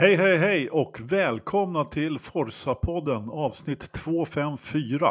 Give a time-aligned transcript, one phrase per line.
[0.00, 5.06] Hej, hej, hej och välkomna till Forsa-podden avsnitt 254.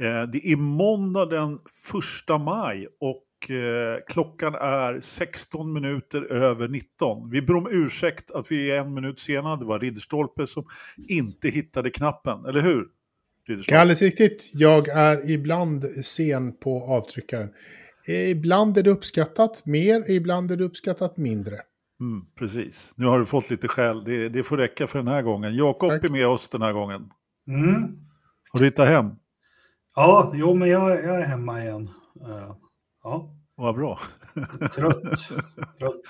[0.00, 7.30] Eh, det är måndag den 1 maj och eh, klockan är 16 minuter över 19.
[7.30, 9.56] Vi ber om ursäkt att vi är en minut sena.
[9.56, 10.64] Det var Ridderstolpe som
[11.08, 12.84] inte hittade knappen, eller hur?
[13.46, 14.50] Det är alldeles riktigt.
[14.54, 17.48] Jag är ibland sen på avtryckaren.
[18.08, 21.60] Eh, ibland är det uppskattat mer, ibland är det uppskattat mindre.
[22.00, 22.94] Mm, precis.
[22.96, 24.04] Nu har du fått lite skäl.
[24.04, 25.54] Det, det får räcka för den här gången.
[25.54, 27.10] Jakob är med oss den här gången.
[27.48, 27.82] Mm.
[28.52, 29.10] Har du hittat hem?
[29.94, 31.90] Ja, jo, men jag, jag är hemma igen.
[32.26, 32.54] Uh,
[33.02, 33.30] ja.
[33.54, 33.98] Vad bra.
[34.74, 35.02] Trött.
[35.78, 36.02] trött.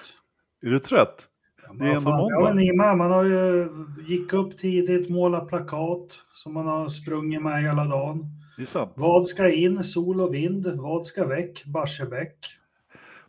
[0.62, 1.28] Är du trött?
[1.66, 2.62] Ja, det är ändå fan, måndag.
[2.62, 2.96] Ja, med.
[2.96, 3.68] Man har ju
[4.08, 8.26] gick upp tidigt, målat plakat som man har sprungit med hela dagen.
[8.56, 8.92] Det är sant.
[8.94, 9.84] Vad ska in?
[9.84, 10.66] Sol och vind.
[10.66, 11.64] Vad ska väck?
[11.64, 12.36] Barsebäck.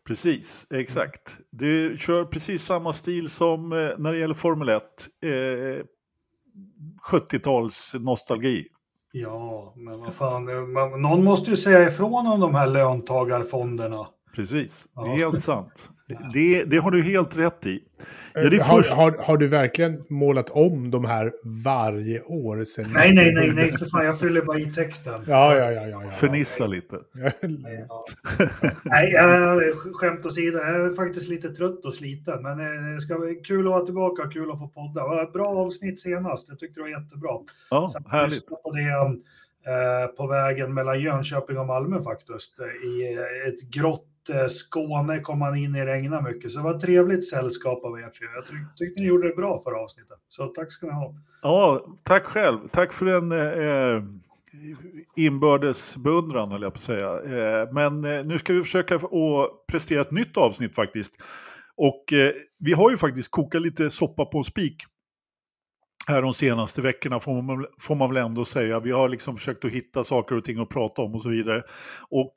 [0.08, 1.38] Precis, exakt.
[1.52, 4.84] Du kör precis samma stil som eh, när det gäller Formel 1.
[5.24, 5.30] Eh,
[7.12, 8.68] 70-tals nostalgi.
[9.12, 10.46] Ja, men vad fan,
[11.02, 14.08] någon måste ju säga ifrån om de här löntagarfonderna.
[14.36, 15.92] Precis, det är helt sant.
[16.08, 17.80] Det, det, har du helt rätt i.
[18.34, 18.94] Ja, har, först...
[18.94, 21.34] har, har, du verkligen målat om de här
[21.64, 22.64] varje år?
[22.64, 25.14] Sen nej, nej, nej, nej, för fan, jag fyller bara i texten.
[25.28, 25.88] Ja, ja, ja.
[25.88, 26.98] ja, ja Förnissa ja, lite.
[27.88, 28.06] ja.
[28.86, 33.20] nej, jag, skämt åsido, jag är faktiskt lite trött och sliten, men eh, det ska
[33.20, 35.32] bli kul att vara tillbaka, kul att få podda.
[35.32, 37.32] Bra avsnitt senast, jag tyckte det var jättebra.
[37.70, 38.48] Ja, Sen härligt.
[38.48, 38.90] På det,
[39.72, 43.14] eh, på vägen mellan Jönköping och Malmö faktiskt, i
[43.48, 46.52] ett grått Eh, Eh, Skåne kom man in i regna mycket.
[46.52, 48.28] Så det var ett trevligt sällskap av er tre.
[48.36, 50.18] Jag tyckte ni gjorde det bra förra avsnittet.
[50.30, 51.16] Så tack ska ni ha.
[51.42, 52.58] Ja, tack själv.
[52.72, 54.04] Tack för den eh,
[55.16, 57.10] inbördes beundran, höll jag på att säga.
[57.10, 59.02] Eh, men eh, nu ska vi försöka att
[59.72, 61.14] prestera ett nytt avsnitt faktiskt.
[61.76, 64.84] Och eh, vi har ju faktiskt kokat lite soppa på en spik
[66.08, 68.80] här de senaste veckorna får man, får man väl ändå säga.
[68.80, 71.64] Vi har liksom försökt att hitta saker och ting att prata om och så vidare.
[72.10, 72.32] Och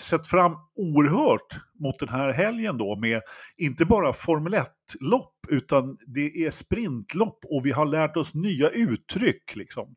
[0.00, 3.22] sett fram oerhört mot den här helgen då med
[3.56, 9.56] inte bara Formel 1-lopp utan det är sprintlopp och vi har lärt oss nya uttryck.
[9.56, 9.94] Liksom.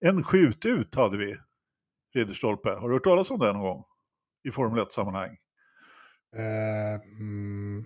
[0.00, 1.36] En skjut ut hade vi,
[2.14, 2.70] Ridderstolpe.
[2.70, 3.84] Har du hört talas om det någon gång?
[4.44, 5.36] I Formel 1-sammanhang?
[6.36, 7.84] Uh, mm,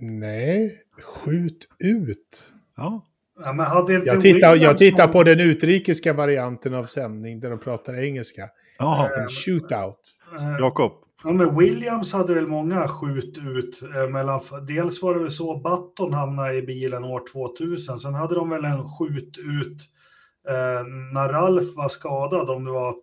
[0.00, 2.52] nej, skjut ut.
[2.76, 3.06] Ja.
[3.44, 8.50] Ja, jag tittar, jag tittar på den utrikiska varianten av sändning där de pratar engelska.
[8.80, 9.22] Jaha.
[9.22, 10.00] En shootout.
[10.38, 10.92] Eh, Jakob?
[11.24, 13.82] Ja, men Williams hade väl många skjut ut.
[13.82, 17.98] Eh, mellan, dels var det väl så Button hamnade i bilen år 2000.
[17.98, 19.82] Sen hade de väl en skjut ut
[20.48, 22.50] eh, när Ralf var skadad.
[22.50, 22.94] Om det var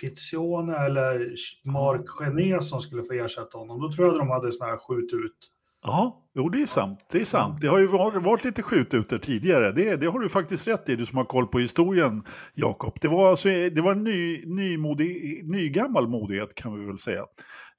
[0.00, 1.34] Pizzione eller
[1.64, 3.80] Mark Gené som skulle få ersätta honom.
[3.80, 5.50] Då tror jag att de hade sådana här skjut ut.
[5.82, 7.06] Ja, jo det är sant.
[7.12, 7.60] Det är sant.
[7.60, 9.72] Det har ju varit, varit lite skjututer tidigare.
[9.72, 12.24] Det, det har du faktiskt rätt i, du som har koll på historien,
[12.54, 12.98] Jakob.
[13.00, 17.20] Det var, alltså, det var en ny, nymodig, nygammal modighet kan vi väl säga.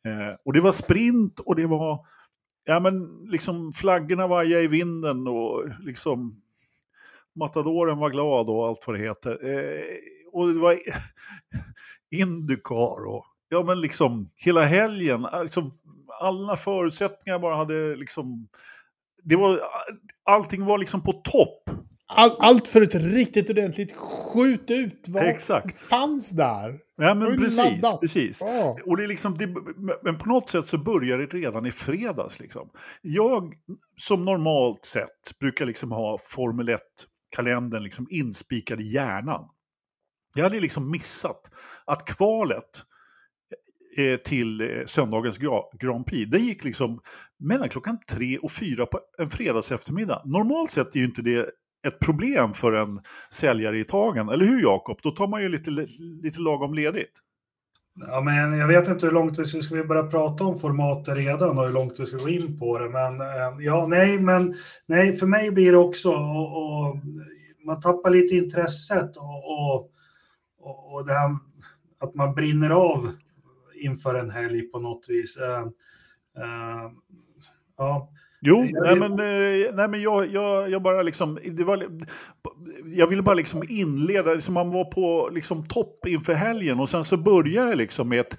[0.05, 2.05] Eh, och det var sprint och det var,
[2.65, 6.41] ja men liksom flaggorna vajade i vinden och liksom
[7.35, 9.31] matadoren var glad och allt vad det heter.
[9.31, 9.83] Eh,
[10.33, 10.79] och det var
[12.11, 15.71] Indycar och ja men liksom hela helgen, liksom
[16.19, 18.47] alla förutsättningar bara hade liksom...
[19.23, 19.59] Det var,
[20.25, 21.69] allting var liksom på topp.
[22.07, 25.79] All, allt för ett riktigt ordentligt skjut ut vad Exakt.
[25.79, 26.79] fanns där.
[26.97, 27.81] Ja, men precis.
[28.01, 28.41] precis.
[28.41, 28.77] Oh.
[28.85, 29.47] Och det är liksom, det,
[30.03, 32.39] men på något sätt så börjar det redan i fredags.
[32.39, 32.69] Liksom.
[33.01, 33.53] Jag,
[33.97, 39.49] som normalt sett, brukar liksom ha Formel 1-kalendern liksom inspikad i hjärnan.
[40.35, 41.41] Jag hade liksom missat
[41.85, 42.83] att kvalet
[43.97, 45.37] Eh, till eh, söndagens
[45.79, 46.31] Grand Prix.
[46.31, 46.99] Det gick liksom
[47.39, 50.21] mellan klockan tre och fyra på en fredags eftermiddag.
[50.25, 51.49] Normalt sett är ju inte det
[51.87, 52.99] ett problem för en
[53.33, 54.99] säljare i tagen, eller hur Jakob?
[55.03, 55.71] Då tar man ju lite,
[56.23, 57.11] lite lagom ledigt.
[58.07, 61.17] Ja, men jag vet inte hur långt vi ska, ska vi börja prata om formatet
[61.17, 62.89] redan och hur långt vi ska gå in på det.
[62.89, 64.55] Men eh, ja, nej, men
[64.85, 66.95] nej, för mig blir det också och, och
[67.65, 69.91] man tappar lite intresset och, och,
[70.93, 71.37] och det här
[71.99, 73.11] att man brinner av
[73.79, 75.37] inför en helg på något vis.
[75.37, 75.67] Uh,
[76.43, 76.91] uh,
[77.77, 78.09] ja.
[78.41, 81.87] Jo, nej men, eh, nej men jag, jag, jag bara liksom, det var,
[82.85, 87.03] jag ville bara liksom inleda, liksom man var på liksom topp inför helgen och sen
[87.03, 88.37] så började det liksom med ett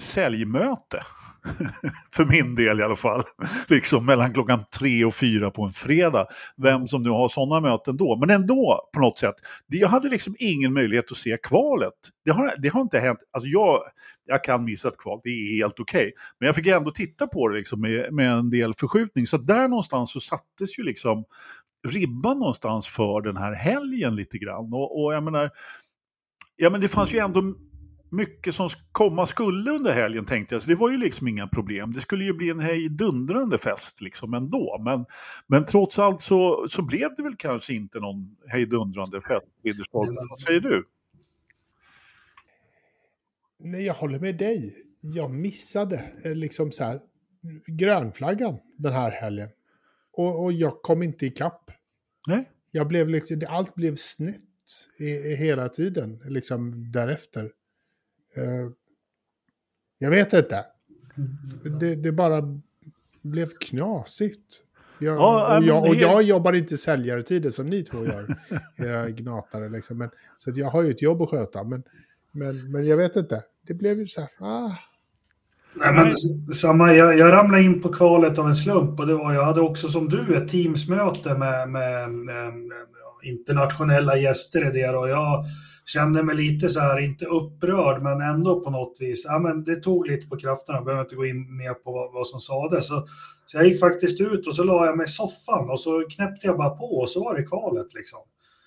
[0.00, 1.00] säljmöte.
[2.10, 3.22] för min del i alla fall.
[3.68, 6.26] liksom mellan klockan tre och fyra på en fredag.
[6.56, 8.16] Vem som nu har sådana möten då.
[8.16, 9.34] Men ändå på något sätt.
[9.66, 11.94] Jag hade liksom ingen möjlighet att se kvalet.
[12.24, 13.18] Det har, det har inte hänt.
[13.32, 13.78] Alltså jag,
[14.26, 16.00] jag kan missa ett kval, det är helt okej.
[16.00, 16.12] Okay.
[16.38, 19.26] Men jag fick ändå titta på det liksom med, med en del förskjutning.
[19.26, 21.24] Så där någonstans så sattes ju liksom
[21.88, 24.72] ribban någonstans för den här helgen lite grann.
[24.72, 25.50] Och, och jag menar,
[26.56, 27.42] ja men det fanns ju ändå
[28.10, 31.92] mycket som komma skulle under helgen tänkte jag, så det var ju liksom inga problem.
[31.92, 34.82] Det skulle ju bli en hejdundrande fest liksom ändå.
[34.84, 35.04] Men,
[35.46, 40.08] men trots allt så, så blev det väl kanske inte någon hejdundrande fest, Ridderstorp.
[40.30, 40.84] Vad säger du?
[43.58, 44.74] Nej, jag håller med dig.
[45.00, 47.00] Jag missade eh, liksom så här
[47.66, 49.48] grönflaggan den här helgen.
[50.12, 51.70] Och, och jag kom inte ikapp.
[52.26, 52.50] Nej.
[52.70, 54.36] Jag blev liksom, allt blev snett
[54.98, 57.50] i, i hela tiden, liksom därefter.
[58.38, 58.70] Uh,
[59.98, 60.64] jag vet inte.
[61.80, 62.60] Det, det, bara
[63.22, 64.64] blev knasigt.
[64.98, 68.26] Jag, ja, och, jag, och jag jobbar inte säljartider som ni två gör,
[68.86, 69.68] era gnatare.
[69.68, 69.98] Liksom.
[69.98, 71.64] Men, så jag har ju ett jobb att sköta.
[71.64, 71.82] Men,
[72.32, 73.44] men, men jag vet inte.
[73.66, 74.72] Det blev ju så här, ah,
[75.74, 76.16] Nej, men
[76.54, 79.60] samma, jag, jag ramlade in på kvalet av en slump och det var, jag hade
[79.60, 82.82] också som du ett Teamsmöte med, med, med, med
[83.22, 85.44] internationella gäster i det och jag
[85.92, 89.76] kände mig lite så här, inte upprörd men ändå på något vis, ja men det
[89.76, 92.88] tog lite på krafterna, jag behöver inte gå in mer på vad, vad som sades.
[92.88, 93.06] Så,
[93.46, 96.46] så jag gick faktiskt ut och så la jag mig i soffan och så knäppte
[96.46, 98.18] jag bara på och så var det kvalet liksom.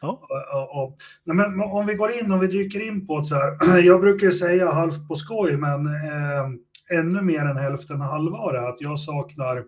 [0.01, 0.27] Ja.
[0.53, 3.35] Och, och, nej, men om vi går in, om vi dyker in på det så
[3.35, 8.69] här, jag brukar säga halvt på skoj men eh, ännu mer än hälften halvvara.
[8.69, 9.63] Att jag saknar...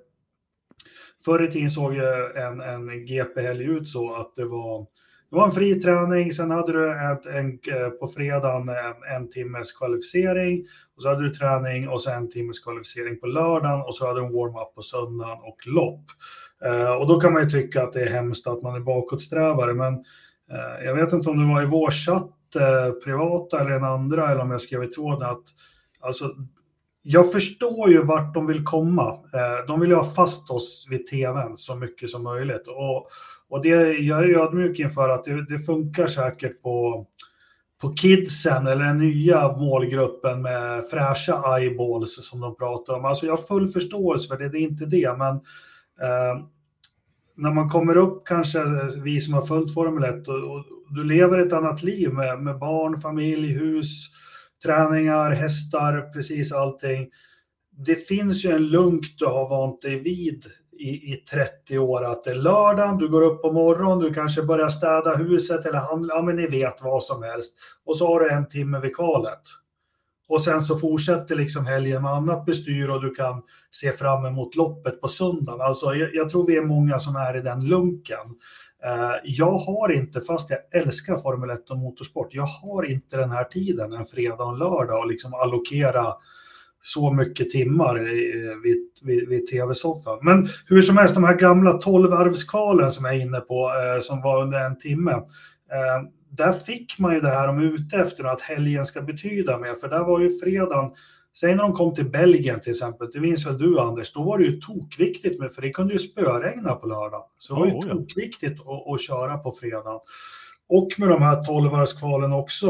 [1.25, 1.96] Förr i tiden såg
[2.36, 4.88] en, en GP-helg ut så att det var,
[5.36, 9.30] det var en fri träning, sen hade du ett, en, eh, på fredagen en, en
[9.30, 10.66] timmes kvalificering,
[10.96, 14.20] och så hade du träning och sen en timmes kvalificering på lördagen och så hade
[14.20, 16.06] du en warm-up på söndagen och lopp.
[16.66, 19.74] Eh, och då kan man ju tycka att det är hemskt att man är bakåtsträvare,
[19.74, 19.94] men
[20.52, 24.31] eh, jag vet inte om det var i vår chatt, eh, privata eller en andra,
[24.31, 25.44] eller om jag skrev i tråden att
[26.00, 26.26] alltså,
[27.07, 29.10] jag förstår ju vart de vill komma.
[29.10, 32.68] Eh, de vill ju ha fast oss vid tvn så mycket som möjligt.
[32.68, 33.07] Och,
[33.50, 37.06] och det, jag är ödmjuk inför att det, det, funkar säkert på,
[37.81, 43.06] på kidsen eller den nya målgruppen med fräscha eyeballs som de pratar om.
[43.06, 45.36] Alltså jag har full förståelse för det, det är inte det, men
[46.02, 46.46] eh,
[47.38, 51.04] när man kommer upp, kanske eh, vi som har följt Formel 1, och, och du
[51.04, 54.10] lever ett annat liv med, med barn, familj, hus,
[54.63, 57.10] träningar, hästar, precis allting.
[57.78, 60.46] Det finns ju en lunk du har vant dig vid
[60.80, 64.44] i, i 30 år att det är lördag, du går upp på morgonen, du kanske
[64.44, 67.56] börjar städa huset eller handla, ja men ni vet vad som helst.
[67.86, 69.42] Och så har du en timme vid kalet.
[70.28, 73.42] Och sen så fortsätter liksom helgen med annat bestyr och du kan
[73.72, 75.62] se fram emot loppet på söndagen.
[75.62, 78.36] Alltså jag, jag tror vi är många som är i den lunken.
[78.86, 83.32] Eh, jag har inte, fast jag älskar Formel 1 och motorsport, jag har inte den
[83.32, 86.14] här tiden en fredag och en lördag och liksom allokera
[86.82, 90.20] så mycket timmar eh, vid, vid, vid tv-soffan.
[90.22, 94.22] Men hur som helst, de här gamla 12-arvskvalen som jag är inne på, eh, som
[94.22, 98.42] var under en timme, eh, där fick man ju det här om ute efter, att
[98.42, 100.92] helgen ska betyda mer, för där var ju fredagen
[101.40, 104.38] Säg när de kom till Belgien till exempel, det minns väl du Anders, då var
[104.38, 107.24] det ju tokviktigt med, för det kunde ju spöregna på lördag.
[107.38, 110.00] Så det var ju oh, tokviktigt att, att köra på fredag.
[110.69, 112.68] Och med de här 12 också,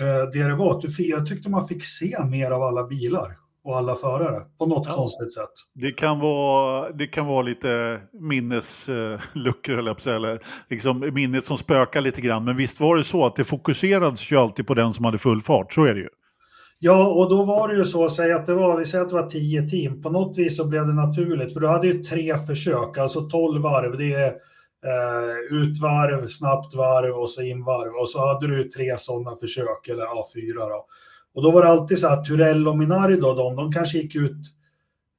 [0.00, 3.76] eh, det det var, att jag tyckte man fick se mer av alla bilar och
[3.76, 4.94] alla förare på något ja.
[4.94, 5.52] konstigt sätt.
[5.74, 10.40] Det kan vara, det kan vara lite minnesluckor, eller, eller
[10.70, 12.44] liksom minnet som spökar lite grann.
[12.44, 15.40] Men visst var det så att det fokuserades ju alltid på den som hade full
[15.40, 16.08] fart, så är det ju.
[16.78, 19.16] Ja, och då var det ju så, säg att det var, vi säger att det
[19.16, 22.38] var tio team, på något vis så blev det naturligt, för du hade ju tre
[22.38, 24.28] försök, alltså tolv varv, det är
[24.86, 30.02] eh, utvarv, snabbt varv och så invarv, och så hade du tre sådana försök, eller
[30.02, 30.86] ja, fyra då.
[31.34, 34.14] Och då var det alltid så att Turell och Minardi då, de, de kanske gick
[34.14, 34.42] ut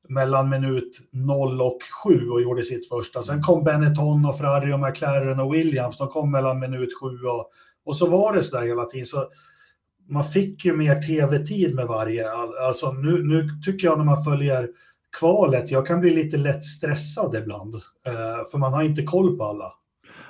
[0.10, 3.22] mellan minut 0 och 7 och gjorde sitt första.
[3.22, 7.50] Sen kom Benetton och Ferrari och McLaren och Williams, de kom mellan minut 7 och,
[7.86, 9.06] och så var det så där hela tiden.
[9.06, 9.28] Så
[10.10, 12.32] man fick ju mer tv-tid med varje.
[12.68, 14.68] Alltså nu, nu tycker jag när man följer
[15.20, 17.76] kvalet, jag kan bli lite lätt stressad ibland.
[18.08, 19.74] Eh, för man har inte koll på alla.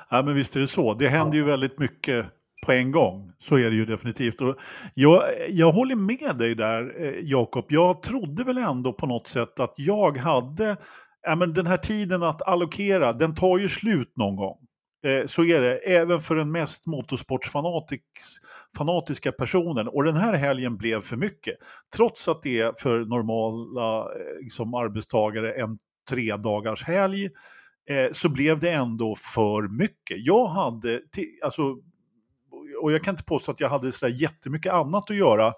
[0.09, 0.93] Ja, men visst är det så.
[0.93, 2.25] Det händer ju väldigt mycket
[2.65, 3.31] på en gång.
[3.37, 4.41] Så är det ju definitivt.
[4.41, 4.55] Och
[4.93, 7.65] jag, jag håller med dig där, eh, Jakob.
[7.69, 10.77] Jag trodde väl ändå på något sätt att jag hade
[11.27, 14.57] ja, men den här tiden att allokera, den tar ju slut någon gång.
[15.05, 19.87] Eh, så är det, även för den mest motorsportsfanatiska personen.
[19.87, 21.55] Och den här helgen blev för mycket.
[21.95, 24.05] Trots att det är för normala eh,
[24.41, 25.77] liksom, arbetstagare en
[26.09, 27.25] tre dagars helg
[27.89, 30.17] eh, så blev det ändå för mycket.
[30.17, 31.01] Jag hade,
[31.43, 31.77] alltså,
[32.81, 35.53] och jag kan inte påstå att jag hade sådär jättemycket annat att göra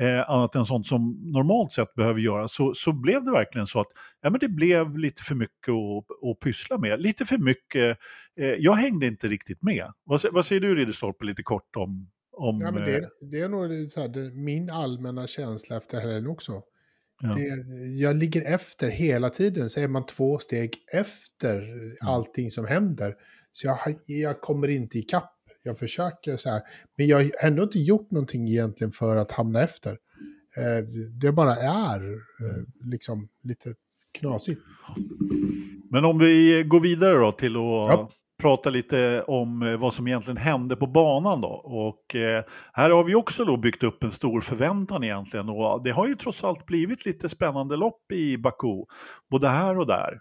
[0.00, 3.80] eh, annat än sånt som normalt sett behöver göras, så, så blev det verkligen så
[3.80, 3.86] att
[4.22, 7.00] ja, men det blev lite för mycket att, att pyssla med.
[7.00, 7.98] Lite för mycket,
[8.40, 9.92] eh, jag hängde inte riktigt med.
[10.04, 13.48] Vad, vad säger du Ridderstolpe lite kort om, om Ja, men det, eh, det är
[13.48, 16.62] nog så här, det, min allmänna känsla efter helgen också.
[17.20, 17.34] Ja.
[17.34, 17.42] Det,
[18.00, 21.62] jag ligger efter hela tiden, så är man två steg efter
[22.00, 23.14] allting som händer.
[23.52, 25.33] Så jag, jag kommer inte ikapp.
[25.66, 26.62] Jag försöker så här,
[26.98, 29.90] men jag har ändå inte gjort någonting egentligen för att hamna efter.
[30.56, 30.84] Eh,
[31.20, 33.74] Det bara är eh, liksom lite
[34.18, 34.60] knasigt.
[35.90, 38.10] Men om vi går vidare då till att Ja.
[38.42, 41.48] prata lite om eh, vad som egentligen hände på banan då.
[41.64, 42.16] Och
[42.72, 46.14] här har vi också då byggt upp en stor förväntan egentligen och det har ju
[46.14, 48.84] trots allt blivit lite spännande lopp i Baku.
[49.30, 50.20] Både här och där,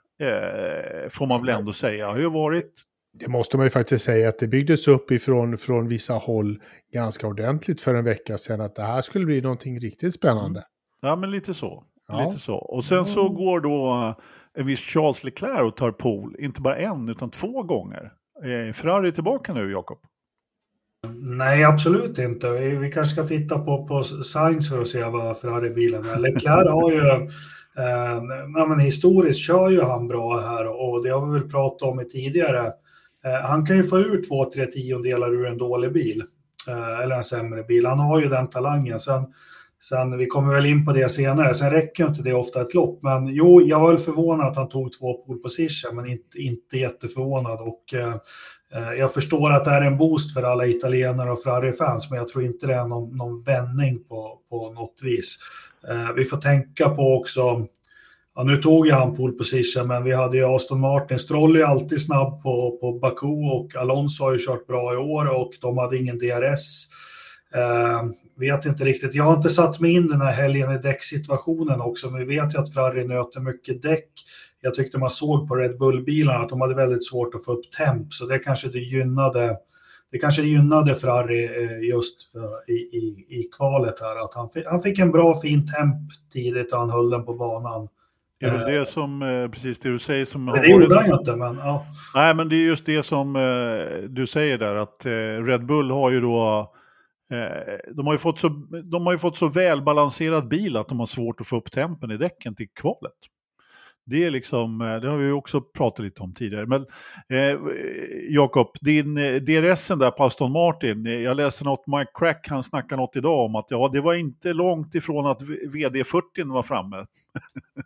[1.10, 2.08] får man väl ändå säga.
[2.08, 2.72] har ju varit
[3.20, 6.60] Det måste man ju faktiskt säga att det byggdes upp ifrån från vissa håll
[6.94, 10.64] ganska ordentligt för en vecka sedan att det här skulle bli någonting riktigt spännande.
[11.02, 11.84] Ja, men lite så.
[12.08, 12.26] Ja.
[12.26, 12.56] Lite så.
[12.56, 14.16] Och sen så går då eh,
[14.62, 18.12] en viss Charles Leclerc och tar pol, inte bara en utan två gånger.
[18.44, 19.98] Eh, Ferrari är tillbaka nu, Jakob.
[21.16, 22.50] Nej, absolut inte.
[22.50, 26.20] Vi, vi kanske ska titta på, på Sainz för att se vad Ferrari-bilen är.
[26.20, 27.08] Leclerc har ju,
[27.78, 28.24] eh,
[28.58, 32.00] ja, men historiskt kör ju han bra här och det har vi väl pratat om
[32.00, 32.74] i tidigare.
[33.26, 36.24] Eh, han kan ju få ur två, tre tiondelar ur en dålig bil,
[36.70, 37.86] eh, eller en sämre bil.
[37.86, 39.00] Han har ju den talangen.
[39.00, 39.24] Sen,
[39.82, 43.04] sen, vi kommer väl in på det senare, sen räcker inte det ofta ett lopp.
[43.04, 46.78] Men jo, jag var väl förvånad att han tog två pole position, men inte, inte
[46.78, 47.60] jätteförvånad.
[47.62, 48.16] Och, eh,
[48.76, 52.28] Eh, Jag förstår att det är en boost för alla italienare och Ferrari-fans, men jag
[52.28, 55.38] tror inte det är någon, någon vändning på, på något vis.
[55.90, 57.68] Eh, Vi får tänka på också,
[58.36, 61.20] ja, nu tog jag han pole position, men vi hade ju Aston Martin.
[61.20, 65.26] Stroll är alltid snabb på, på Baku och Alonso har ju kört bra i år
[65.26, 66.88] och de hade ingen DRS.
[67.56, 68.04] Eh,
[68.36, 72.10] vet inte riktigt, jag har inte satt mig in den här helgen i däcksituationen också,
[72.10, 74.10] men vi vet ju att Ferrari nöter mycket däck.
[74.62, 77.72] Jag tyckte man såg på Red Bull-bilarna att de hade väldigt svårt att få upp
[77.72, 79.58] temp, så det kanske det gynnade.
[80.12, 84.66] Det kanske gynnade Ferrari eh, just för, i, i, i kvalet här, att han fick,
[84.68, 85.96] han fick en bra fin temp
[86.34, 87.88] tidigt och han höll den på banan.
[88.40, 91.06] Det är väl det som, eh, precis det du säger som Men det gjorde han
[91.06, 91.86] ju inte, men ja.
[92.16, 95.92] Nej, men det är just det som eh, du säger där, att eh, Red Bull
[95.92, 96.72] har ju då
[97.32, 98.50] eh, de, har ju fått så,
[98.84, 102.12] de har ju fått så välbalanserad bil att de har svårt att få upp tempen
[102.12, 103.14] i däcken till kvalet.
[104.06, 106.66] Det är liksom, eh, det har vi också pratat lite om tidigare.
[106.66, 106.86] Men
[107.30, 107.60] eh,
[108.30, 112.48] Jakob, din eh, DRS DRSen där på Aston Martin, eh, jag läste något, Mike Crack,
[112.50, 116.64] han snackade något idag om att ja, det var inte långt ifrån att VD40 var
[116.64, 117.06] framme.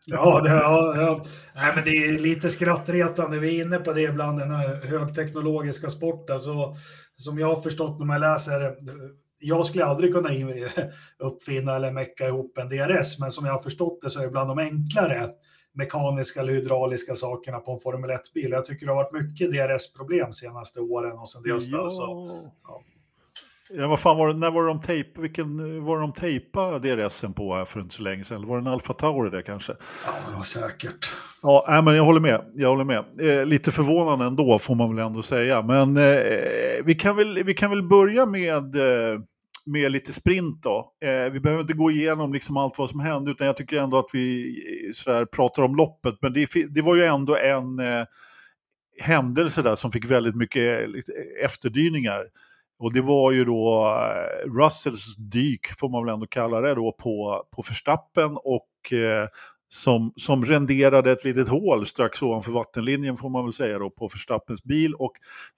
[0.05, 1.23] Ja, det, ja, ja.
[1.55, 3.39] Nej, men det är lite skrattretande.
[3.39, 6.39] Vi är inne på det ibland, den här högteknologiska sporten.
[6.39, 6.75] Så,
[7.15, 8.75] som jag har förstått när man läser,
[9.39, 10.29] jag skulle aldrig kunna
[11.19, 14.31] uppfinna eller mecka ihop en DRS, men som jag har förstått det så är det
[14.31, 15.29] bland de enklare
[15.77, 18.51] mekaniska eller hydrauliska sakerna på en Formel 1-bil.
[18.51, 21.67] Jag tycker det har varit mycket DRS-problem senaste åren och sen dess.
[21.67, 21.89] Ja.
[21.89, 22.29] Så,
[22.63, 22.81] ja.
[23.69, 26.95] Ja, vad fan var det, när var det de tejp, vilken var det de tejpade
[26.95, 28.37] DRSen på här för inte så länge sedan?
[28.37, 29.73] Eller var det en Alfa Tauri där kanske?
[30.05, 31.11] ja, det var säkert.
[31.41, 32.41] Ja, nej, men jag håller med.
[32.53, 33.05] Jag håller med.
[33.21, 35.61] Eh, lite förvånande ändå får man väl ändå säga.
[35.61, 39.19] Men eh, vi, kan väl, vi kan väl börja med, eh,
[39.67, 40.91] med lite sprint då.
[41.03, 43.97] Eh, vi behöver inte gå igenom liksom allt vad som hände utan jag tycker ändå
[43.97, 44.55] att vi
[44.87, 46.15] eh, sådär, pratar om loppet.
[46.21, 48.05] Men det, det var ju ändå en eh,
[49.01, 52.25] händelse där som fick väldigt mycket eh, eh, efterdyningar.
[52.79, 53.97] Och det var ju då
[54.45, 59.27] Russells dyk, får man väl ändå kalla det då, på, på Verstappen och eh,
[59.69, 64.07] som, som renderade ett litet hål strax ovanför vattenlinjen får man väl säga då på
[64.07, 64.93] Verstappens bil.
[64.93, 65.11] Och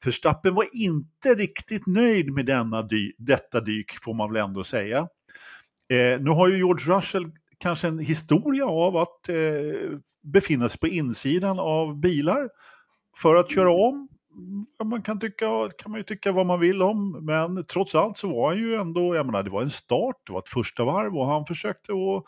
[0.06, 5.00] Verstappen var inte riktigt nöjd med denna dy, detta dyk får man väl ändå säga.
[5.90, 10.88] Eh, nu har ju George Russell kanske en historia av att eh, befinna sig på
[10.88, 12.50] insidan av bilar
[13.18, 14.08] för att köra om.
[14.84, 15.46] Man kan, tycka,
[15.78, 18.76] kan man ju tycka vad man vill om, men trots allt så var han ju
[18.76, 21.92] ändå, jag menar det var en start, det var ett första varv och han försökte
[21.92, 22.24] att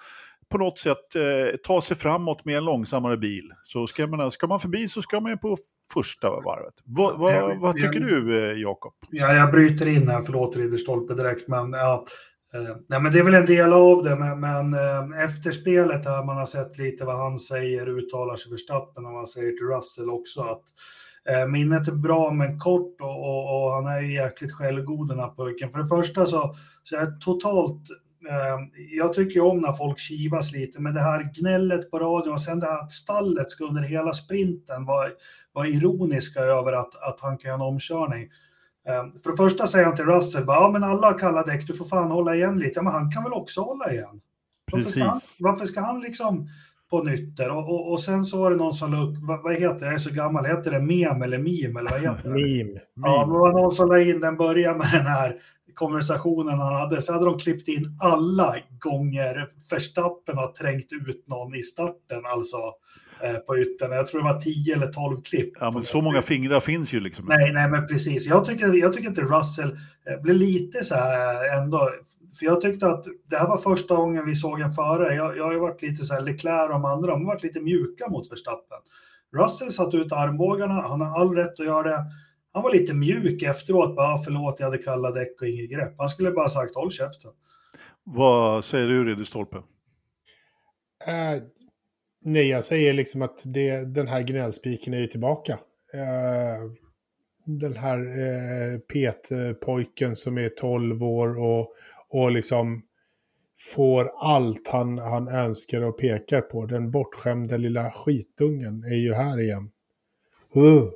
[0.52, 3.44] på något sätt eh, ta sig framåt med en långsammare bil.
[3.64, 5.56] Så ska, jag menar, ska man förbi så ska man ju på
[5.94, 6.74] första varvet.
[6.86, 8.94] Va, va, Jag- vad jag- tycker du eh, Jakob?
[9.12, 12.06] Ja, jag bryter in här, förlåt Ridderstolpe direkt, men ja.
[12.54, 16.06] eh, Nej, men det är väl en del av det, men, men eh, efter spelet
[16.06, 19.52] här man har sett lite vad han säger, uttalar sig Verstappen och vad han säger
[19.52, 20.42] till Russell också.
[20.42, 20.64] Att,
[21.30, 25.20] eh, minnet är bra men kort och, och, och han är ju jäkligt självgod den
[25.20, 25.72] här pojken.
[25.72, 26.54] För det första så,
[26.84, 27.82] så är jag totalt
[28.92, 32.60] jag tycker om när folk kivas lite, men det här gnället på radion och sen
[32.60, 35.10] det här att stallet ska under hela sprinten vara
[35.54, 38.30] var ironiska över att, att han kan göra en omkörning.
[38.88, 41.68] Eh, för det första säger han till Russell, bara, ja men alla har kalla däck,
[41.68, 42.72] du får fan hålla igen lite.
[42.76, 44.22] Ja, men han kan väl också hålla igen?
[44.72, 46.50] Varför ska han, varför ska han liksom
[46.90, 47.50] på nytter?
[47.50, 49.94] Och, och, och sen så var det någon som la vad, vad heter det, jag
[49.94, 52.30] är så gammal, heter det mem eller meme eller vad heter det?
[52.64, 52.80] Meme.
[52.96, 55.36] Ja, det var någon som la in den, började med den här
[55.76, 57.02] konversationen han hade.
[57.02, 62.58] Så hade de klippt in alla gånger Verstappen har trängt ut någon i starten, alltså
[63.24, 63.92] eh, på yttern.
[63.92, 65.54] Jag tror det var 10 eller 12 klipp.
[65.60, 67.26] Ja, men så många fingrar finns ju liksom.
[67.26, 68.28] Nej, nej, men precis.
[68.28, 71.92] Jag tycker, jag tycker inte Russell eh, blev lite så här ändå.
[72.40, 75.16] För jag tyckte att det här var första gången vi såg en förare.
[75.16, 77.44] Jag, jag har ju varit lite så här, Leclerc och de andra, de har varit
[77.44, 78.78] lite mjuka mot Verstappen.
[79.38, 82.06] Russell satt ut armbågarna, han har all rätt att göra det.
[82.54, 85.94] Han var lite mjuk efteråt, bara "Ah, förlåt, jag hade kalla däck och inget grepp.
[85.98, 87.32] Han skulle bara sagt håll käften.
[88.04, 89.56] Vad säger du, Ridderstolpe?
[91.08, 91.42] Eh,
[92.26, 95.54] nej, jag säger liksom att det, den här gnällspiken är ju tillbaka.
[95.94, 96.72] Eh,
[97.46, 101.74] den här eh, Pet-pojken som är 12 år och,
[102.10, 102.82] och liksom
[103.76, 106.66] får allt han, han önskar och pekar på.
[106.66, 109.72] Den bortskämda lilla skitungen är ju här igen.
[110.56, 110.90] Uh,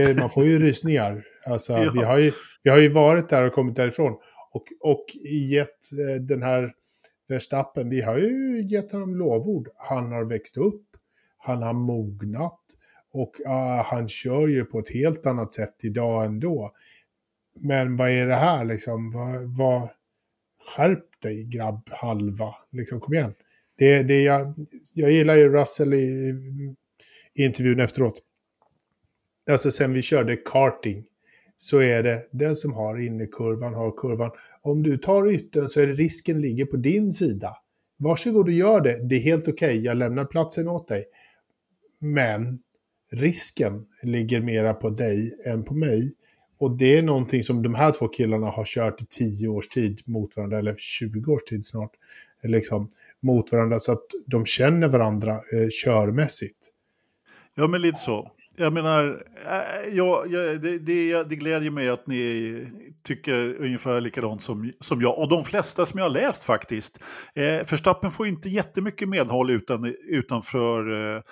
[0.00, 1.24] är, man får ju rysningar.
[1.46, 1.92] Alltså, Ja.
[1.94, 2.30] vi, har ju,
[2.62, 4.12] vi har ju varit där och kommit därifrån.
[4.52, 5.04] Och, och
[5.50, 6.72] gett eh, den här
[7.28, 9.68] Verstappen, vi har ju gett honom lovord.
[9.76, 10.86] Han har växt upp,
[11.38, 12.60] han har mognat
[13.12, 16.70] och ah, han kör ju på ett helt annat sätt idag ändå.
[17.60, 19.10] Men vad är det här liksom?
[19.10, 19.88] Vad, vad...
[20.76, 23.34] Skärp dig grabb halva, liksom kom igen.
[23.78, 24.54] Det, det jag,
[24.94, 26.34] jag gillar ju Russell i,
[27.34, 28.22] i intervjun efteråt.
[29.50, 31.04] Alltså sen vi körde karting
[31.56, 34.30] så är det den som har innerkurvan har kurvan.
[34.62, 37.56] Om du tar yttern så är det risken ligger på din sida.
[37.96, 39.08] Varsågod och gör det.
[39.08, 39.84] Det är helt okej.
[39.84, 41.04] Jag lämnar platsen åt dig.
[41.98, 42.58] Men
[43.12, 46.14] risken ligger mera på dig än på mig.
[46.58, 50.00] Och det är någonting som de här två killarna har kört i 10 års tid
[50.04, 51.90] mot varandra, eller 20 års tid snart,
[52.42, 52.88] liksom,
[53.20, 53.80] mot varandra.
[53.80, 56.58] Så att de känner varandra eh, körmässigt.
[57.54, 58.30] Ja, men lite så.
[58.58, 62.66] Jag menar, äh, jag, jag, det, det, det glädjer mig att ni
[63.02, 65.18] tycker ungefär likadant som, som jag.
[65.18, 67.04] Och de flesta som jag har läst faktiskt.
[67.34, 71.22] Eh, Förstappen får inte jättemycket medhåll utan, utanför eh,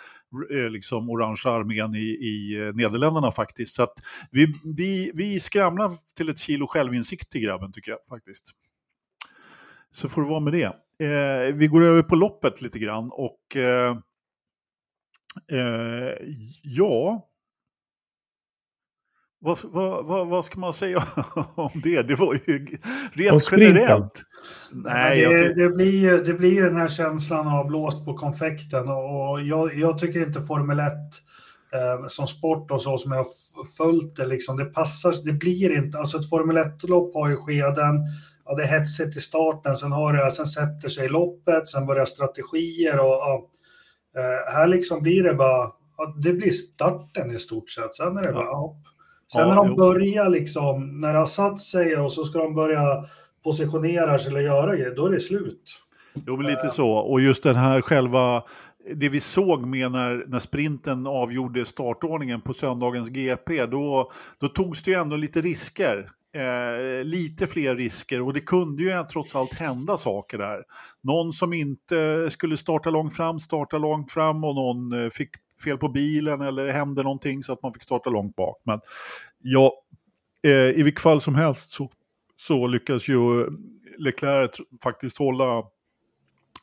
[0.58, 3.74] eh liksom orangea armén i, i eh, Nederländerna faktiskt.
[3.74, 3.94] Så att
[4.30, 8.44] vi, vi, vi skramlar till ett kilo självinsikt till grabben tycker jag faktiskt.
[9.92, 10.72] Så får det vara med det.
[11.06, 13.96] Eh, vi går över på loppet lite grann och eh,
[15.52, 16.28] Eh,
[16.62, 17.28] ja.
[19.38, 20.98] Vad, vad, vad, vad ska man säga
[21.54, 22.02] om det?
[22.02, 22.66] Det var ju
[23.12, 24.22] rent generellt.
[24.72, 29.78] Nej, det, det, blir, det blir den här känslan av blåst på konfekten och, jag,
[29.78, 30.92] jag tycker inte Formel 1
[31.74, 35.76] eh, som sport och så som jag har följt det, liksom, det passar, det blir
[35.76, 38.00] inte, alltså ett Formel 1-lopp har ju skeden,
[38.44, 42.04] ja, det är hetsigt i starten, sen, har det, sen sätter sig loppet, sen börjar
[42.04, 43.48] strategier och ja,
[44.52, 45.70] här liksom blir det bara,
[46.22, 48.76] det blir starten i stort sett, sen är det bara hopp.
[49.32, 49.76] Sen Ja, när de jo.
[49.76, 53.04] börjar liksom, när det har satt sig och så ska de börja
[53.44, 55.80] positionera sig eller göra grejer, då är det slut.
[56.26, 56.90] Jo, men lite så.
[56.90, 58.42] Och just den här själva,
[58.94, 64.82] det vi såg med när, när sprinten avgjorde startordningen på söndagens GP, då, då togs
[64.82, 66.10] det ju ändå lite risker.
[66.34, 70.62] Eh, lite fler risker och det kunde ju trots allt hända saker där.
[71.02, 75.30] Någon som inte skulle starta långt fram, starta långt fram och någon eh, fick
[75.64, 78.62] fel på bilen eller hände någonting så att man fick starta långt bak.
[78.64, 78.80] Men
[79.42, 79.72] ja,
[80.42, 81.90] eh, i vilket fall som helst så,
[82.36, 83.48] så lyckas ju
[83.98, 85.62] Leclerc tr- faktiskt hålla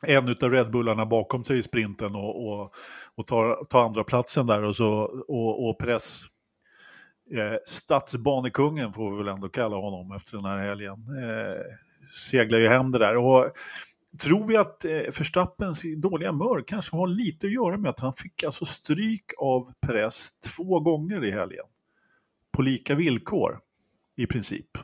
[0.06, 2.72] en av Red Bullarna bakom sig i sprinten och, och,
[3.14, 4.90] och ta, ta andra platsen där och, så,
[5.28, 6.24] och, och press.
[7.32, 10.92] Eh, stadsbanekungen får vi väl ändå kalla honom efter den här helgen.
[10.92, 11.62] Eh,
[12.30, 13.16] seglar ju hem det där.
[13.16, 13.50] Och
[14.22, 18.12] tror vi att eh, Verstappens dåliga humör kanske har lite att göra med att han
[18.12, 21.64] fick alltså stryk av Perez två gånger i helgen.
[22.52, 23.58] På lika villkor
[24.16, 24.78] i princip.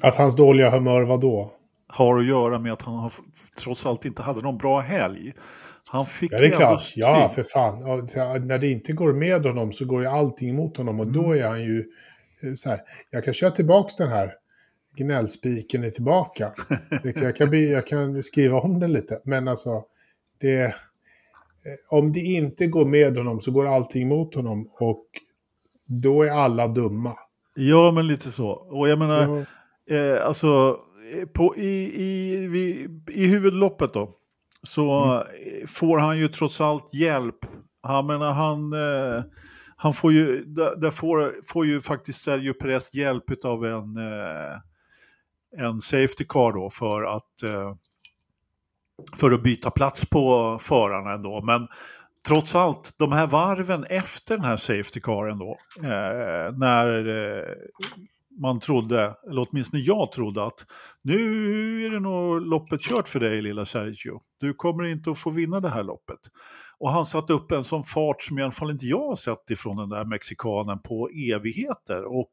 [0.00, 1.52] Att hans dåliga humör var då?
[1.88, 3.12] har att göra med att han har,
[3.58, 5.32] trots allt inte hade någon bra helg.
[5.88, 6.80] Han fick Ja, det är klart.
[6.80, 7.04] stryk.
[7.04, 8.08] Ja, för fan.
[8.08, 11.00] Så- när det inte går med honom så går ju allting emot honom.
[11.00, 11.84] Och då är han ju
[12.42, 12.80] eh, så här.
[13.10, 14.32] Jag kan köra tillbaka den här.
[14.96, 16.50] Gnällspiken är tillbaka.
[17.22, 19.20] Jag kan, bli, jag kan skriva om den lite.
[19.24, 19.84] Men alltså,
[20.40, 20.62] det...
[20.64, 20.70] eh,
[21.88, 24.70] Om det inte går med honom så går allting emot honom.
[24.72, 25.04] Och
[25.86, 27.16] då är alla dumma.
[27.54, 28.48] Ja, men lite så.
[28.48, 29.44] Och jag menar,
[29.86, 29.96] Ja.
[29.96, 30.78] eh, alltså,
[31.16, 34.10] eh, på, i, i, vi, i huvudloppet då,
[34.66, 35.16] så Mm.
[35.16, 37.38] eh, får han ju trots allt hjälp.
[37.82, 39.24] Han menar, han, eh,
[39.76, 40.44] han får ju,
[40.76, 44.58] där får, får ju faktiskt Sergio Perez hjälp av en, eh,
[45.66, 47.74] en safety car då för att, eh,
[49.16, 51.42] för att byta plats på förarna ändå.
[51.42, 51.68] Men
[52.28, 57.54] trots allt, de här varven efter den här safety caren då, eh, när eh,
[58.40, 60.66] man trodde, eller åtminstone jag trodde att
[61.02, 61.20] nu
[61.86, 64.20] är det nog loppet kört för dig lilla Sergio.
[64.40, 66.20] Du kommer inte att få vinna det här loppet.
[66.78, 69.50] Och han satte upp en sån fart som i alla fall inte jag har sett
[69.50, 72.04] ifrån den där mexikanen på evigheter.
[72.04, 72.32] Och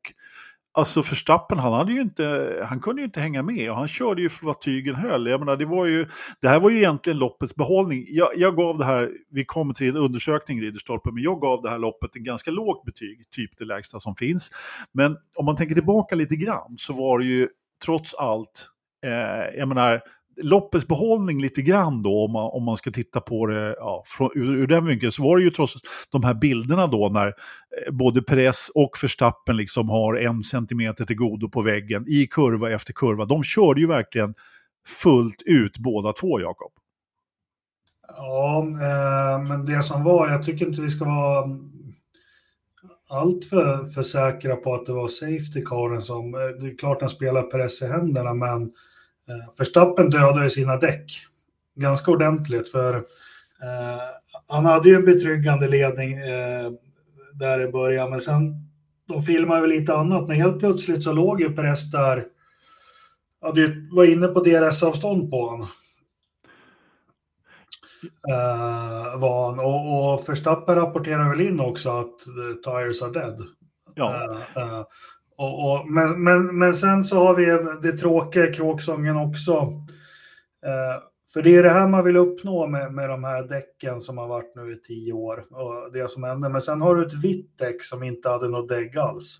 [0.76, 4.22] Alltså Verstappen, han, hade ju inte, han kunde ju inte hänga med och han körde
[4.22, 5.28] ju för vad tygen höll.
[5.28, 6.06] Jag menar, det, var ju,
[6.42, 8.06] det här var ju egentligen loppets behållning.
[8.08, 11.70] Jag, jag gav det här, vi kommer till en undersökning Ridderstolpe, men jag gav det
[11.70, 14.52] här loppet en ganska lågt betyg, typ det lägsta som finns.
[14.92, 17.48] Men om man tänker tillbaka lite grann så var det ju
[17.86, 18.70] trots allt,
[19.06, 20.02] eh, jag menar,
[20.42, 24.30] loppets behållning lite grann då, om man, om man ska titta på det ja, från,
[24.36, 25.74] ur, ur den vinkeln, så var det ju trots
[26.12, 31.16] de här bilderna då när eh, både Press och Verstappen liksom har en centimeter till
[31.16, 33.26] godo på väggen i kurva efter kurva.
[33.26, 34.34] De körde ju verkligen
[35.04, 36.72] fullt ut båda två, Jakob.
[38.08, 41.70] Ja, eh, men det som var, jag tycker inte vi ska vara mm,
[43.10, 47.00] allt för, för säkra på att det var safety caren som, eh, det är klart
[47.00, 48.72] den spelar press i händerna, men
[49.30, 51.26] Eh, Verstappen dödade sina däck
[51.76, 54.02] ganska ordentligt för eh,
[54.48, 56.72] han hade ju en betryggande ledning eh,
[57.34, 58.54] där i början, men sen
[59.08, 62.26] de filmade väl lite annat, men helt plötsligt så låg ju Perez där,
[63.42, 65.68] hade var inne på DRS-avstånd på honom.
[68.30, 69.60] Uh, var han.
[69.60, 73.44] Och, och Verstappen rapporterar väl in också att the tires are dead.
[73.96, 74.40] Ja.
[75.38, 77.46] Och, och, men, men, men sen så har vi
[77.82, 79.52] det tråkiga i kråksången också.
[80.66, 84.18] Eh, för det är det här man vill uppnå med, med de här däcken som
[84.18, 85.46] har varit nu i tio år.
[85.50, 86.50] Och det som händer.
[86.50, 89.40] Men sen har du ett vitt däck som inte hade något dägg alls.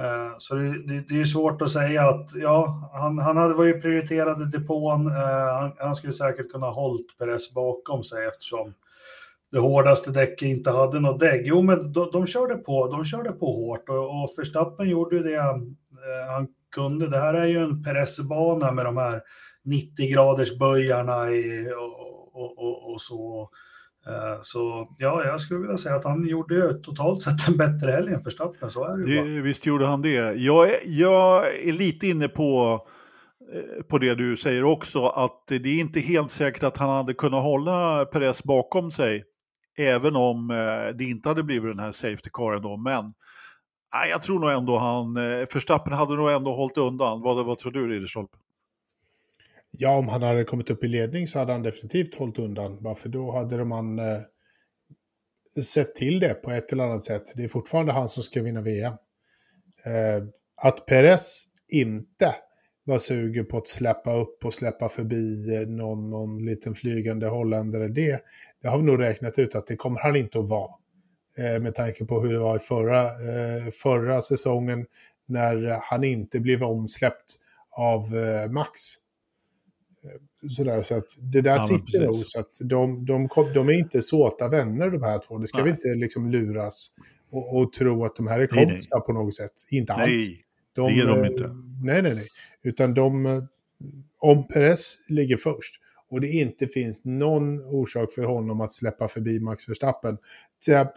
[0.00, 3.82] Eh, så det, det, det, är svårt att säga att ja, han, han hade varit
[3.82, 5.06] prioriterad i depån.
[5.06, 8.74] Eh, han, han, skulle säkert kunna hållt Perez bakom sig eftersom
[9.52, 11.46] det hårdaste däcket inte hade något dägg.
[11.46, 15.22] Jo, men de, de, körde på, de körde på hårt och, och Verstappen gjorde ju
[15.22, 17.08] det han, eh, han kunde.
[17.08, 19.20] Det här är ju en Perez-bana med de här
[19.64, 23.50] 90 graders böjarna i, och, och, och, och så.
[24.08, 28.12] Uh, så ja, jag skulle vilja säga att han gjorde totalt sett en bättre helg
[28.12, 28.70] än Verstappen.
[28.70, 30.32] Så är det, det Visst gjorde han det.
[30.32, 32.80] Jag är, jag är lite inne på
[33.54, 37.14] eh, på det du säger också, att det är inte helt säkert att han hade
[37.14, 39.24] kunnat hålla Perez bakom sig
[39.78, 42.76] Även om eh, det inte hade blivit den här safety caren då.
[42.76, 43.04] Men
[43.94, 47.22] nej, jag tror nog ändå han, eh, Förstappen hade nog ändå hållit undan.
[47.22, 48.38] Vad, vad tror du Ridderstolpe?
[49.70, 52.78] Ja, om han hade kommit upp i ledning så hade han definitivt hållit undan.
[52.80, 54.20] Varför då hade man eh,
[55.62, 57.22] sett till det på ett eller annat sätt.
[57.36, 58.92] Det är fortfarande han som ska vinna VM.
[59.86, 60.24] Eh,
[60.56, 62.34] att Perez inte
[62.84, 67.88] var sugen på att släppa upp och släppa förbi eh, någon, någon liten flygande holländare.
[67.88, 68.22] Det,
[68.62, 70.70] det har vi nog räknat ut att det kommer han inte att vara.
[71.38, 74.86] Eh, med tanke på hur det var i förra, eh, förra säsongen
[75.26, 77.34] när han inte blev omsläppt
[77.70, 78.70] av eh, Max.
[80.56, 82.26] Sådär, så att det där ja, sitter nog.
[82.26, 85.38] Så att de, de, de, är inte såta vänner de här två.
[85.38, 85.64] Det ska nej.
[85.64, 86.86] vi inte liksom luras
[87.30, 89.52] och, och, tro att de här är kompisar på något sätt.
[89.70, 90.28] Inte nej, alls.
[90.74, 91.50] De, det är de inte.
[91.84, 92.28] Nej, nej, nej.
[92.62, 93.48] Utan de,
[94.18, 95.80] om Perez ligger först
[96.12, 100.18] och det inte finns någon orsak för honom att släppa förbi Max Verstappen.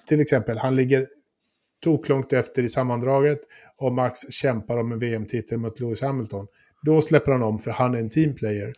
[0.08, 1.08] Till exempel, han ligger
[1.84, 3.39] toklångt efter i sammandraget
[3.78, 6.47] och Max kämpar om en VM-titel mot Lewis Hamilton.
[6.82, 8.73] Då släpper han om för han är en teamplayer.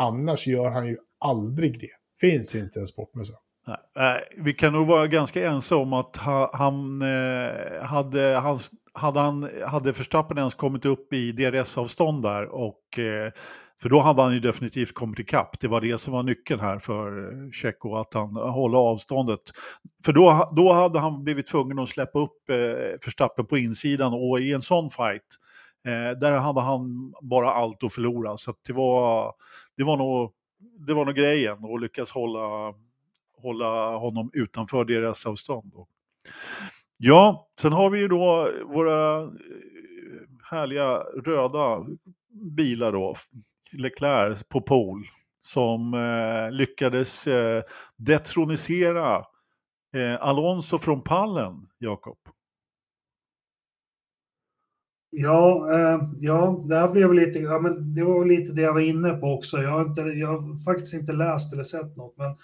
[0.00, 1.90] Annars gör han ju aldrig det.
[2.20, 3.34] Finns inte en sportmössa.
[3.96, 6.16] Nej, vi kan nog vara ganska ense om att
[6.52, 12.98] han, eh, hade, hans, hade, han, hade Verstappen ens kommit upp i DRS-avstånd där och
[12.98, 13.32] eh,
[13.82, 15.60] för då hade han ju definitivt kommit ikapp.
[15.60, 19.40] Det var det som var nyckeln här för eh, Tjecko, att han eh, håller avståndet.
[20.04, 22.56] För då, då hade han blivit tvungen att släppa upp eh,
[23.04, 25.22] Verstappen på insidan och i en sån fight,
[25.86, 28.36] eh, där hade han bara allt att förlora.
[28.36, 29.32] Så det, var,
[29.76, 30.32] det, var nog,
[30.86, 32.74] det var nog grejen, att lyckas hålla,
[33.42, 35.72] hålla honom utanför deras avstånd.
[36.96, 39.28] Ja, sen har vi ju då våra eh,
[40.50, 41.86] härliga röda
[42.56, 43.14] bilar då.
[43.72, 45.04] Leclerc på pol
[45.40, 47.62] som eh, lyckades eh,
[47.96, 49.16] detronisera
[49.96, 52.18] eh, Alonso från pallen, Jakob.
[55.10, 58.80] Ja, eh, ja, det här blev lite, ja, men det var lite det jag var
[58.80, 59.62] inne på också.
[59.62, 62.36] Jag har, inte, jag har faktiskt inte läst eller sett något, men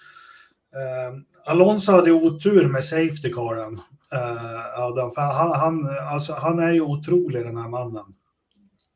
[0.75, 3.79] Eh, Alonso hade otur med safety caren.
[4.11, 8.05] Eh, Adam, för han, han, alltså, han är ju otrolig den här mannen.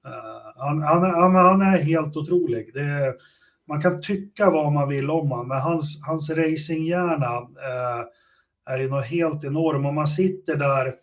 [0.05, 2.73] Eh, han, han, han, han, är helt otrolig.
[2.73, 3.15] Det,
[3.67, 8.05] man kan tycka vad man vill om honom, men hans, hans racinghjärna eh,
[8.65, 9.85] är ju något helt enorm.
[9.85, 10.93] Och man sitter där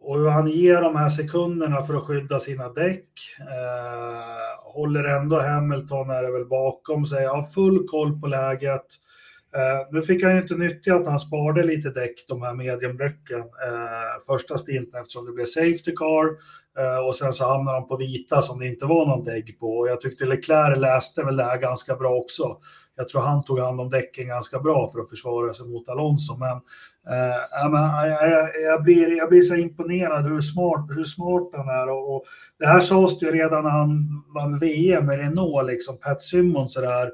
[0.00, 3.08] och han ger de här sekunderna för att skydda sina däck.
[3.40, 8.86] Eh, håller ändå Hamilton, är det väl bakom sig, har full koll på läget.
[9.56, 13.38] Eh, nu fick han ju inte nyttja att han sparade lite däck, de här mediumdäcken,
[13.38, 16.26] eh, första stinten eftersom det blev safety car
[16.78, 19.78] eh, och sen så hamnade han på vita som det inte var någon dägg på.
[19.78, 22.56] Och jag tyckte Leclerc läste väl det här ganska bra också.
[22.96, 26.36] Jag tror han tog hand om däcken ganska bra för att försvara sig mot Alonso.
[26.36, 26.60] Men,
[28.64, 31.90] jag, blir, jag blir så imponerad hur smart, hur smart han är.
[31.90, 32.24] Och, och
[32.58, 37.10] det här sades ju redan när han vann VM med Renault, liksom Pat Simmons sådär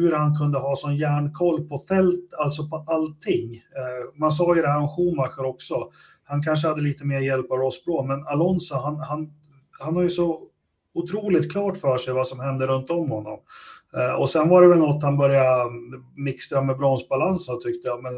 [0.00, 3.54] hur han kunde ha sån järnkoll på fält, alltså på allting.
[3.54, 5.90] Eh, man sa ju det här om Schumacher också.
[6.24, 9.32] Han kanske hade lite mer hjälp av Ross Brown, men Alonso, han, han,
[9.80, 10.42] han har ju så
[10.94, 13.38] otroligt klart för sig vad som händer runt om honom.
[13.96, 15.70] Eh, och sen var det väl något han började
[16.16, 18.12] mixtra med bromsbalansen tyckte jag, men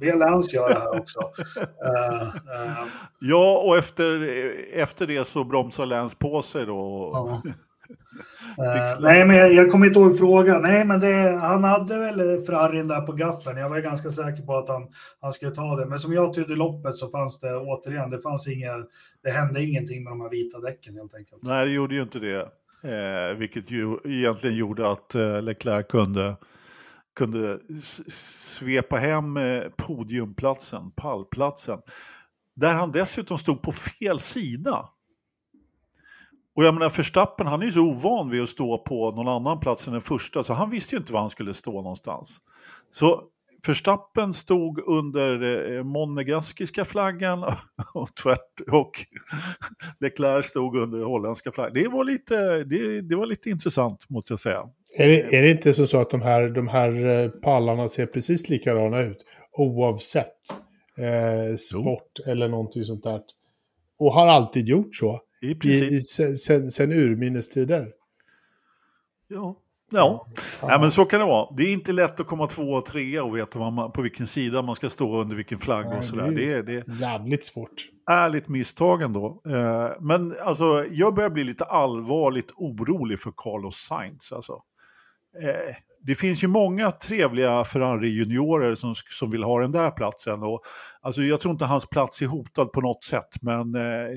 [0.00, 1.18] be Lance göra det här också.
[1.20, 2.86] Uh, uh,
[3.20, 4.24] ja, och efter,
[4.72, 7.10] efter det så bromsar Lance på sig då.
[7.14, 7.42] Ja.
[8.58, 10.62] Uh, nej, men jag, jag kommer inte ihåg frågan.
[10.62, 13.58] Nej, men det, han hade väl Ferrarin där på gaffeln.
[13.58, 14.88] Jag var ganska säker på att han,
[15.20, 15.86] han skulle ta det.
[15.86, 18.72] Men som jag tydde loppet så fanns det återigen, det fanns inga,
[19.22, 21.42] det hände ingenting med de här vita däcken helt enkelt.
[21.42, 22.48] Nej, det gjorde ju inte det.
[22.82, 26.36] Eh, vilket ju egentligen gjorde att eh, Leclerc kunde,
[27.16, 27.58] kunde
[28.08, 31.78] svepa hem eh, podiumplatsen, pallplatsen.
[32.56, 34.84] Där han dessutom stod på fel sida.
[36.56, 39.60] Och jag menar Verstappen, han är ju så ovan vid att stå på någon annan
[39.60, 42.38] plats än den första, så han visste ju inte var han skulle stå någonstans.
[42.90, 43.22] Så
[43.66, 45.42] Verstappen stod under
[45.76, 47.44] eh, monegaskiska flaggan
[47.94, 48.90] och, tvärt, och
[50.00, 51.74] Leclerc stod under holländska flaggan.
[51.74, 54.68] Det var lite, det, det var lite intressant måste jag säga.
[54.96, 58.48] Är det, är det inte så att de här, de här eh, pallarna ser precis
[58.48, 60.26] likadana ut oavsett
[60.98, 62.32] eh, sport jo.
[62.32, 63.20] eller någonting sånt där?
[63.98, 65.20] Och har alltid gjort så?
[65.40, 65.92] I princip.
[65.92, 67.92] I, sen, sen, sen urminnes tider.
[69.28, 69.56] Ja.
[69.92, 70.26] Ja.
[70.62, 71.54] ja, men så kan det vara.
[71.56, 74.62] Det är inte lätt att komma två och tre och veta man, på vilken sida
[74.62, 76.30] man ska stå under vilken flagg ja, och sådär.
[76.30, 77.88] Det är, det är jävligt svårt.
[78.10, 79.42] Ärligt misstag ändå.
[79.46, 84.32] Eh, men alltså, jag börjar bli lite allvarligt orolig för Carlos Sainz.
[84.32, 84.62] Alltså.
[86.00, 90.42] Eh, det finns ju många trevliga Ferrari-juniorer som, som vill ha den där platsen.
[90.42, 90.60] Och,
[91.00, 94.08] alltså, jag tror inte hans plats är hotad på något sätt, men eh,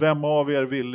[0.00, 0.94] vem av er vill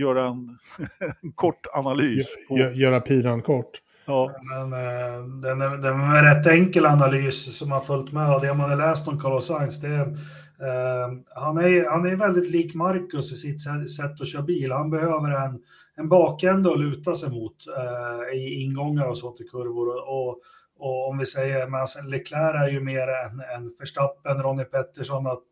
[0.00, 0.58] göra en,
[1.22, 2.26] en kort analys?
[2.48, 2.58] På...
[2.58, 3.70] Göra piran kort?
[4.06, 4.30] Ja.
[4.42, 8.34] Men, eh, den, är, den är en rätt enkel analys som har följt med.
[8.34, 12.16] Och det man har läst om Carlos Sainz, det är, eh, han, är, han är
[12.16, 13.62] väldigt lik Marcus i sitt
[13.96, 14.72] sätt att köra bil.
[14.72, 15.58] Han behöver en
[15.96, 20.08] en bakände att luta sig mot eh, i ingångar och så till kurvor.
[20.08, 20.40] Och,
[20.78, 25.26] och om vi säger, men alltså Leclerc är ju mer en, en Verstappen, Ronnie Pettersson,
[25.26, 25.48] att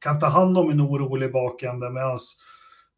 [0.00, 1.90] kan ta hand om en orolig bakände.
[1.90, 2.18] Medan,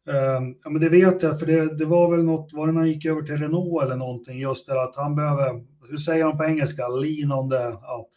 [0.09, 2.79] eh, ja men det vet jag, för det, det var väl något, var det när
[2.79, 6.37] han gick över till Renault eller någonting, just det att han behöver, hur säger de
[6.37, 8.07] på engelska, lean on the, ja,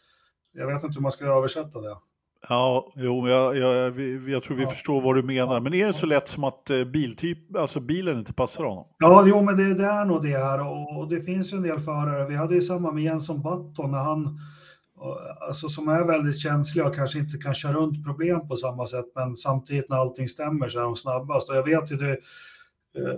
[0.53, 1.95] jag vet inte hur man ska översätta det.
[2.49, 4.69] Ja, jo, jag, jag, jag tror vi ja.
[4.69, 5.59] förstår vad du menar.
[5.59, 8.87] Men är det så lätt som att eh, biltyp, alltså bilen inte passar honom?
[8.99, 10.59] Ja, jo, men det, det är nog det här.
[10.97, 12.25] Och det finns ju en del förare.
[12.25, 14.39] Vi hade ju samma med Jenson Button när han,
[15.47, 19.05] alltså som är väldigt känsliga och kanske inte kan köra runt problem på samma sätt.
[19.15, 21.49] Men samtidigt när allting stämmer så är de snabbast.
[21.49, 22.11] Och jag vet ju det,
[22.97, 23.17] eh,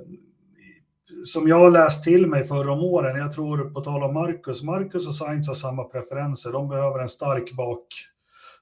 [1.23, 4.63] som jag har läst till mig förra om åren, jag tror på tal om Marcus,
[4.63, 6.51] Marcus och Sainz har samma preferenser.
[6.51, 7.87] De behöver en stark bak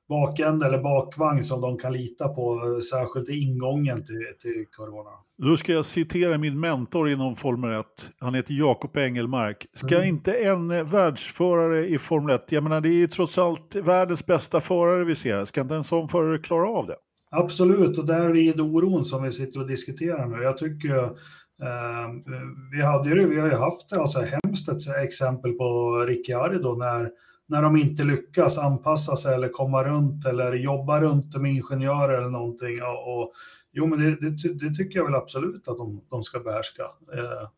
[0.10, 2.60] bakände eller bakvagn som de kan lita på,
[2.92, 5.10] särskilt i ingången till, till kurvorna.
[5.38, 7.86] Då ska jag citera min mentor inom Formel 1.
[8.20, 9.66] Han heter Jakob Engelmark.
[9.74, 10.08] Ska mm.
[10.08, 14.62] inte en världsförare i Formel 1, jag menar det är ju trots allt världens bästa
[14.62, 16.96] förare vi ser, ska inte en sån förare klara av det?
[17.32, 20.44] Absolut, och där är oron som vi sitter och diskuterar nu.
[20.44, 22.10] Jag tycker eh,
[22.72, 27.12] vi, hade ju, vi har ju haft alltså, hemskt ett exempel på Ricciardo när
[27.48, 32.30] när de inte lyckas anpassa sig eller komma runt eller jobba runt med ingenjörer eller
[32.30, 32.82] någonting.
[32.84, 33.32] Och, och
[33.72, 36.84] jo, men det, det, det, tycker jag väl absolut att de, de ska behärska.
[37.14, 37.50] Eh,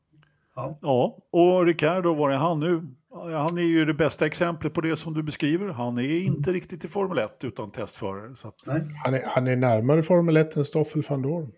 [0.56, 0.80] ja.
[0.82, 2.82] ja, och Ricardo, var är han nu?
[3.14, 5.68] Han är ju det bästa exemplet på det som du beskriver.
[5.68, 6.54] Han är inte mm.
[6.54, 8.36] riktigt i Formel 1 utan testförare.
[8.36, 8.56] Så att...
[9.04, 11.52] han, är, han är närmare Formel 1 än Stoffel van Dorn.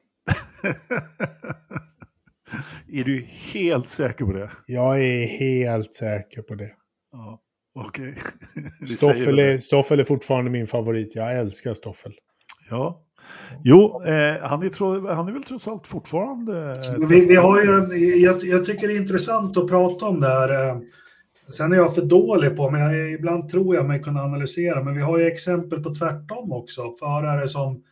[2.87, 4.51] är du helt säker på det?
[4.65, 6.71] Jag är helt säker på det.
[7.11, 7.41] Ja.
[7.73, 8.15] Okej.
[8.79, 11.15] Vi Stoffel är, Stoffel är fortfarande min favorit.
[11.15, 12.13] Jag älskar Stoffel.
[12.69, 13.01] Ja.
[13.63, 16.75] Jo, eh, han, är tro, han är väl trots allt fortfarande...
[16.97, 20.27] Men Vi, vi har ju, jag, jag tycker det är intressant att prata om det
[20.27, 20.67] här.
[20.69, 20.77] eh,
[21.49, 24.83] Sen är jag för dålig på, men jag, ibland tror jag mig kunna analysera.
[24.83, 26.95] Men vi har ju exempel på tvärtom också.
[26.99, 27.83] Förare som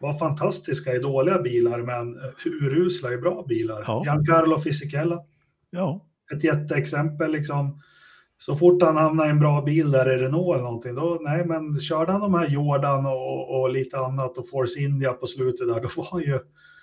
[0.00, 2.18] var fantastiska i dåliga bilar, men
[2.62, 3.84] urusla i bra bilar.
[3.86, 4.02] Ja.
[4.04, 5.18] Giancarlo Fisichella,
[5.70, 7.32] Ja, ett jätteexempel.
[7.32, 7.80] Liksom.
[8.38, 11.44] Så fort han hamnade i en bra bil där i Renault eller någonting, då, nej,
[11.44, 15.68] men körde han de här Jordan och, och lite annat och Force India på slutet
[15.68, 16.38] där, då var han ju,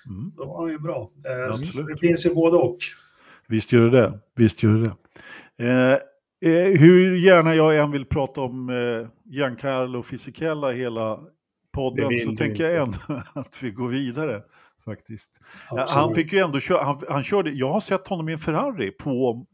[0.06, 0.32] mm.
[0.38, 1.10] då var han ju bra.
[1.26, 2.78] Eh, så det finns ju både och.
[3.48, 4.20] visst gör det det.
[4.36, 4.96] Visst gör det det.
[5.58, 5.94] Eh,
[6.52, 11.20] eh, hur gärna jag än vill prata om eh, Giancarlo Fisichella hela
[11.74, 12.98] podden så tänker jag ändå
[13.34, 14.41] att vi går vidare.
[14.86, 15.41] Faktiskt.
[15.70, 15.89] Absolut.
[15.89, 18.91] Han fick ju ändå köra, han, han körde, jag har sett honom i en Ferrari
[18.91, 19.46] på,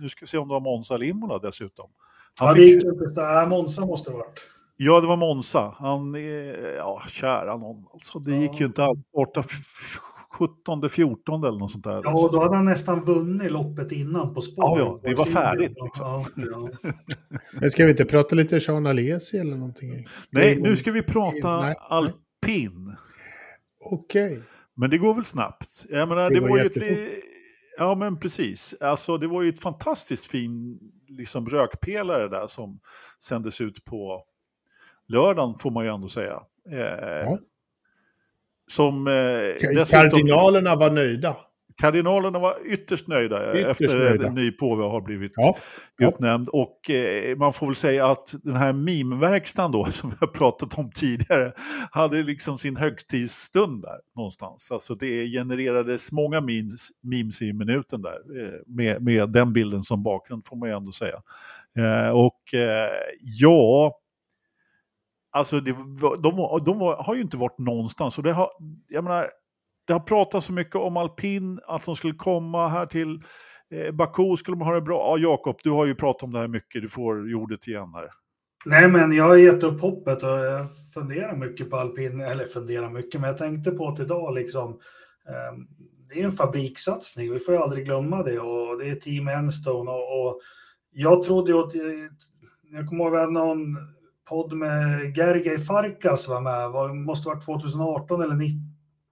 [0.00, 1.90] nu ska vi se om det var Monza eller Imola dessutom.
[2.34, 3.46] Han Ja, det fick, gick inte.
[3.48, 4.40] Monza måste det ha varit.
[4.76, 5.74] ja, det var Monza.
[5.78, 6.20] Han, eh,
[6.76, 7.84] ja, kära någon.
[7.92, 9.98] Alltså, det gick ju inte alls borta f-
[10.38, 12.00] 17, 14 eller något sånt där.
[12.04, 14.78] Ja, och då hade han nästan vunnit loppet innan på spår.
[14.78, 16.06] Ja, ja, det var färdigt, liksom.
[16.06, 16.68] Ja, ja.
[17.60, 20.06] Men ska vi inte prata lite Sean Alesi eller någonting?
[20.30, 22.96] Nej, nu ska vi prata Nej, alpin.
[23.84, 24.42] Okej.
[24.76, 25.86] Men det går väl snabbt.
[25.88, 26.76] Jag menar, Det det, går var ju ett,
[27.78, 28.74] Ja, men precis.
[28.80, 32.80] Alltså, det var ju ett fantastiskt fin liksom, rökpelare där som
[33.20, 34.24] sändes ut på
[35.06, 36.42] lördagen, får man ju ändå säga.
[36.70, 37.38] Eh, Ja.
[38.68, 39.84] Som eh, dessutom...
[39.84, 41.36] Kardinalerna var nöjda.
[41.80, 44.14] Kardinalerna var ytterst nöjda Ytterst efter nöjda.
[44.24, 45.56] att en ny påve har blivit Ja.
[46.00, 46.48] Utnämnd.
[46.48, 50.78] Och eh, man får väl säga att den här mimverkstan då, som vi har pratat
[50.78, 51.52] om tidigare,
[51.90, 54.70] hade liksom sin högtidsstund där någonstans.
[54.70, 60.02] Alltså det genererades många memes, memes i minuten där, eh, med, med den bilden som
[60.02, 61.22] bakgrund får man ju ändå säga.
[61.76, 63.98] Eh, och eh, ja,
[65.32, 65.72] alltså det,
[66.22, 68.18] de, de var, har ju inte varit någonstans.
[68.18, 68.48] Och det har,
[68.88, 69.30] jag menar,
[69.86, 73.20] det har pratats så mycket om alpin, att de skulle komma här till
[73.70, 74.96] eh, Baku, skulle man ha det bra.
[74.96, 78.08] Ja, Jakob, du har ju pratat om det här mycket, du får jordet igen här.
[78.64, 82.90] Nej, men jag har gett upp hoppet och jag funderar mycket på alpin, eller funderar
[82.90, 84.70] mycket, men jag tänkte på att idag liksom,
[85.28, 85.58] eh,
[86.08, 89.90] det är en fabrikssatsning, vi får ju aldrig glömma det och det är Team Enstone
[89.90, 90.40] och, och
[90.92, 91.74] jag trodde ju att,
[92.62, 93.76] jag kommer ihåg att någon
[94.28, 98.65] podd med Gergej Farkas var med, det måste varit 2018 eller 19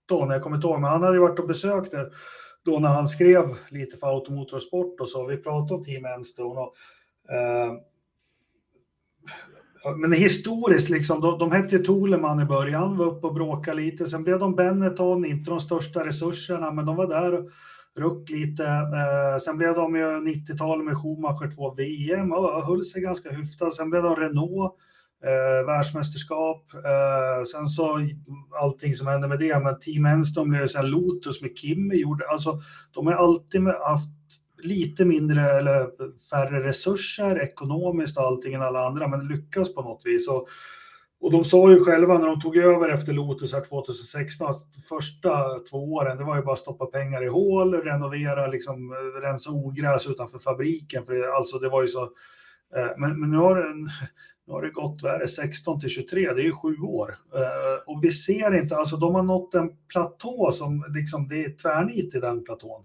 [0.08, 2.10] jag kommer inte ihåg, men han hade ju varit och besökt det
[2.64, 6.74] då när han skrev lite för Automotorsport och så, vi pratade om Team Enstone och
[7.30, 7.72] eh,
[9.96, 14.06] Men historiskt, liksom, de, de hette ju Toleman i början, var uppe och bråkade lite.
[14.06, 17.50] Sen blev de Benetton, inte de största resurserna, men de var där och
[17.96, 18.64] ruck lite.
[18.64, 23.74] Eh, sen blev de ju 90-talet med Schumacher 2 VM och höll sig ganska hyfsat.
[23.74, 24.74] Sen blev de Renault,
[25.24, 26.74] eh, världsmästerskap.
[26.74, 28.08] Eh, sen så
[28.60, 32.28] allting som hände med det, men Team Enstone blev ju sen Lotus med Kimmy gjorde.
[32.28, 32.60] Alltså,
[32.94, 34.08] de har alltid haft
[34.64, 35.90] lite mindre eller
[36.30, 40.28] färre resurser ekonomiskt och allting än alla andra, men lyckas på något vis.
[40.28, 40.48] Och,
[41.20, 45.58] och de sa ju själva när de tog över efter Lotus här 2016 att första
[45.70, 50.06] två åren, det var ju bara stoppa pengar i hål, renovera, liksom, eh, rensa ogräs
[50.06, 51.04] utanför fabriken.
[51.04, 52.02] För det, alltså det var ju så.
[52.76, 53.88] Eh, men, men nu har den
[54.46, 57.14] nu har det gått, vad är det, 16 till 23, det är ju sju år.
[57.34, 61.56] Eh, och vi ser inte, alltså de har nått en platå som liksom, det är
[61.56, 62.84] tvärnit i den platån.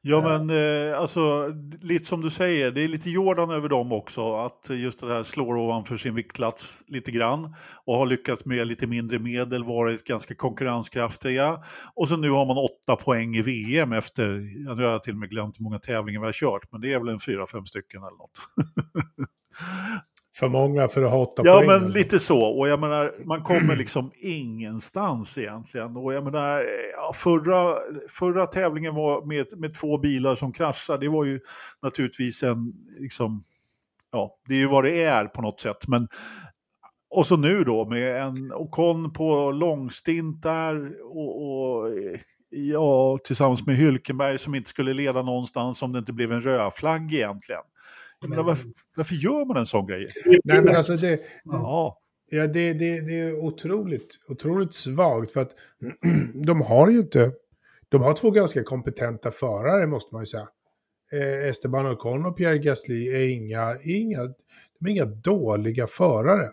[0.00, 4.36] Ja, men eh, alltså, lite som du säger, det är lite Jordan över dem också.
[4.36, 7.54] Att just det här slår ovanför sin viktklass lite grann.
[7.84, 11.58] Och har lyckats med lite mindre medel, varit ganska konkurrenskraftiga.
[11.94, 14.24] Och så nu har man åtta poäng i VM efter,
[14.66, 16.80] ja, nu har jag till och med glömt hur många tävlingar vi har kört, men
[16.80, 18.38] det är väl en fyra, fem stycken eller något.
[20.38, 21.66] För många för att ha åtta Ja, poäng.
[21.66, 22.42] men lite så.
[22.42, 25.96] Och jag menar, man kommer liksom ingenstans egentligen.
[25.96, 26.64] Och jag menar,
[27.12, 27.76] förra,
[28.08, 31.04] förra tävlingen var med, med två bilar som kraschade.
[31.04, 31.40] Det var ju
[31.82, 33.42] naturligtvis en, liksom,
[34.12, 35.88] ja, det är ju vad det är på något sätt.
[35.88, 36.08] Men,
[37.10, 41.90] och så nu då med en Ocon på långstint där och, och
[42.50, 47.14] ja, tillsammans med Hylkenberg som inte skulle leda någonstans om det inte blev en rödflagg
[47.14, 47.62] egentligen.
[48.20, 50.06] Jag menar, varför, varför gör man en sån grej?
[50.44, 51.98] Nej, men alltså det, Ja,
[52.30, 55.54] ja, det, det, det är otroligt, otroligt svagt för att
[56.46, 57.32] de har ju inte...
[57.88, 60.48] De har två ganska kompetenta förare måste man ju säga.
[61.12, 64.18] Eh, Esteban Ocon och Pierre Gasly är inga, inga,
[64.78, 66.50] de är inga dåliga förare.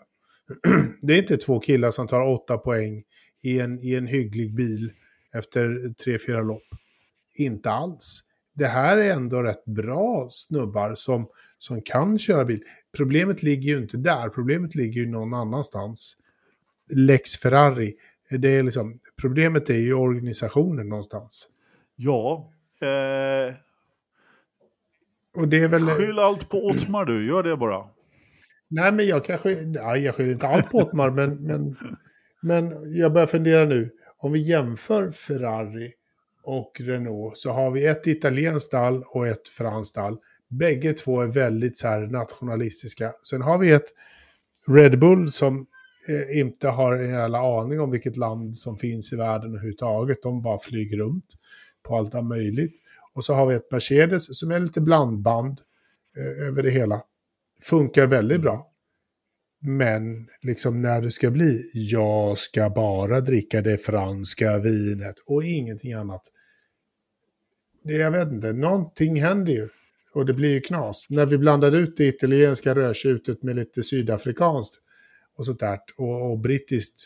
[1.01, 3.03] det är inte två killar som tar åtta poäng
[3.43, 4.91] i en, i en hygglig bil
[5.34, 6.68] efter tre, fyra lopp.
[7.36, 8.22] Inte alls.
[8.53, 11.28] Det här är ändå rätt bra snubbar som,
[11.60, 12.64] som kan köra bil.
[12.97, 16.18] problemet ligger ju inte där, problemet ligger ju någon annanstans.
[16.89, 17.95] Lex Ferrari,
[18.30, 21.49] det är liksom, problemet är ju organisationen någonstans.
[21.95, 22.51] Ja.
[22.82, 23.53] Eh,
[25.36, 25.86] och det är väl...
[25.86, 27.86] Skyll allt på Otmar du, gör det bara.
[28.68, 29.49] Nej, men jag kanske...
[29.49, 31.78] Nej, jag skyller inte allt på Otmar, men, men,
[32.41, 33.91] men jag börjar fundera nu.
[34.18, 35.93] Om vi jämför Ferrari
[36.43, 40.18] och Renault så har vi ett italienskt stall och ett franskt stall.
[40.50, 43.14] Bägge två är väldigt så här nationalistiska.
[43.24, 43.93] Sen har vi ett
[44.68, 45.68] Red Bull som
[46.08, 50.24] eh, inte har en jävla aning om vilket land som finns i världen överhuvudtaget.
[50.24, 51.36] De bara flyger runt
[51.84, 52.80] på allt möjligt.
[53.14, 55.62] Och så har vi ett Mercedes som är lite blandband
[56.18, 57.02] eh, över det hela.
[57.62, 58.72] Funkar väldigt bra.
[59.60, 65.93] Men liksom när du ska bli, jag ska bara dricka det franska vinet och ingenting
[65.93, 66.22] annat.
[67.84, 69.70] Det, jag vet inte, någonting händer ju.
[70.16, 71.07] Och det blir ju knas.
[71.09, 74.76] När vi blandade ut det italienska rödtjutet med lite sydafrikanskt
[75.38, 75.80] och sånt där.
[75.97, 77.05] Och, och brittiskt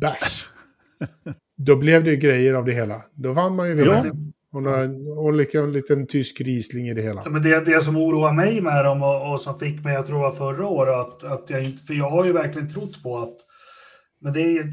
[0.00, 0.50] bärs.
[1.56, 3.02] Då blev det ju grejer av det hela.
[3.14, 4.32] Då vann man ju VM.
[4.52, 4.82] Och, några,
[5.18, 7.22] och liksom en liten tysk risling i det hela.
[7.24, 10.06] Ja, men det, det som oroar mig med dem och, och som fick mig, jag
[10.06, 13.18] tror var förra året, att, att jag inte, för jag har ju verkligen trott på
[13.18, 13.36] att,
[14.20, 14.72] men det är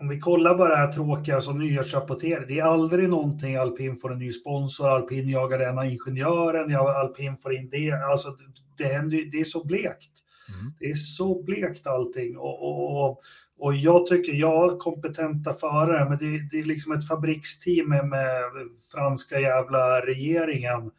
[0.00, 4.12] om vi kollar bara det här tråkiga som nyhetsrapporterar, det är aldrig någonting alpin får
[4.12, 8.36] en ny sponsor, alpin jagar ena ingenjören, alpin får in det, alltså
[8.78, 10.10] det, händer, det är så blekt.
[10.48, 10.72] Mm.
[10.78, 13.20] Det är så blekt allting och, och, och,
[13.58, 18.42] och jag tycker, ja, kompetenta förare, men det, det är liksom ett fabriksteam med, med
[18.92, 20.90] franska jävla regeringen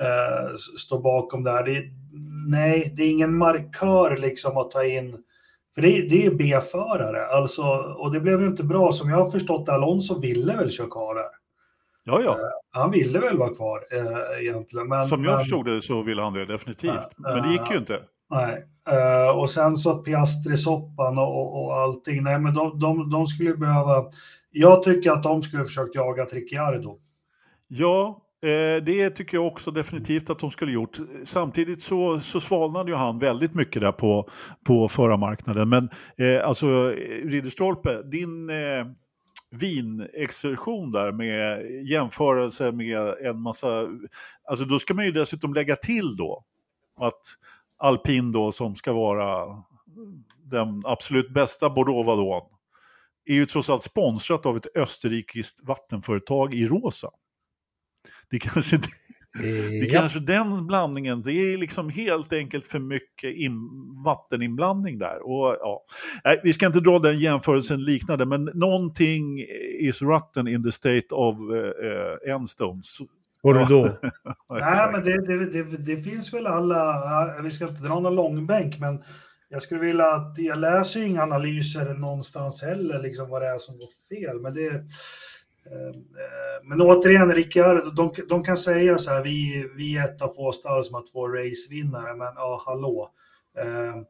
[0.00, 1.64] eh, står bakom det här.
[1.64, 1.82] Det,
[2.46, 5.18] nej, det är ingen markör liksom att ta in,
[5.74, 7.62] för det, det är B-förare, alltså,
[7.98, 8.92] och det blev ju inte bra.
[8.92, 11.30] Som jag har förstått Alonso ville väl köra kvar här.
[12.04, 12.30] Ja, ja.
[12.30, 14.88] Eh, han ville väl vara kvar eh, egentligen.
[14.88, 17.08] Men, Som jag men, förstod det så ville han det definitivt.
[17.16, 18.00] men det gick ju inte.
[18.30, 22.22] Nej, Uh, och sen så Piastri-soppan och, och, och allting.
[22.22, 24.04] Nej, men de, de, de skulle behöva...
[24.50, 26.98] Jag tycker att de skulle försökt jaga Ricciardo.
[27.68, 28.14] Ja, eh,
[28.44, 30.98] Eh, det tycker jag också definitivt att de skulle gjort.
[31.24, 34.28] Samtidigt så, så svalnade ju han väldigt mycket där på,
[34.66, 35.68] på förarmarknaden.
[35.68, 36.90] Men eh, alltså,
[37.24, 38.86] Ridderstolpe, din eh,
[39.50, 43.88] vinexertion där med jämförelse med en massa...
[44.48, 46.44] Alltså då ska man ju dessutom lägga till då
[47.00, 47.20] att
[47.78, 49.46] alpin då som ska vara
[50.44, 52.42] den absolut bästa Bordeaux-vadån
[53.24, 57.10] är ju trots allt sponsrat av ett österrikiskt vattenföretag i rosa.
[58.34, 58.76] Det är kanske,
[59.70, 63.54] det är kanske den blandningen, det är liksom helt enkelt för mycket in,
[64.04, 65.18] vatteninblandning där.
[65.22, 65.84] Och, ja.
[66.24, 69.40] Nej, vi ska inte dra den jämförelsen liknande, men någonting
[69.80, 72.98] is rotten in the state of uh, Enstones.
[73.42, 74.00] Bordeaux.
[74.50, 78.78] Nej, men det, det, det, det, finns väl alla, vi ska inte dra någon långbänk,
[78.78, 79.02] men
[79.48, 83.78] jag skulle vilja att, jag läser inga analyser någonstans heller, liksom vad det är som
[83.78, 84.80] går fel, men det eh,
[86.62, 90.52] men återigen, Rickard, de, de kan säga så här, vi, vi är ett av få
[90.52, 93.10] stall som har två racevinnare, men ja, hallå.
[93.58, 94.02] Eh,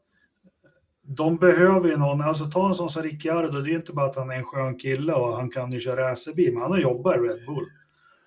[1.02, 4.16] de behöver ju någon, alltså ta en sån som Ricciardo, det är inte bara att
[4.16, 7.16] han är en skön kille och han kan ju köra racerbil, men han har jobbat
[7.16, 7.66] i Red Bull.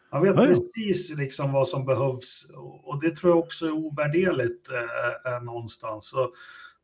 [0.10, 2.48] Han vet ja, precis liksom vad som behövs
[2.84, 6.10] och det tror jag också är ovärderligt eh, eh, någonstans.
[6.10, 6.30] Så,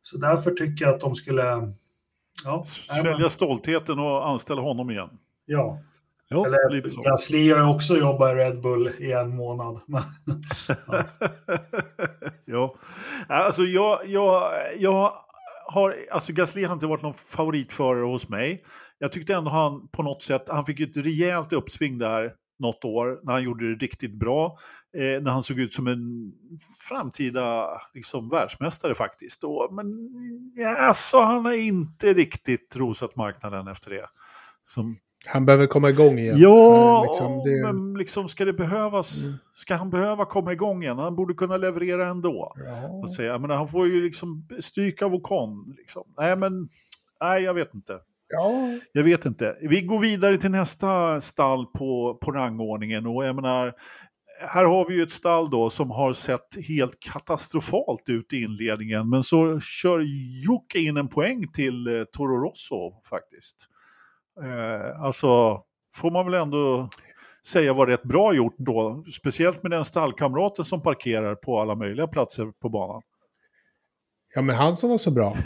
[0.02, 1.72] så därför tycker jag att de skulle...
[2.44, 5.08] Ja, Svälja stoltheten och anställa honom igen.
[5.46, 5.78] Ja.
[6.28, 7.02] Ja Eller lite så.
[7.02, 9.80] Gasly har ju också jobbat i Red Bull i en månad.
[10.86, 11.04] ja.
[12.44, 12.74] ja,
[13.28, 15.12] alltså jag, jag, jag
[15.66, 18.64] har, alltså Gasly har inte varit någon favoritförare hos mig.
[18.98, 23.20] Jag tyckte ändå han på något sätt, han fick ett rejält uppsving där något år
[23.22, 24.58] när han gjorde det riktigt bra.
[24.96, 26.32] Eh, när han såg ut som en
[26.88, 29.44] framtida liksom, världsmästare faktiskt.
[29.44, 29.86] Och, men
[30.56, 34.06] ja, så han har inte riktigt rosat marknaden efter det.
[34.64, 34.96] Som...
[35.26, 36.38] Han behöver komma igång igen.
[36.38, 37.72] Ja, eh, liksom det...
[37.72, 39.24] men liksom ska det behövas?
[39.24, 39.36] Mm.
[39.54, 40.98] Ska han behöva komma igång igen?
[40.98, 42.52] Han borde kunna leverera ändå.
[42.56, 43.00] Ja.
[43.04, 43.38] Att säga.
[43.38, 45.74] Men han får ju liksom stryka av Ocon.
[45.78, 46.02] Liksom.
[46.18, 46.68] Nej, men
[47.20, 47.98] nej, jag vet inte.
[48.28, 48.52] Ja.
[48.92, 49.56] Jag vet inte.
[49.60, 53.06] Vi går vidare till nästa stall på, på rangordningen.
[53.06, 53.72] Och jag menar,
[54.48, 59.08] här har vi ju ett stall då som har sett helt katastrofalt ut i inledningen.
[59.08, 60.00] Men så kör
[60.46, 63.68] Jocke in en poäng till eh, Toro Rosso faktiskt.
[64.42, 65.62] Eh, alltså,
[65.94, 66.88] får man väl ändå
[67.46, 69.04] säga var rätt bra gjort då.
[69.12, 73.02] Speciellt med den stallkamraten som parkerar på alla möjliga platser på banan.
[74.34, 75.36] Ja, men han som var så bra.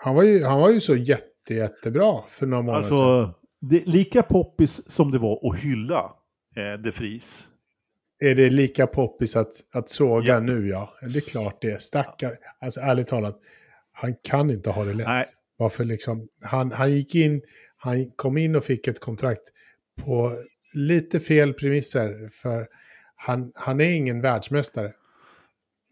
[0.00, 3.34] Han var ju, han var ju så jätte jätte, jättebra för några månader alltså, sedan.
[3.60, 6.12] Det, lika poppis som det var att hylla
[6.56, 7.48] eh, De Vries
[8.20, 10.42] är det lika poppis att, att såga yep.
[10.42, 10.94] nu ja?
[11.00, 11.82] Det är klart det.
[11.82, 12.38] Stackar.
[12.60, 13.40] Alltså ärligt talat,
[13.92, 15.06] han kan inte ha det lätt.
[15.06, 15.24] Nej.
[15.56, 17.42] Varför liksom, han, han gick in,
[17.78, 19.42] han kom in och fick ett kontrakt
[20.04, 20.32] på
[20.72, 22.28] lite fel premisser.
[22.32, 22.68] För
[23.16, 24.92] han, han är ingen världsmästare.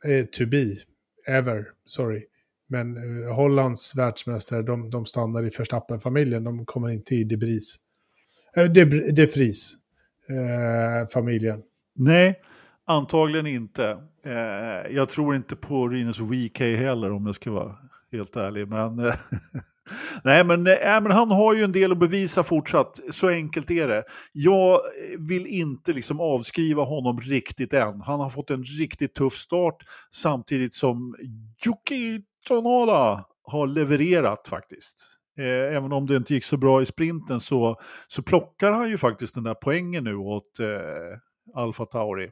[0.05, 0.65] Eh, to be,
[1.27, 2.23] ever, sorry.
[2.69, 6.45] Men eh, Hollands världsmästare, de, de stannar i Verstappen-familjen.
[6.45, 7.77] De kommer inte i De Vries.
[8.57, 9.73] Eh, De, De Vries,
[10.29, 11.63] eh, familjen.
[11.95, 12.41] Nej,
[12.85, 13.99] antagligen inte.
[14.25, 17.77] Eh, jag tror inte på Rinus WK heller om jag ska vara
[18.13, 18.69] helt ärlig.
[18.69, 19.15] Men, eh,
[20.25, 23.89] nej, men, äh, men han har ju en del att bevisa fortsatt, så enkelt är
[23.89, 24.05] det.
[24.33, 24.81] Jag eh,
[25.19, 28.01] vill inte liksom avskriva honom riktigt än.
[28.01, 29.77] Han har fått en riktigt tuff start
[30.15, 31.17] samtidigt som
[31.67, 34.97] Yuki Tsunoda har levererat faktiskt.
[35.39, 37.77] Eh, även om det inte gick så bra i sprinten så,
[38.09, 41.19] så plockar han ju faktiskt den där poängen nu åt eh,
[41.55, 42.31] Alfa Tauri.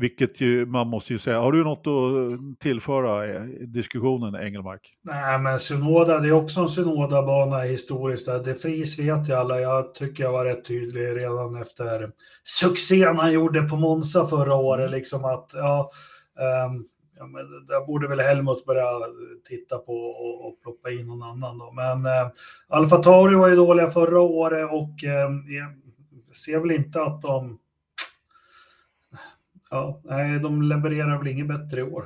[0.00, 4.80] Vilket ju, man måste ju säga, har du något att tillföra i diskussionen Engelmark?
[5.02, 8.26] Nej men Synoda, det är också en Synoda-bana historiskt.
[8.26, 12.10] Det Fris vet ju alla, jag tycker jag var rätt tydlig redan efter
[12.42, 14.90] succén han gjorde på Monza förra året.
[14.90, 15.90] Liksom att, ja,
[16.66, 16.84] um,
[17.16, 18.86] ja, men där borde väl Helmut börja
[19.48, 21.72] titta på och, och plocka in någon annan då.
[21.72, 22.30] Men eh,
[22.68, 25.30] Alfa Tauri var ju dåliga förra året och eh,
[26.46, 27.58] ser väl inte att de
[29.72, 32.04] Ja, nej, de levererar väl inget bättre i år.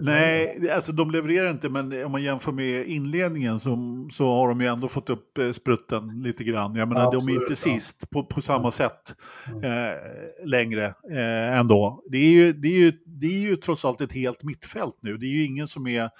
[0.00, 3.78] Nej, alltså de levererar inte, men om man jämför med inledningen så,
[4.10, 6.74] så har de ju ändå fått upp eh, sprutten lite grann.
[6.74, 9.14] Jag menar, ja, de är inte sist på, på samma sätt
[9.62, 12.02] eh, längre eh, ändå.
[12.10, 15.16] Det är, ju, det, är ju, det är ju trots allt ett helt mittfält nu.
[15.16, 16.10] Det är ju ingen som är,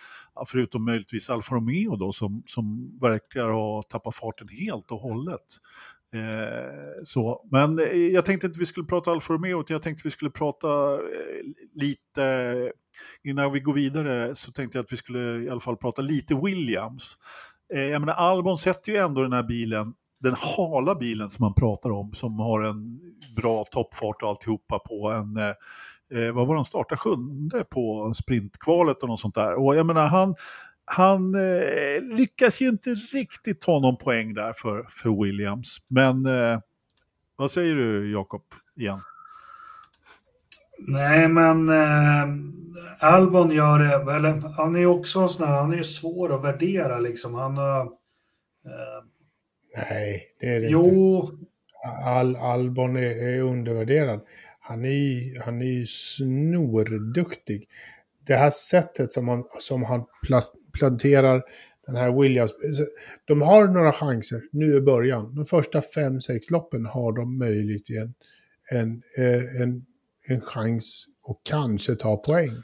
[0.46, 5.40] förutom möjligtvis Alfa Romeo då, som, som verkar ha tappat farten helt och hållet.
[6.14, 7.46] Eh, så.
[7.50, 10.30] Men eh, jag tänkte inte vi skulle prata Alfa Romeo, utan jag tänkte vi skulle
[10.30, 10.98] prata eh,
[11.74, 15.76] lite, eh, innan vi går vidare så tänkte jag att vi skulle i alla fall
[15.76, 17.16] prata lite Williams.
[17.74, 21.54] Eh, jag menar Albon sätter ju ändå den här bilen, den hala bilen som man
[21.54, 23.00] pratar om, som har en
[23.36, 25.54] bra toppfart och alltihopa på en eh,
[26.14, 29.54] eh vad var han startade sjunde på sprintkvalet och något sånt där.
[29.54, 30.34] Och jag menar han,
[30.84, 35.78] han eh, lyckas ju inte riktigt ta någon poäng där för, för Williams.
[35.88, 36.60] Men eh,
[37.36, 38.42] vad säger du Jakob
[38.76, 39.00] igen?
[40.78, 42.28] Nej, men eh,
[42.98, 46.34] Albon gör det, eller han är ju också en sån här, han är ju svår
[46.34, 47.34] att värdera liksom.
[47.34, 47.80] Han har...
[47.80, 49.04] Eh,
[49.76, 50.84] Nej, det är det jo.
[50.84, 51.46] inte.
[52.04, 54.20] Al, Albon är, är undervärderad.
[54.60, 57.68] Han är, han är ju snorduktig
[58.26, 60.04] det här sättet som han, som han
[60.74, 61.42] planterar
[61.86, 62.54] den här Williams.
[63.24, 65.34] De har några chanser nu i början.
[65.34, 68.14] De första fem, sex loppen har de möjligt en,
[68.70, 69.86] en, eh, en,
[70.26, 72.62] en chans och kanske ta poäng.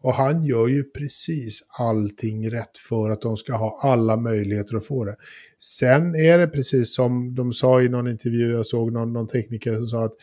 [0.00, 4.86] Och han gör ju precis allting rätt för att de ska ha alla möjligheter att
[4.86, 5.16] få det.
[5.58, 9.76] Sen är det precis som de sa i någon intervju, jag såg någon, någon tekniker
[9.76, 10.14] som sa att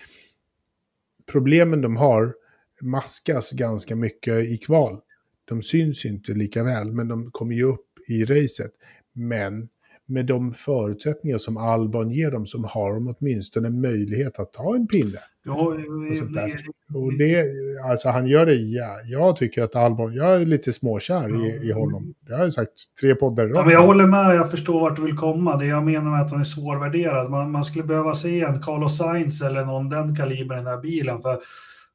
[1.32, 2.34] problemen de har
[2.82, 5.00] maskas ganska mycket i kval.
[5.46, 8.72] De syns inte lika väl, men de kommer ju upp i racet.
[9.14, 9.70] Men
[10.08, 14.88] med de förutsättningar som Albon ger dem så har de åtminstone möjlighet att ta en
[14.88, 15.20] pinne.
[15.44, 17.46] Ja, och, och det,
[17.90, 21.46] alltså han gör det, ja, jag tycker att Albon, jag är lite småkär ja.
[21.46, 22.14] i, i honom.
[22.20, 22.72] Det har jag sagt
[23.02, 25.58] tre poddar ja, men Jag håller med, jag förstår vart du vill komma.
[25.58, 27.32] Det jag menar med att han är svårvärderad.
[27.32, 30.82] Man, man skulle behöva se en Carlos Sainz eller någon den kalibern i den här
[30.82, 31.22] bilen.
[31.22, 31.40] För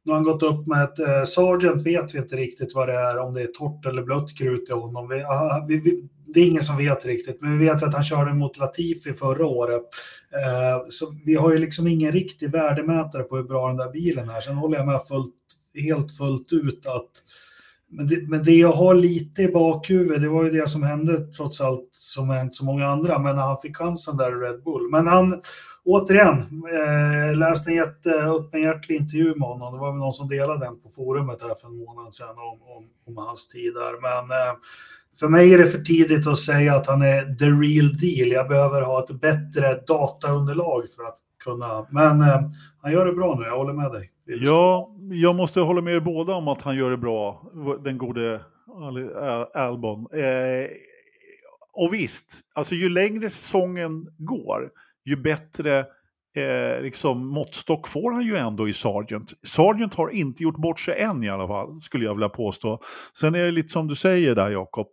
[0.05, 2.95] nu har han gått upp med ett eh, Sargent vet vi inte riktigt vad det
[2.95, 5.09] är, om det är torrt eller blött krut i honom.
[5.09, 8.05] Vi, aha, vi, vi, det är ingen som vet riktigt, men vi vet att han
[8.05, 9.83] körde mot Latifi förra året.
[10.33, 14.31] Eh, så vi har ju liksom ingen riktig värdemätare på hur bra den där bilen
[14.31, 14.41] är.
[14.41, 15.35] Sen håller jag med fullt,
[15.75, 17.11] helt fullt ut att
[17.93, 21.27] men det, men det jag har lite i bakhuvudet, det var ju det som hände
[21.27, 24.63] trots allt som hänt så många andra, men när han fick chansen där i Red
[24.63, 24.91] Bull.
[24.91, 25.43] Men han,
[25.85, 26.39] återigen,
[26.75, 29.75] eh, läste en jätteöppenhjärtig intervju med honom.
[29.75, 32.63] Det var väl någon som delade den på forumet här för en månad sedan om,
[32.63, 34.01] om, om hans tid där.
[34.01, 34.55] Men eh,
[35.21, 38.33] för mig är det för tidigt att säga att han är the real deal.
[38.33, 41.87] Jag behöver ha ett bättre dataunderlag för att kunna...
[41.91, 42.41] Men eh,
[42.83, 44.11] han gör det bra nu, jag håller med dig.
[44.25, 47.43] Ja, jag måste hålla med er båda om att han gör det bra,
[47.85, 48.41] den gode
[49.55, 50.07] Albon.
[50.13, 50.71] Eh,
[51.73, 54.71] och visst, alltså ju längre säsongen går,
[55.11, 55.79] ju bättre
[56.37, 59.33] eh, liksom, måttstock får han ju ändå i Sargent.
[59.43, 62.81] Sargent har inte gjort bort sig än i alla fall, skulle jag vilja påstå.
[63.21, 64.89] Sen är det lite som du säger där, Jakob,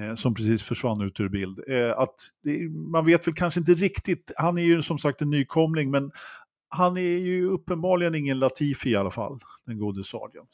[0.00, 2.58] eh, som precis försvann ut ur bild, eh, att det,
[2.92, 6.10] man vet väl kanske inte riktigt, han är ju som sagt en nykomling, men
[6.68, 10.48] han är ju uppenbarligen ingen Latifi i alla fall, den gode Sargent.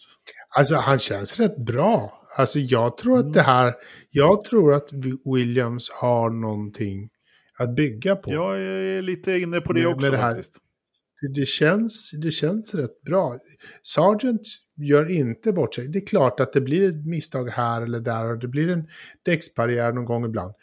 [0.56, 2.22] Alltså han känns rätt bra.
[2.36, 3.74] Alltså jag tror att det här,
[4.10, 4.88] jag tror att
[5.34, 7.08] Williams har någonting
[7.58, 8.32] att bygga på.
[8.32, 10.34] Jag är lite inne på det Med- också med det här.
[10.34, 10.58] faktiskt.
[11.34, 13.38] Det känns, det känns rätt bra.
[13.82, 14.40] Sargent
[14.76, 15.88] gör inte bort sig.
[15.88, 18.88] Det är klart att det blir ett misstag här eller där och det blir en
[19.22, 20.54] däcksbarriär någon gång ibland.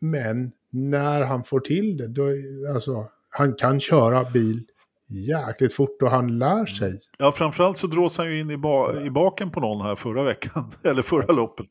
[0.00, 2.28] Men när han får till det, då,
[2.74, 4.64] alltså, han kan köra bil
[5.08, 7.00] jäkligt fort och han lär sig.
[7.18, 10.22] Ja, framförallt så drås han ju in i, ba i baken på någon här förra
[10.22, 11.66] veckan, eller förra loppet.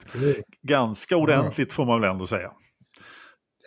[0.61, 2.51] Ganska ordentligt får man väl ändå säga.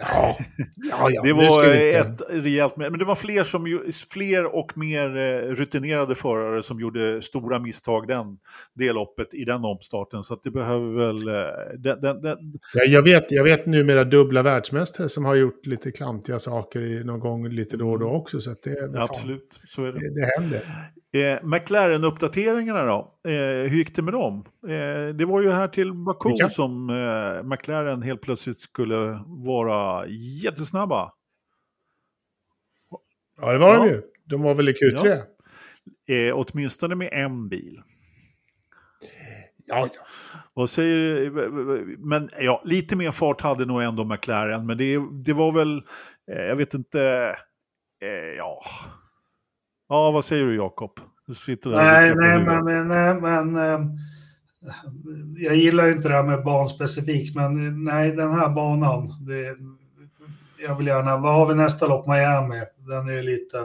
[0.03, 0.37] Ja,
[0.91, 3.81] ja, ja Det var inte- ett rejält, men det var fler, som,
[4.13, 8.27] fler och mer eh, rutinerade förare som gjorde stora misstag den,
[8.75, 10.25] det loppet i den omstarten.
[10.25, 11.29] Så att det behöver väl...
[11.29, 11.35] eh,
[11.79, 12.39] Den, den, den,
[12.75, 17.05] Ja, jag, vet, jag vet numera dubbla världsmästare som har gjort lite klantiga saker i,
[17.05, 18.41] någon gång lite då och då också.
[18.41, 19.99] Så det, vad fan, absolut, så är det.
[19.99, 20.61] det, det händer.
[21.15, 23.15] Eh, McLaren-uppdateringarna då?
[23.31, 23.35] Eh,
[23.71, 24.45] hur gick det med dem?
[24.69, 26.49] Eh, det var ju här till Baku Vilka?
[26.49, 30.07] som eh, McLaren helt plötsligt skulle vara
[30.43, 31.13] jättesnabba.
[33.41, 33.93] Ja, det var de Ja.
[33.93, 34.03] ju.
[34.25, 35.07] De var väl i Q3?
[35.07, 37.83] Ja, Eh, åtminstone med en bil.
[39.67, 39.89] ja.
[40.55, 41.31] Vad säger
[41.99, 45.83] Men ja, lite mer fart hade nog ändå McLaren, men det, det var väl,
[46.33, 47.35] eh, jag vet inte,
[48.39, 48.61] ja.
[49.93, 50.91] Ja, vad säger du Jakob?
[51.27, 53.87] Du sitter där och Nej, nej, men, nej, men eh,
[55.37, 59.57] jag gillar ju inte det här med banspecifikt, men eh, nej, den här banan, det,
[60.67, 62.63] jag vill gärna, vad har vi nästa lopp, Miami?
[62.77, 63.59] Den är ju lite...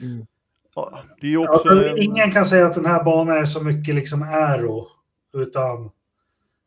[0.00, 0.26] Mm.
[0.74, 1.68] Ja, det är också...
[1.68, 4.86] Alltså, ingen kan säga att den här banan är så mycket liksom aero,
[5.34, 5.90] utan eh,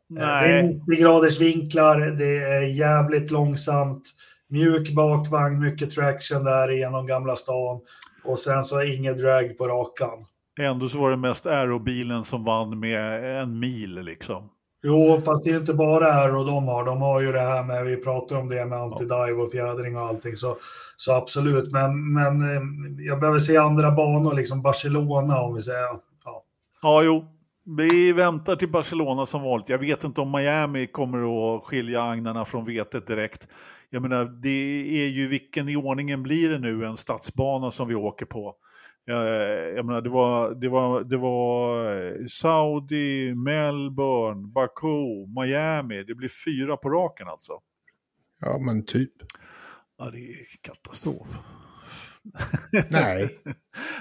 [0.08, 4.02] det är nej, 90 graders vinklar, det är jävligt långsamt,
[4.48, 7.80] mjuk bakvagn, mycket traction där genom Gamla stan
[8.24, 10.24] och sen så inget drag på rakan.
[10.60, 14.50] ändå så var det mest aerobilen som vann med en mil liksom.
[14.82, 16.84] Jo, fast det är inte bara aero de har.
[16.84, 20.02] De har ju det här med, vi pratar om det med anti-dive och fjädring och
[20.02, 20.56] allting, så,
[20.96, 21.72] så absolut.
[21.72, 22.62] Men, men eh,
[23.06, 25.88] jag behöver se andra banor, liksom Barcelona om vi säger.
[26.24, 26.44] Ja.
[26.82, 27.39] Ja, jo.
[27.76, 29.68] Vi väntar till Barcelona som vanligt.
[29.68, 31.18] Jag vet inte om Miami kommer
[31.56, 33.48] att skilja agnarna från vetet direkt.
[33.90, 37.94] Jag menar, det är ju vilken i ordningen blir det nu en stadsbana som vi
[37.94, 38.54] åker på?
[39.04, 39.26] Jag,
[39.76, 46.04] jag menar, det var, det, var, det var eh, Saudi, Melbourne, Baku, Miami.
[46.04, 47.52] Det blir fyra på raken alltså.
[48.40, 49.12] ja, men typ.
[49.98, 51.28] Ja, det är katastrof.
[52.90, 53.28] Nej.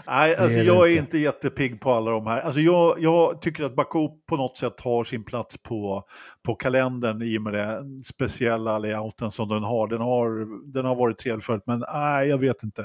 [0.08, 1.18] Nej, alltså jag är inte.
[1.18, 2.42] jättepigg på alla de här.
[2.42, 6.04] Alltså jag, jag tycker att Baku på något sätt har sin plats på,
[6.46, 9.88] på kalendern i och med den speciella layouten som den har.
[9.88, 12.82] Den har, den har varit trevlig förut, men nej, jag vet inte.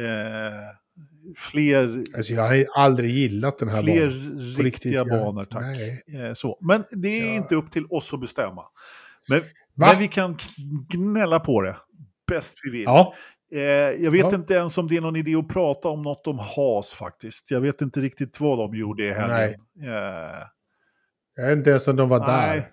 [0.00, 0.76] Eh,
[1.36, 4.54] fler Alltså, jag har aldrig gillat den här fler banan.
[4.56, 5.62] På riktiga banor, tack.
[5.62, 6.02] Nej.
[6.28, 6.58] Eh, så.
[6.60, 7.34] Men det är Ja.
[7.34, 8.62] inte upp till oss att bestämma.
[9.28, 9.40] Men,
[9.74, 10.38] men vi kan
[10.92, 11.76] gnälla på det
[12.28, 12.82] bäst vi vill.
[12.82, 13.14] Ja,
[13.54, 13.60] Eh,
[14.04, 14.34] jag vet Ja.
[14.34, 17.50] inte ens om det är någon idé att prata om något om Haas faktiskt.
[17.50, 19.60] Jag vet inte riktigt vad de gjorde i helgen.
[19.82, 19.88] Eh,
[21.36, 22.56] jag vet inte ens om de var nej.
[22.58, 22.68] där.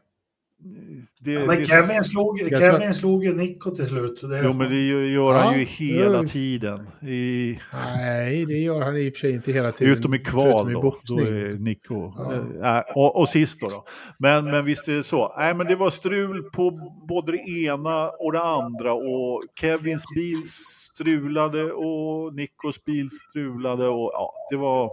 [1.19, 4.21] Det, Ja, men det, Kevin slog, Jag Kevin slog ju Nico till slut.
[4.21, 6.87] Det, jo, men det gör han Ja, ju hela tiden.
[7.01, 7.59] I,
[7.95, 9.97] Nej, det gör han i och för sig inte hela tiden.
[9.97, 10.95] utom i kval i då.
[11.03, 12.13] Då är Nico.
[12.17, 12.77] Ja.
[12.77, 13.69] Eh, och, och sist då.
[13.69, 13.83] då.
[14.17, 15.33] Men, men visst är det så.
[15.37, 16.71] Nej, men det var strul på
[17.07, 18.93] både det ena och det andra.
[18.93, 23.87] Och Kevins bil strulade och Nikos bil strulade.
[23.87, 24.91] Och, ja, det var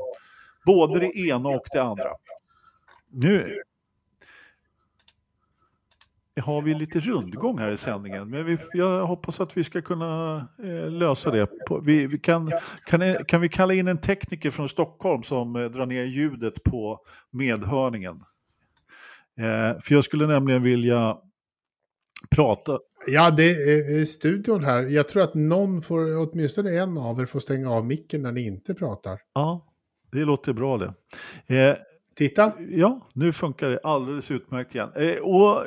[0.66, 2.08] både det ena och det andra.
[3.12, 3.62] Nu
[6.39, 10.36] har vi lite rundgång här i sändningen, men vi, jag hoppas att vi ska kunna
[10.62, 11.47] eh, lösa det.
[11.66, 12.53] På, vi, vi kan,
[12.86, 17.01] kan, kan vi kalla in en tekniker från Stockholm som eh, drar ner ljudet på
[17.30, 18.14] medhörningen?
[19.39, 21.16] Eh, för jag skulle nämligen vilja
[22.30, 22.78] prata.
[23.07, 24.82] Ja, det är studion här.
[24.82, 28.47] Jag tror att någon får, åtminstone en av er får stänga av micken när ni
[28.47, 29.20] inte pratar.
[29.34, 29.66] Ja,
[30.12, 30.95] det låter bra det.
[31.57, 31.76] Eh,
[32.18, 32.53] Titta.
[32.70, 34.89] Ja, nu funkar det alldeles utmärkt igen.
[34.97, 35.62] Eh, och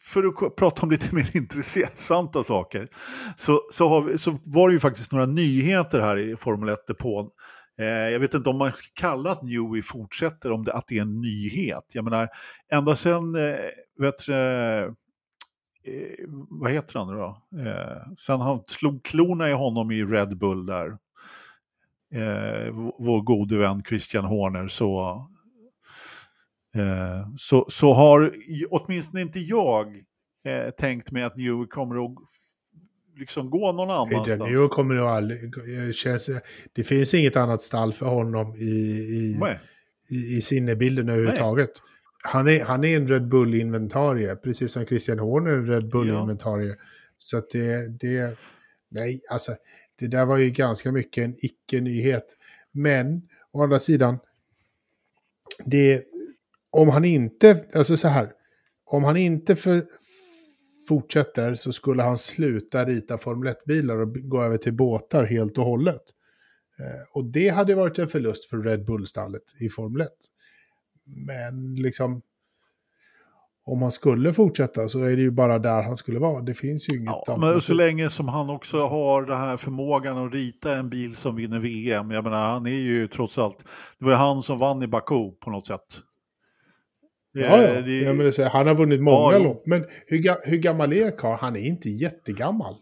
[0.00, 2.88] för att prata om lite mer intressanta saker
[3.36, 7.30] så, så, har vi, så var det ju faktiskt några nyheter här i Formel 1-depån.
[7.78, 10.98] Eh, jag vet inte om man ska kalla att Newey fortsätter, om det, att det
[10.98, 11.84] är en nyhet.
[11.94, 12.28] Jag menar,
[12.72, 13.56] ända sedan, eh,
[13.98, 14.94] vet eh,
[16.48, 17.42] vad heter han nu då?
[17.60, 20.86] Eh, sen han slog klorna i honom i Red Bull där,
[22.14, 25.20] eh, vår gode vän Christian Horner, så,
[27.36, 28.34] så, så har
[28.70, 29.96] åtminstone inte jag
[30.44, 32.12] eh, tänkt mig att Newey kommer att
[33.16, 34.40] liksom gå någon annanstans.
[34.40, 35.54] Adrian kommer nog aldrig...
[35.94, 36.30] Känns,
[36.72, 39.40] det finns inget annat stall för honom i, i,
[40.10, 41.70] i, i sinnebilden överhuvudtaget.
[42.24, 46.68] Han är, han är en Red Bull-inventarie, precis som Christian Horner är en Red Bull-inventarie.
[46.68, 46.76] Ja.
[47.18, 48.38] Så att det, det...
[48.90, 49.52] Nej, alltså
[49.98, 52.24] det där var ju ganska mycket en icke-nyhet.
[52.72, 54.18] Men å andra sidan,
[55.64, 56.04] det,
[56.72, 58.32] om han inte, alltså så här,
[58.84, 59.86] om han inte för,
[60.88, 65.64] fortsätter så skulle han sluta rita Formel 1-bilar och gå över till båtar helt och
[65.64, 66.02] hållet.
[66.78, 70.08] Eh, och det hade varit en förlust för Red Bull-stallet i Formel 1.
[71.04, 72.22] Men liksom,
[73.64, 76.42] om han skulle fortsätta så är det ju bara där han skulle vara.
[76.42, 80.26] Det finns ju inget ja, Men så länge som han också har den här förmågan
[80.26, 82.10] att rita en bil som vinner VM.
[82.10, 83.64] Jag menar, han är ju trots allt,
[83.98, 86.02] det var ju han som vann i Baku på något sätt.
[87.32, 87.80] Ja, ja.
[87.80, 89.66] Det, ja men det, han har vunnit många ja, lopp.
[89.66, 91.36] Men hur, hur gammal är Karl?
[91.40, 92.74] Han är inte jättegammal.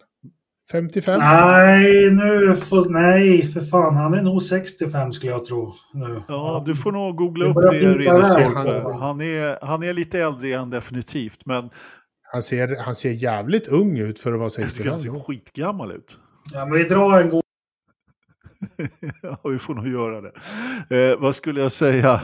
[0.73, 1.19] 55?
[1.19, 3.97] Nej, nu för, nej, för fan.
[3.97, 5.73] Han är nog 65 skulle jag tro.
[5.95, 6.23] Nu.
[6.29, 9.01] Ja, du får nog googla upp det, Redesorp.
[9.01, 11.71] Han är, han är lite äldre än definitivt, men...
[12.33, 14.91] Han ser, han ser jävligt ung ut för att vara 65.
[14.91, 16.19] Han ser skitgammal ut.
[16.53, 17.43] Ja, men vi drar en god...
[19.23, 20.33] ja, vi får nog göra det.
[21.11, 22.21] Eh, vad skulle jag säga?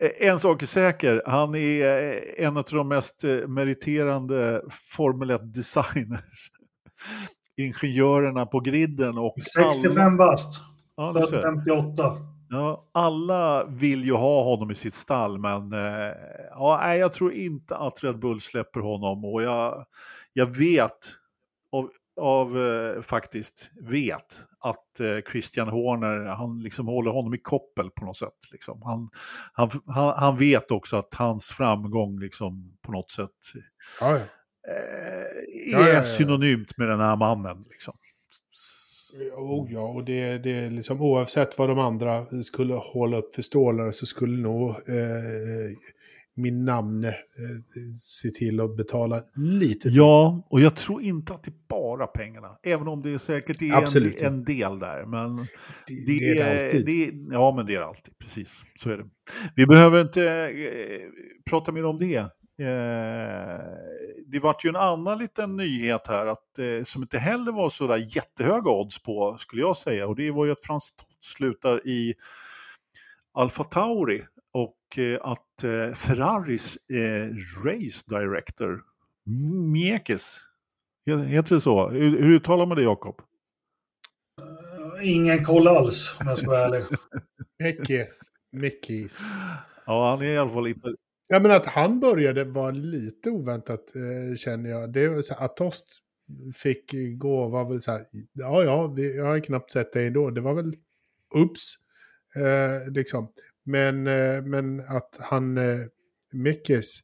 [0.00, 5.30] Eh, en sak är säker, han är eh, en av de mest eh, meriterande Formel
[5.30, 6.50] 1-designers
[7.56, 9.18] ingenjörerna på griden.
[9.18, 10.16] Och 65 alla...
[10.16, 10.60] bast.
[10.96, 12.16] Ja, Född 58.
[12.50, 16.12] Ja, alla vill ju ha honom i sitt stall, men eh,
[16.50, 19.24] ja, jag tror inte att Red Bull släpper honom.
[19.24, 19.84] Och jag,
[20.32, 20.98] jag vet,
[21.72, 27.90] av, av eh, faktiskt vet, att eh, Christian Horner, han liksom håller honom i koppel
[27.90, 28.38] på något sätt.
[28.52, 28.82] Liksom.
[28.82, 29.10] Han,
[29.52, 33.30] han, han, han vet också att hans framgång liksom, på något sätt
[34.00, 34.18] ja,
[35.72, 37.64] ja eh, är ja, synonymt med den här mannen.
[37.70, 37.94] Liksom.
[39.36, 43.42] Oh, ja, och det, det är liksom oavsett vad de andra skulle hålla upp för
[43.42, 45.76] stålar så skulle nog eh,
[46.38, 47.12] min namn eh,
[48.00, 49.80] se till att betala lite.
[49.80, 49.96] Till.
[49.96, 52.58] Ja, och jag tror inte att det är bara pengarna.
[52.62, 55.06] Även om det säkert är en, en, del där.
[55.06, 55.46] Men det,
[55.86, 56.86] det, det är det alltid.
[56.86, 58.18] Det, ja, men det är det alltid.
[58.18, 59.04] Precis, så är det.
[59.54, 61.10] Vi behöver inte eh,
[61.50, 62.16] prata mer om det.
[62.60, 63.60] Eh,
[64.26, 67.86] det vart ju en annan liten nyhet här att, eh, som inte heller var så
[67.86, 72.14] där jättehöga odds på skulle jag säga och det var ju att Frans slutar i
[73.34, 74.24] Alfa Tauri
[74.88, 77.28] och eh, att eh, Ferraris eh,
[77.64, 78.82] race director
[79.72, 80.38] Miekes,
[81.06, 81.88] heter det så?
[81.88, 83.20] Hur, hur uttalar man det Jakob?
[85.02, 86.84] Ingen koll alls om jag ska vara ärlig.
[87.58, 88.20] Miekes.
[88.52, 89.20] Mickis.
[89.86, 90.94] Ja, han är i alla fall inte...
[91.28, 94.92] Ja, men att han började var lite oväntat eh, känner jag.
[94.92, 95.84] Det var så här, att Tost
[96.54, 100.30] fick gå var väl så här, ja ja, vi, jag har knappt sett det ändå.
[100.30, 100.76] Det var väl
[101.34, 101.74] ups,
[102.36, 103.32] eh, liksom.
[103.68, 105.80] Men, eh, men att han, eh,
[106.32, 106.98] Mickes,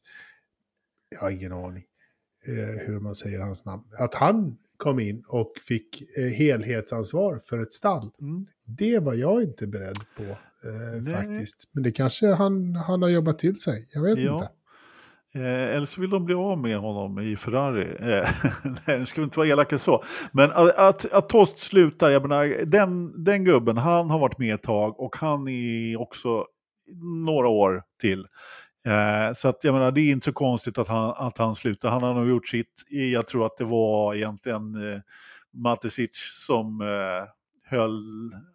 [1.09, 1.83] jag har ingen aning
[2.47, 6.03] eh, hur man säger hans namn, att han kom in och fick
[6.37, 8.11] helhetsansvar för ett stall.
[8.21, 8.45] Mm.
[8.65, 11.69] Det var jag inte beredd på eh, faktiskt.
[11.71, 14.33] Men det kanske han, han har jobbat till sig, jag vet ja.
[14.33, 14.49] inte.
[15.35, 17.95] Eh, eller så vill de bli av med honom i Ferrari.
[17.99, 18.27] Eh,
[18.87, 20.03] nej, nu ska vi inte vara elaka så.
[20.31, 24.55] Men att, att, att Tost slutar, jag menar, den, den gubben, han har varit med
[24.55, 26.45] ett tag och han är också
[27.25, 28.27] några år till.
[28.85, 31.89] Eh, så att jag menar, det är inte så konstigt att han, att han slutar.
[31.89, 32.83] Han har nog gjort sitt.
[32.89, 34.99] Jag tror att det var egentligen eh,
[35.53, 36.09] Matesic
[36.47, 37.29] som eh,
[37.77, 38.03] höll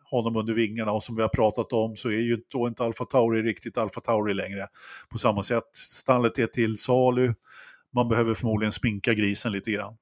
[0.05, 3.05] honom under vingarna och som vi har pratat om så är ju då inte Alfa
[3.05, 4.69] Tauri riktigt Alfa Tauri längre
[5.09, 5.65] på samma sätt.
[5.73, 7.35] Stallet är till salu,
[7.95, 9.97] man behöver förmodligen sminka grisen lite grann.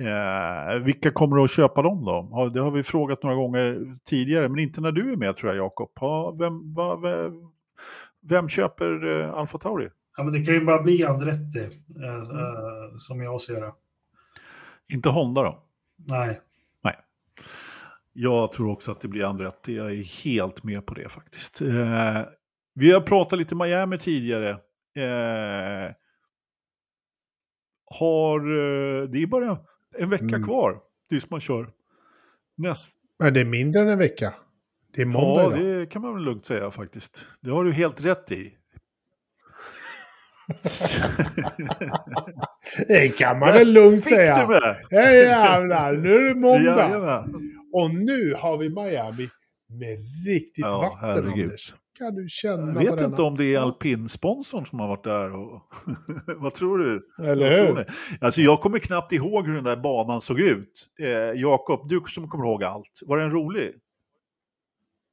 [0.00, 2.48] Eh, vilka kommer att köpa dem då?
[2.48, 5.64] Det har vi frågat några gånger tidigare, men inte när du är med tror jag
[5.64, 5.90] Jakob.
[6.38, 7.32] Vem, va, vem,
[8.20, 9.88] vem köper eh, Alfa Tauri?
[10.16, 11.58] Ja, men det kan ju bara bli Andretti,
[12.02, 12.36] eh, mm.
[12.36, 13.72] eh, som jag ser det.
[14.88, 15.62] Inte Honda då?
[15.96, 16.40] Nej.
[16.84, 16.96] Nej.
[18.12, 19.76] Jag tror också att det blir Andretti.
[19.76, 21.62] Jag är helt med på det faktiskt.
[21.62, 22.20] Eh,
[22.74, 24.50] vi har pratat lite Miami tidigare.
[24.96, 25.92] Eh,
[27.98, 29.58] har, eh, det är bara
[29.98, 30.44] en vecka mm.
[30.44, 30.78] kvar
[31.08, 31.70] tills man kör.
[32.56, 33.00] Näst...
[33.18, 34.34] Men det är mindre än en vecka.
[34.94, 35.80] Det är måndag Ja, idag.
[35.80, 37.26] det kan man väl lugnt säga faktiskt.
[37.40, 38.52] Det har du helt rätt i.
[42.88, 44.34] det kan man väl lugnt säga.
[44.34, 44.76] Fick du med?
[44.90, 47.26] Jävlar, nu är det måndag.
[47.72, 49.28] Och nu har vi Miami
[49.68, 51.44] med riktigt ja, vatten, herregud.
[51.44, 51.74] Anders.
[51.98, 55.36] Kan du känna Jag vet inte om det är alpinsponsorn som har varit där.
[55.36, 55.62] Och...
[56.42, 57.08] Vad tror du?
[57.18, 57.74] Eller tror hur?
[57.74, 57.84] ni?
[58.20, 60.86] Alltså jag kommer knappt ihåg hur den där banan såg ut.
[61.00, 63.00] Eh, Jakob, du som kommer ihåg allt.
[63.06, 63.74] Var den rolig?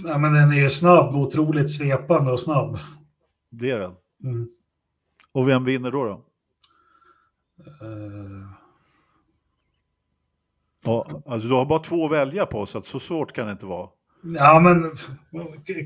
[0.04, 2.78] Ja, men den är ju snabb, otroligt svepande och snabb.
[3.52, 3.94] Det är den.
[4.24, 4.50] Mm.
[5.32, 6.04] Och vem vinner då?
[6.04, 6.26] då?
[7.86, 8.52] Eh,
[10.84, 13.52] Ja, alltså du har bara två att välja på, så att så svårt kan det
[13.52, 13.90] inte vara.
[14.24, 14.92] Ja, men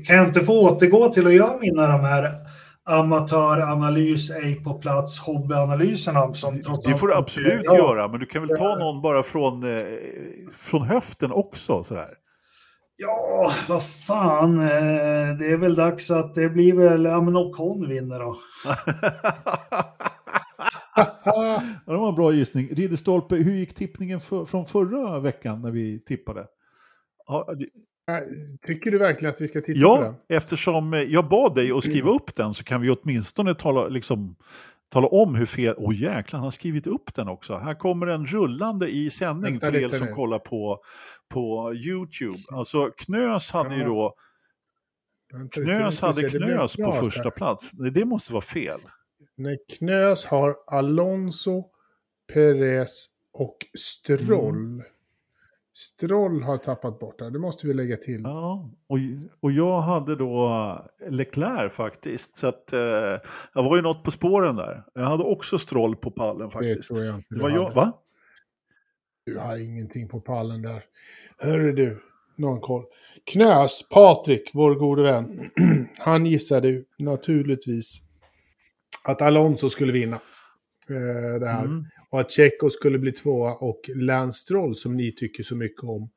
[0.06, 2.34] kan jag inte få återgå till att göra mina de här
[2.84, 7.76] amatöranalys, ej på plats, hobbyanalyserna som trots Det får du absolut Ja.
[7.76, 9.84] göra, men du kan väl ta någon bara från, eh,
[10.52, 11.84] från höften också?
[11.84, 12.08] Sådär.
[12.96, 14.58] Ja, vad fan.
[14.60, 18.36] eh, Det är väl dags att det blir väl, ja men Ocon vinner då.
[21.24, 22.68] ja, det var en bra gissning.
[22.74, 26.46] Ridderstolpe, hur gick tippningen för, från förra veckan när vi tippade?
[27.26, 27.48] Ja,
[28.66, 30.14] Tycker du verkligen att vi ska titta på den?
[30.26, 33.88] Ja, eftersom eh, jag bad dig att skriva upp den så kan vi åtminstone tala,
[33.88, 34.36] liksom,
[34.92, 35.74] tala om hur fel...
[35.78, 37.54] Åh oh, jäklar, han har skrivit upp den också.
[37.54, 40.12] Här kommer den rullande i sändning Vänta för er som nu.
[40.12, 40.80] kollar på,
[41.28, 42.38] på YouTube.
[42.52, 44.14] Alltså Knös hade ju Ja, då...
[45.32, 47.30] Vänta lite, Knös hade se, Knös på första där.
[47.30, 47.70] plats.
[47.74, 48.80] Nej, Det måste vara fel.
[49.36, 51.64] Nej, Knös har Alonso,
[52.32, 54.56] Perez och Stroll.
[54.56, 54.82] Mm.
[55.76, 57.30] Stroll har tappat bort det.
[57.30, 58.20] Det måste vi lägga till.
[58.24, 58.98] Ja, och,
[59.40, 60.50] och jag hade då
[61.08, 62.36] Leclerc faktiskt.
[62.36, 62.80] Så att, eh,
[63.54, 64.84] jag var ju något på spåren där.
[64.94, 66.94] Jag hade också Stroll på pallen det faktiskt.
[66.94, 67.92] tror jag inte Det var jag, va?
[69.26, 70.84] Du har ingenting på pallen där.
[71.38, 72.02] Hörru du,
[72.36, 72.84] någon koll.
[73.24, 75.50] Knös, Patrik, vår gode vän,
[75.98, 78.00] han gissade ju naturligtvis
[79.04, 80.18] att Alonso skulle vinna
[80.90, 81.64] eh, det här.
[81.64, 81.84] Mm.
[82.10, 86.10] Och att Checo skulle bli tvåa och Lance Stroll, som ni tycker så mycket om,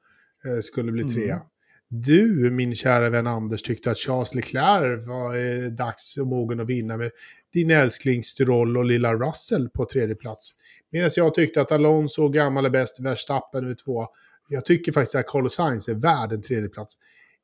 [0.45, 1.35] eh, skulle bli trea.
[1.35, 1.47] Mm.
[1.91, 6.69] Du, min kära vän Anders, tyckte att Charles Leclerc var eh, dags och mogen att
[6.69, 7.11] vinna med
[7.53, 10.51] din älskling Stroll och lilla Russell på tredje plats.
[10.91, 14.07] Medan jag tyckte att Alonso, gammal är bäst, Verstappen är tvåa.
[14.49, 16.93] Jag tycker faktiskt att Carlos Sainz är värd en tredje plats.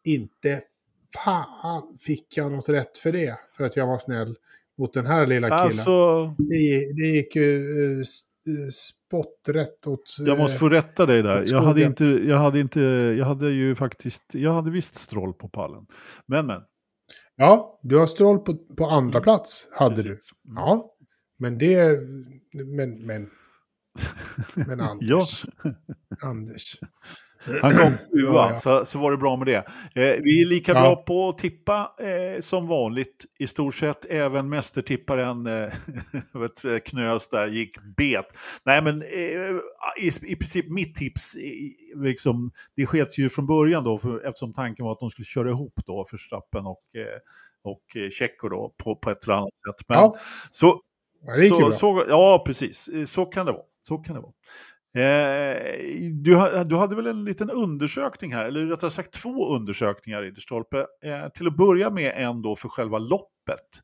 [0.03, 0.61] Inte
[1.23, 4.36] fan fick jag något rätt för det, för att jag var snäll
[4.78, 5.63] mot den här lilla killen.
[5.63, 7.59] Alltså, Det, det gick ju
[8.47, 10.15] uh, spotträtt åt...
[10.19, 11.41] jag måste få rätta dig där.
[11.41, 12.82] åt Jag hade, inte, jag hade inte,
[13.17, 15.86] jag hade ju faktiskt, jag hade visst Stroll på pallen.
[16.26, 16.61] Men men.
[17.36, 20.15] Ja, du har Stroll på, på andra plats, hade du.
[20.15, 20.30] Precis.
[20.45, 20.55] Mm.
[20.55, 20.95] Ja,
[21.39, 21.99] men det...
[22.53, 23.30] Men, men...
[24.67, 25.45] Men Anders.
[25.63, 25.71] Ja.
[26.21, 26.80] Anders.
[27.62, 28.58] Han kom sjua, Ja, ja.
[28.58, 29.56] så, så var det bra med det.
[30.02, 30.82] Eh, vi är lika Ja.
[30.82, 33.26] bra på att tippa eh, som vanligt.
[33.39, 38.26] I stort sett även mästertipparen eh, Knös där gick bet.
[38.66, 39.56] Nej men eh,
[40.06, 44.54] i, i princip mitt tips, i- liksom, det sket ju från början då för, eftersom
[44.54, 47.20] tanken var att de skulle köra ihop då Verstappen och, eh,
[47.64, 49.86] och eh, Checo då på, på ett eller annat sätt.
[49.88, 50.16] Men, Ja,
[50.52, 50.82] så,
[51.50, 52.88] så, så, ja, precis.
[52.88, 53.64] Eh, Så kan det vara.
[53.88, 54.32] Så kan det vara.
[54.96, 60.41] Eh, du, du hade väl en liten undersökning här, eller rättare sagt två undersökningar i
[60.41, 60.86] Stolpe.
[61.04, 63.82] Eh, till att börja med en då för själva loppet.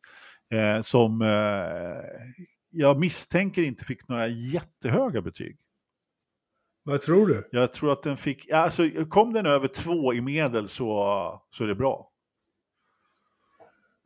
[0.53, 2.27] Eh, som eh,
[2.69, 5.57] jag misstänker inte fick några jättehöga betyg.
[6.83, 7.49] Vad tror du?
[7.51, 11.67] Jag tror att den fick, alltså kom den över två i medel så, så är
[11.67, 12.11] det bra.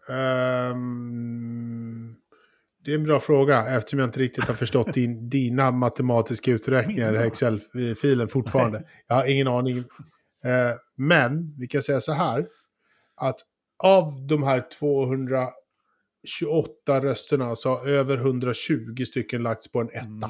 [0.10, 2.16] Ehm,
[2.86, 7.23] det är en bra fråga eftersom jag inte riktigt har förstått din, dina matematiska uträkningar
[7.23, 8.83] i Excel-filen fortfarande.
[9.07, 9.77] Jag har ingen aning.
[9.77, 9.83] Eh,
[10.97, 12.47] men vi kan säga så här.
[13.15, 13.39] Att
[13.83, 15.51] av de här 228
[16.88, 19.99] rösterna så har över 120 stycken lagts på en etta.
[20.07, 20.29] Mm.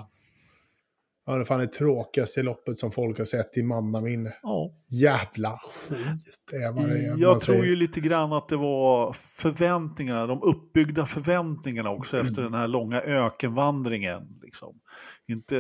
[1.25, 4.33] Ja, det fan det tråkigaste loppet som folk har sett i mannaminne.
[4.43, 4.71] Ja.
[4.89, 5.59] Jävla
[5.89, 7.17] skit är vad det är.
[7.17, 7.65] Jag tror säger.
[7.65, 13.01] ju lite grann att det var förväntningarna, de uppbyggda förväntningarna också efter den här långa
[13.01, 14.21] ökenvandringen.
[14.43, 14.79] Liksom.
[15.27, 15.55] Inte...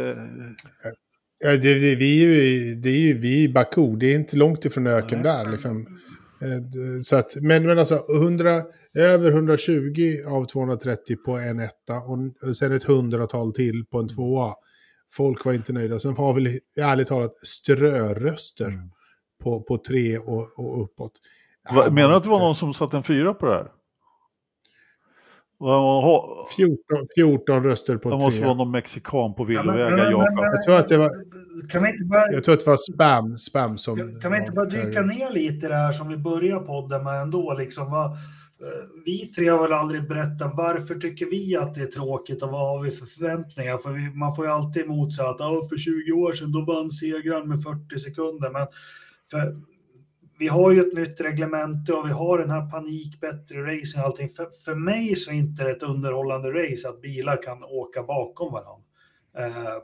[1.39, 4.37] Ja, det, det, vi är ju, det är ju vi i Baku, det är inte
[4.37, 5.33] långt ifrån öken Nej.
[5.33, 5.51] där.
[5.51, 5.87] Liksom.
[6.41, 8.63] Eh, Så att, men, men alltså 100,
[8.93, 14.53] över 120 av 230 på en etta och sen ett hundratal till på en tvåa.
[15.17, 15.99] Folk var inte nöjda.
[15.99, 18.89] Sen har vi ärligt talat ströröster Mm.
[19.43, 21.11] på, på tre och, och uppåt.
[21.75, 23.67] Va, Ja, menar du att det var någon som satte en fyra på det här?
[25.57, 26.77] Vad- vad- 14,
[27.15, 28.45] 14 röster på Det måste tre.
[28.47, 30.37] vara någon mexikan på Ja, villovägar, men- Jakob.
[30.39, 31.09] Jag tror att det var,
[31.69, 34.19] Kan vi inte bara, jag tror att det var spam, spam som...
[34.21, 37.21] kan vi inte bara dyka ner lite i det här som vi börjar podden med
[37.21, 37.53] ändå?
[37.53, 38.17] Liksom, vad,
[39.05, 42.69] vi tre har väl aldrig berättat varför tycker vi att det är tråkigt och vad
[42.69, 43.77] har vi för förväntningar?
[43.77, 46.61] För vi, man får ju alltid emot sig att oh, för 20 år sedan då
[46.61, 48.49] vann segraren med 40 sekunder.
[48.49, 48.67] Men
[49.31, 49.61] för,
[50.39, 54.05] vi har ju ett nytt reglemente och vi har den här panik, bättre racing och
[54.05, 54.29] allting.
[54.29, 58.53] För, för mig så är inte det ett underhållande race att bilar kan åka bakom
[58.53, 58.84] varandra.
[59.37, 59.77] Eh,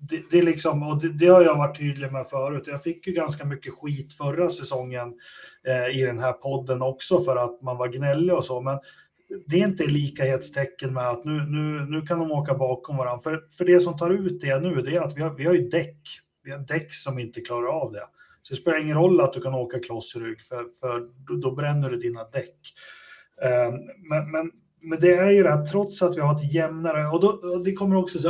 [0.00, 2.66] det, det, liksom, och det, det, har jag varit tydlig med förut.
[2.66, 5.14] Jag fick ju ganska mycket skit förra säsongen
[5.66, 8.60] eh, i den här podden också för att man var gnällig och så.
[8.60, 8.78] Men
[9.46, 13.22] det är inte likhetstecken med att nu, nu, nu kan de åka bakom varandra.
[13.22, 15.54] För, för det som tar ut det nu, det är att vi har, vi har
[15.54, 16.00] ju däck.
[16.42, 18.06] Vi har däck som inte klarar av det.
[18.42, 20.18] Så det spelar ingen roll att du kan åka kloss i
[20.48, 22.56] för, för då, då bränner du dina däck.
[23.42, 23.72] Eh,
[24.08, 24.50] men, men
[24.80, 27.64] men det är ju det att trots att vi har ett jämnare, och, då, och
[27.64, 28.28] det kommer också så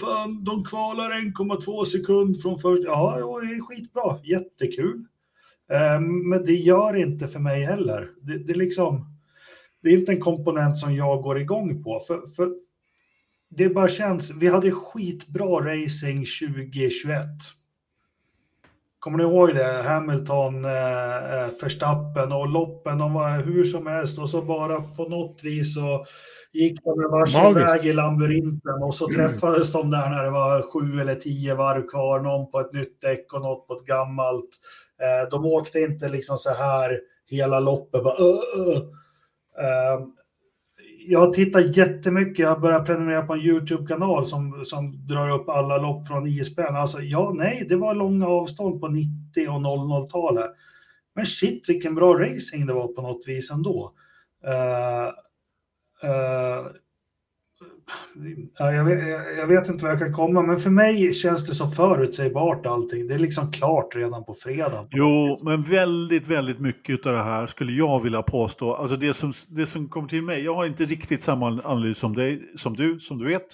[0.00, 2.82] fan, de kvalar 1,2 sekund från först.
[2.84, 5.04] Ja, ja, det är skitbra, jättekul.
[5.96, 8.10] Um, men det gör inte för mig heller.
[8.22, 9.06] Det, det, liksom,
[9.82, 12.00] det är inte en komponent som jag går igång på.
[12.06, 12.54] För, för
[13.48, 17.26] det bara känns, vi hade skitbra racing 2021.
[19.02, 19.82] Kommer ni ihåg det?
[19.82, 25.44] Hamilton, eh, Verstappen och loppen, de var hur som helst och så bara på något
[25.44, 26.04] vis så
[26.52, 31.00] gick de varsin väg i labyrinten och så träffades de där när det var sju
[31.00, 34.50] eller tio varv kvar, någon på ett nytt däck och något på ett gammalt.
[35.02, 36.98] Eh, de åkte inte liksom så här
[37.30, 38.78] hela loppet, bara, uh, uh.
[39.58, 40.06] Uh,
[41.06, 42.38] jag tittar jättemycket.
[42.38, 46.76] Jag börjar prenumerera på en YouTube-kanal som, som drar upp alla lopp från ISBN.
[46.76, 50.50] Alltså, ja, nej, det var långa avstånd på 90 och 00-talet.
[51.14, 53.92] Men shit, vilken bra racing det var på något vis ändå.
[54.46, 55.08] Uh,
[56.10, 56.66] uh,
[58.58, 61.66] jag vet, jag vet, inte vad jag kan komma, men för mig känns det så
[61.66, 63.06] förutsägbart allting.
[63.06, 64.88] Det är liksom klart redan på fredag.
[64.90, 68.74] Jo, men väldigt, väldigt mycket av det här skulle jag vilja påstå.
[68.74, 72.14] Alltså det som, det som kommer till mig, jag har inte riktigt samma analys som,
[72.14, 73.46] dig, som du, som du vet.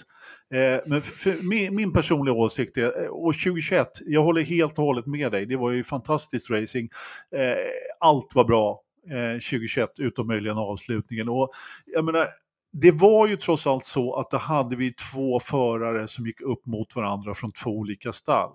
[0.53, 4.77] Eh, men för, min, min, personliga åsikt är, eh, och år 2021, jag håller helt
[4.79, 5.45] och hållet med dig.
[5.45, 6.89] Det var ju fantastiskt racing.
[7.35, 7.55] Eh,
[7.99, 8.81] allt var bra
[9.11, 11.29] eh, 2021, utom möjligen avslutningen.
[11.29, 11.51] Och
[11.85, 12.27] jag menar,
[12.71, 16.65] det var ju trots allt så att då hade vi två förare som gick upp
[16.65, 18.51] mot varandra från två olika stall.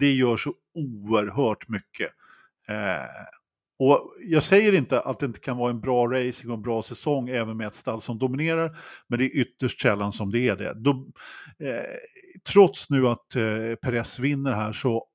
[0.00, 2.10] Det gör så oerhört mycket.
[2.68, 3.26] Eh,
[3.78, 6.82] och jag säger inte att det inte kan vara en bra racing och en bra
[6.82, 8.76] säsong även med ett stall som dominerar,
[9.08, 10.74] men det är ytterst sällan som det är det.
[10.74, 10.90] Då,
[11.66, 11.98] eh,
[12.52, 15.06] trots nu att eh, Perez vinner här så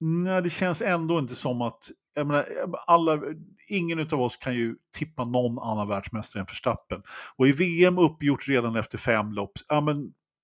[0.00, 2.46] nej, det känns ändå inte som att jag menar,
[2.86, 3.22] alla,
[3.68, 7.02] ingen av oss kan ju tippa någon annan världsmästare än Verstappen.
[7.36, 9.52] Och i VM uppgjort redan efter fem lopp.
[9.68, 9.96] Ja, men,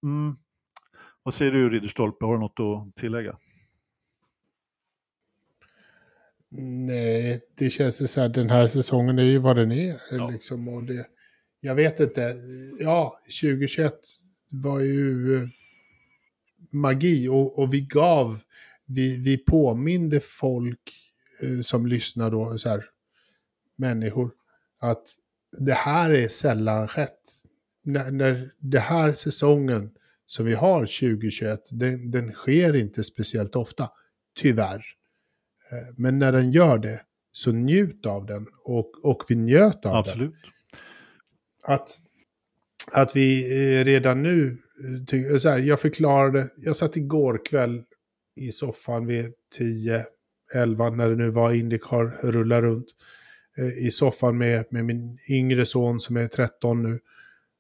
[0.03, 0.37] mm,
[1.23, 3.37] vad säger du Ridderstolpe, har du något att tillägga?
[6.87, 10.01] Nej, det känns så här, den här säsongen är ju vad den är.
[10.11, 10.31] Ja.
[10.31, 11.07] Liksom, och det,
[11.61, 12.37] jag vet inte,
[12.79, 13.93] ja, 2021
[14.53, 15.49] var ju eh,
[16.71, 18.41] magi och, och vi gav,
[18.87, 21.04] vi, vi påminde folk Eh,
[21.63, 22.85] som lyssnar då, så här,
[23.77, 24.31] människor,
[24.81, 25.03] att
[25.59, 27.21] det här är sällan skett.
[27.83, 29.91] När, när det här säsongen
[30.27, 33.91] som vi har 2021, den, den sker inte speciellt ofta,
[34.41, 34.85] tyvärr.
[35.71, 37.01] Eh, men när den gör det,
[37.33, 38.47] så njut av den.
[38.65, 40.31] Och, och vi njöt av Absolut.
[40.31, 41.75] den.
[41.75, 41.91] Att,
[42.93, 43.43] att vi
[43.79, 44.59] eh, redan nu,
[45.39, 47.83] så här, jag förklarade, jag satt igår kväll
[48.37, 50.07] i soffan vid 10,
[50.55, 52.87] 11 när det nu var Indycar rullar runt
[53.59, 57.01] eh, i soffan med, med min yngre son som är 13 nu.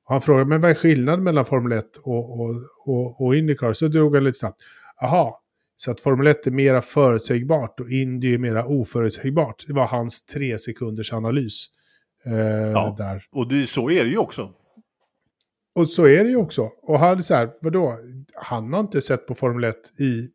[0.04, 2.54] han frågade, men vad är skillnaden mellan Formel 1 och, och,
[2.86, 3.72] och, och Indycar?
[3.72, 4.62] Så drog han lite snabbt.
[5.02, 5.40] Aha,
[5.76, 9.64] så att Formel 1 är mera förutsägbart och Indy är mera oförutsägbart.
[9.66, 11.66] Det var hans tre sekunders analys.
[12.26, 12.34] Eh,
[12.70, 13.24] ja, där.
[13.32, 14.50] och det, så är det ju också.
[15.74, 16.70] Och så är det ju också.
[16.82, 17.98] Och han, så här, vadå?
[18.34, 20.28] Han har inte sett på Formel 1 i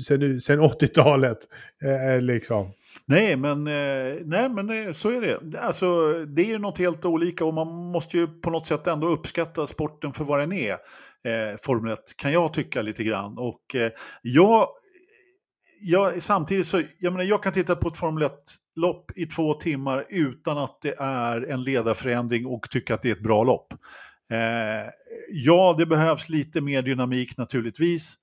[0.00, 1.38] sen, sen 80-talet.
[1.84, 2.72] Eh, liksom.
[3.06, 5.60] Nej men, eh, nej, men eh, så är det.
[5.60, 9.06] Alltså, det är ju något helt olika och man måste ju på något sätt ändå
[9.08, 10.72] uppskatta sporten för vad den är.
[10.72, 13.38] Eh, Formel 1 kan jag tycka lite grann.
[13.38, 13.90] Och eh,
[14.22, 14.68] jag,
[15.80, 20.04] jag, samtidigt så, jag menar jag kan titta på ett Formel 1-lopp i två timmar
[20.08, 23.72] utan att det är en ledarförändring och tycka att det är ett bra lopp.
[24.32, 24.90] Eh,
[25.30, 28.14] ja, det behövs lite mer dynamik naturligtvis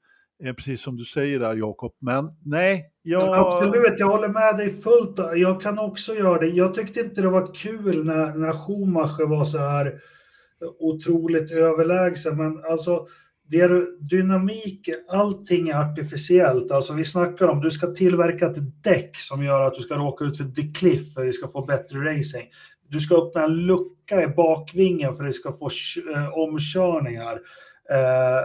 [0.43, 1.91] Eh, precis som du säger där Jakob.
[1.99, 3.37] Men nej, jag...
[3.37, 5.17] Absolut, jag håller med dig fullt.
[5.35, 6.47] Jag kan också göra det.
[6.47, 9.99] Jag tyckte inte det var kul när, när Schumacher var så här
[10.79, 12.37] otroligt överlägsen.
[12.37, 13.05] Men alltså,
[13.49, 16.71] det är dynamik, allting är artificiellt.
[16.71, 20.25] Alltså vi snackar om, du ska tillverka ett däck som gör att du ska råka
[20.25, 22.47] ut för the cliff för att vi ska få bättre racing.
[22.89, 25.69] Du ska öppna en lucka i bakvingen för att vi ska få
[26.15, 27.39] eh, omkörningar.
[27.89, 28.43] Eh,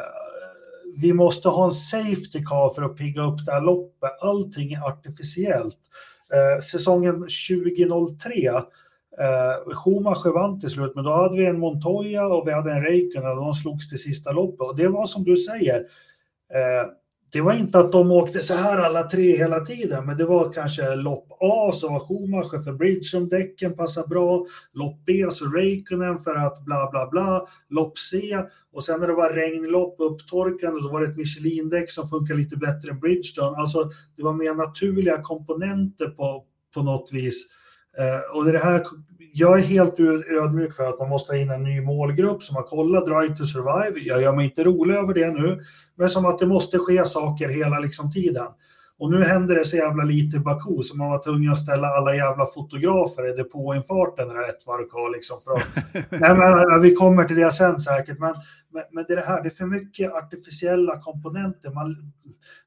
[1.01, 4.11] vi måste ha en safety car för att pigga upp det här loppet.
[4.21, 5.79] Allting är artificiellt.
[6.33, 7.15] Eh, säsongen
[7.49, 8.49] 2003,
[9.19, 12.83] eh, Schumacher vann till slut, men då hade vi en Montoya och vi hade en
[12.83, 14.61] Räikkönen och de slogs till sista loppet.
[14.61, 15.77] Och det var som du säger,
[16.55, 16.89] eh,
[17.33, 20.53] det var inte att de åkte så här alla tre hela tiden, men det var
[20.53, 26.19] kanske lopp A så var Schumacher för Bridgestone däcken passar bra, lopp B så Räikkönen
[26.19, 28.39] för att bla bla bla, lopp C
[28.73, 32.57] och sen när det var regnlopp upptorkande då var det ett Michelin-däck som funkar lite
[32.57, 33.57] bättre än Bridgestone.
[33.57, 37.47] Alltså det var mer naturliga komponenter på, på något vis.
[37.99, 38.85] Eh, och det här
[39.39, 42.63] jag är helt ödmjuk för att man måste ha in en ny målgrupp som har
[42.63, 44.01] kollat Drive to Survive.
[44.01, 45.61] Jag gör mig inte rolig över det nu,
[45.97, 48.47] men som att det måste ske saker hela liksom tiden.
[48.99, 51.89] Och nu händer det så jävla lite i Baku så man var tvungen att ställa
[51.89, 55.13] alla jävla fotografer i depåinfarten när ett varv kvar.
[55.13, 56.35] Liksom för att, nej,
[56.71, 58.35] men, vi kommer till det sen säkert, men,
[58.73, 61.71] men, men, det, är det här, det är för mycket artificiella komponenter.
[61.71, 62.13] Man,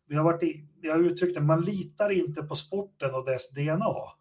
[0.07, 3.49] vi har varit i, jag har uttryckt det, man litar inte på sporten och dess
[3.49, 4.18] DNA.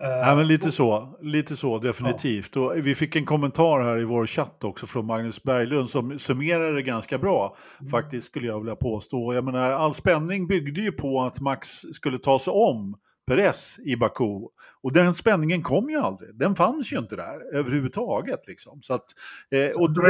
[0.00, 2.56] Ja, men lite så, lite så definitivt.
[2.56, 2.62] Ja.
[2.62, 6.72] Och vi fick en kommentar här i vår chatt också från Magnus Berglund som summerar
[6.72, 7.90] det ganska bra, mm.
[7.90, 9.34] faktiskt skulle jag vilja påstå.
[9.34, 12.96] Jag menar, all spänning byggde ju på att Max skulle ta sig om
[13.28, 14.48] Perez i Baku.
[14.82, 16.34] Och den spänningen kom ju aldrig.
[16.34, 18.46] Den fanns ju inte där överhuvudtaget.
[18.46, 18.82] Liksom.
[18.82, 19.04] Så att,
[19.50, 20.02] eh, och, och då...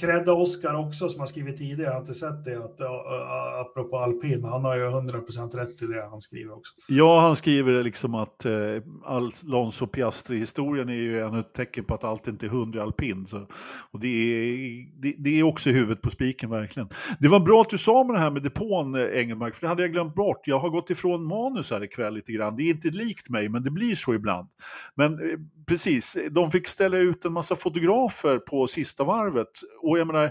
[0.00, 2.86] Credda Oskar också som har skrivit tidigare, jag har inte sett det, att, uh,
[3.60, 6.74] apropå alpin, han har ju 100% rätt i det han skriver också.
[6.88, 8.52] Ja, han skriver liksom att eh,
[9.04, 13.26] Alonso Piastri-historien är ju en tecken på att allt inte är 100 alpin.
[13.26, 13.46] Så,
[13.90, 16.88] och det är, det, det, är också huvudet på spiken verkligen.
[17.18, 19.68] Det var bra att du sa med det här med depån, eh, Engelmark, för det
[19.68, 20.40] hade jag glömt bort.
[20.44, 22.43] Jag har gått ifrån manus här ikväll lite grann.
[22.50, 24.48] Det är inte likt mig, men det blir så ibland.
[24.94, 25.38] Men eh,
[25.68, 29.50] precis, de fick ställa ut en massa fotografer på sista varvet.
[29.82, 30.24] Och jag menar,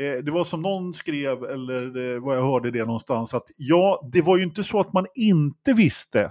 [0.00, 4.08] eh, det var som någon skrev, eller eh, vad jag hörde det någonstans, att ja,
[4.12, 6.30] det var ju inte så att man inte visste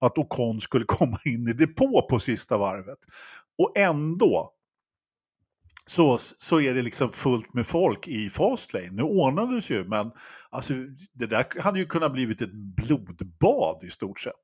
[0.00, 2.98] att Ocon skulle komma in i depå på sista varvet.
[3.58, 4.52] Och ändå
[5.88, 8.90] så, så är det liksom fullt med folk i Fastlane.
[8.90, 10.10] Nu ordnades ju, men
[10.50, 10.74] alltså,
[11.12, 14.34] det där hade ju kunnat blivit ett blodbad i stort sett.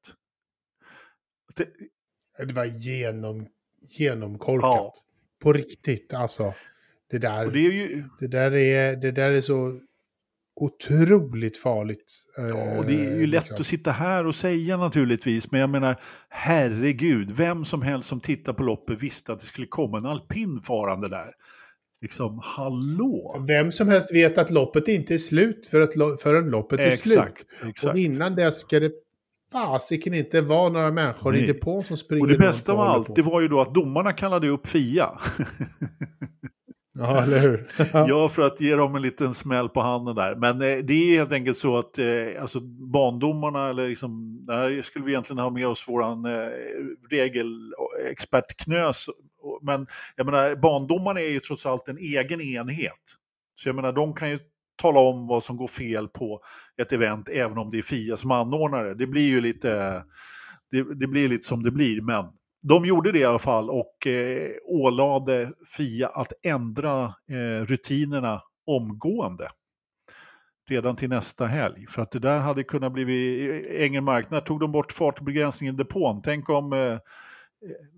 [1.57, 1.69] Det,
[2.47, 3.47] det var genom,
[3.99, 4.71] genomkorkat.
[4.71, 4.93] Ja.
[5.43, 6.55] På riktigt, alltså.
[7.11, 8.05] Det där, det, ju...
[8.21, 9.81] det, där är, det där är så
[10.63, 12.13] otroligt farligt.
[12.37, 13.57] Ja, och det är ju lätt liksom.
[13.61, 15.97] att sitta här och säga naturligtvis, men jag menar,
[16.29, 20.61] herregud, vem som helst som tittar på loppet visste att det skulle komma en alpin
[20.61, 21.33] farande där.
[22.03, 23.45] Liksom, hallå!
[23.49, 27.07] Vem som helst vet att loppet inte är slut för att, förrän loppet är exakt,
[27.07, 27.69] slut.
[27.69, 27.93] Exakt.
[27.95, 28.93] Och innan det ska det
[29.53, 31.45] fasiken inte vara några människor Nej.
[31.45, 34.13] i depån som springer Och det bästa av allt, det var ju då att domarna
[34.13, 35.11] kallade upp Fia.
[37.03, 37.67] Ja, eller hur?
[37.93, 40.35] ja, för att ge dem en liten smäll på handen där.
[40.35, 42.07] Men eh, det är helt enkelt så att eh,
[42.41, 42.61] alltså,
[42.93, 46.49] bandomarna, eller liksom, där skulle vi egentligen ha med oss våran eh,
[47.11, 49.07] regelexpert Knös.
[49.63, 49.87] Men
[50.17, 53.17] jag menar, bandomarna är ju trots allt en egen enhet.
[53.55, 54.39] Så jag menar, de kan ju
[54.83, 56.41] tala om vad som går fel på
[56.83, 58.95] ett event, även om det är Fia som anordnare.
[58.95, 60.03] Det blir ju lite,
[60.71, 62.25] det, det blir lite som det blir, men
[62.69, 69.49] de gjorde det i alla fall och eh, ålade Fia att ändra eh, rutinerna omgående.
[70.69, 71.87] Redan till nästa helg.
[71.89, 73.03] För att det där hade kunnat bli
[73.79, 76.23] eh, ingen När tog de bort fartbegränsningen i depån?
[76.23, 76.99] Tänk om eh, eh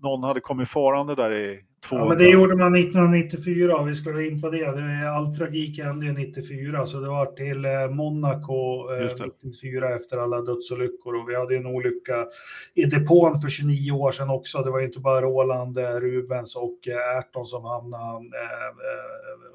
[0.01, 1.61] någon hade kommit farande där i
[1.91, 4.71] Ja, men det gjorde man 1994, vi skulle in på det.
[4.71, 10.17] det all tragik hände ju 94, så det var till eh, Monaco eh, 94 efter
[10.17, 11.15] alla dödsolyckor.
[11.15, 12.25] Och vi hade en olycka
[12.73, 14.61] i depån för 29 år sedan också.
[14.61, 18.25] Det var inte bara Roland, eh, Rubens och eh, Erton som hamnade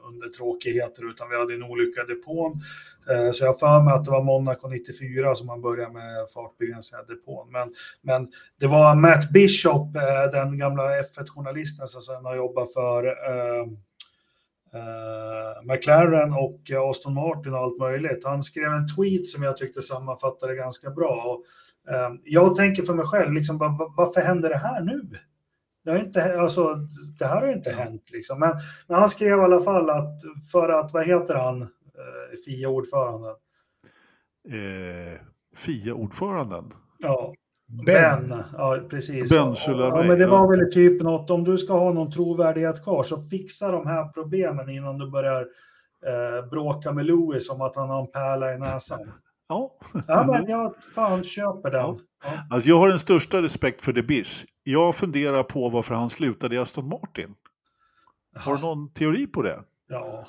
[0.08, 2.60] under tråkigheter, utan vi hade en olycka i depån.
[3.32, 7.04] Så jag har för mig att det var Monaco 94 som man började med fartbegränsningar
[7.04, 7.50] depån.
[7.50, 7.72] Men,
[8.02, 9.92] men det var Matt Bishop,
[10.32, 13.66] den gamla F1-journalisten, som sen har jobbat för uh,
[14.74, 18.24] uh, McLaren och Aston Martin och allt möjligt.
[18.24, 21.22] Han skrev en tweet som jag tyckte sammanfattade ganska bra.
[21.26, 21.44] Och,
[21.94, 23.58] uh, jag tänker för mig själv, liksom,
[23.96, 25.10] varför händer det här nu?
[25.84, 26.76] Det, har inte, alltså,
[27.18, 28.10] det här har inte hänt.
[28.12, 28.40] Liksom.
[28.40, 28.56] Men,
[28.86, 30.20] men, han skrev i alla fall att
[30.52, 31.68] för att, vad heter han,
[32.46, 33.34] FIA-ordföranden?
[34.48, 35.20] Eh,
[35.56, 36.72] FIA-ordföranden?
[36.98, 37.34] Ja,
[37.86, 38.28] Ben.
[38.28, 38.42] ben.
[38.52, 39.30] ja precis.
[39.30, 43.02] Ben ja, men det var väl typ något, om du ska ha någon trovärdighet kvar
[43.02, 45.46] så fixa de här problemen innan du börjar
[46.06, 49.00] eh, bråka med Louis om att han har en pärla i näsan.
[49.52, 49.76] Ja.
[50.08, 51.80] ja, men jag fan köper den.
[51.80, 51.98] Ja.
[52.24, 52.30] Ja.
[52.50, 54.46] Alltså jag har den största respekt för Debish.
[54.62, 57.34] Jag funderar på varför han slutade i Aston Martin.
[58.36, 59.60] Har du någon teori på det?
[59.90, 60.26] Ja,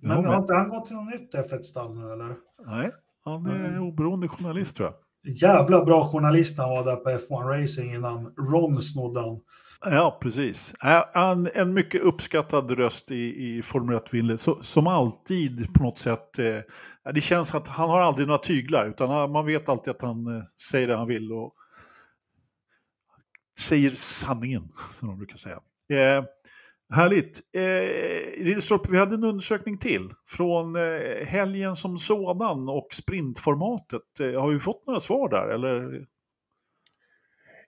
[0.00, 2.36] men ja, har inte han gått till något nytt F1-stall nu eller?
[2.66, 2.90] Nej,
[3.24, 4.92] han är oberoende journalist tror
[5.22, 5.34] jag.
[5.34, 9.40] jävla bra journalist han var där på F1 Racing innan Ron snodde han.
[9.84, 10.74] Ja, precis.
[11.14, 13.96] En, en mycket uppskattad röst i, i Formel
[14.30, 18.86] 1 som alltid på något sätt, eh, det känns att han har aldrig några tyglar,
[18.86, 21.54] utan man vet alltid att han eh, säger det han vill och
[23.60, 25.60] säger sanningen, som de brukar säga.
[25.90, 26.24] Eh,
[26.90, 27.40] Härligt.
[27.52, 34.20] Eh, Ridderstolpe, vi hade en undersökning till från eh, helgen som sådan och sprintformatet.
[34.20, 36.06] Eh, har vi fått några svar där eller?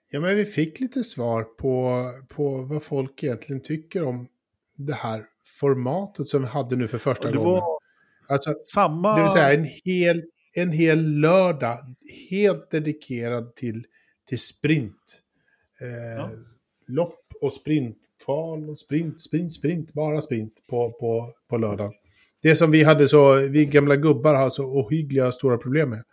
[0.09, 4.27] Ja, men vi fick lite svar på, på vad folk egentligen tycker om
[4.75, 5.25] det här
[5.59, 7.51] formatet som vi hade nu för första det gången.
[7.51, 7.79] Var
[8.27, 9.15] alltså, samma...
[9.15, 10.23] Det vill säga en hel,
[10.53, 11.95] en hel lördag
[12.29, 13.85] helt dedikerad till,
[14.27, 15.21] till sprint.
[15.81, 16.31] Eh, ja.
[17.41, 21.93] Och sprintkval och sprint, sprint, sprint, bara sprint på, på, på lördagen.
[22.41, 26.03] Det som vi hade så, vi gamla gubbar har så ohyggliga stora problem med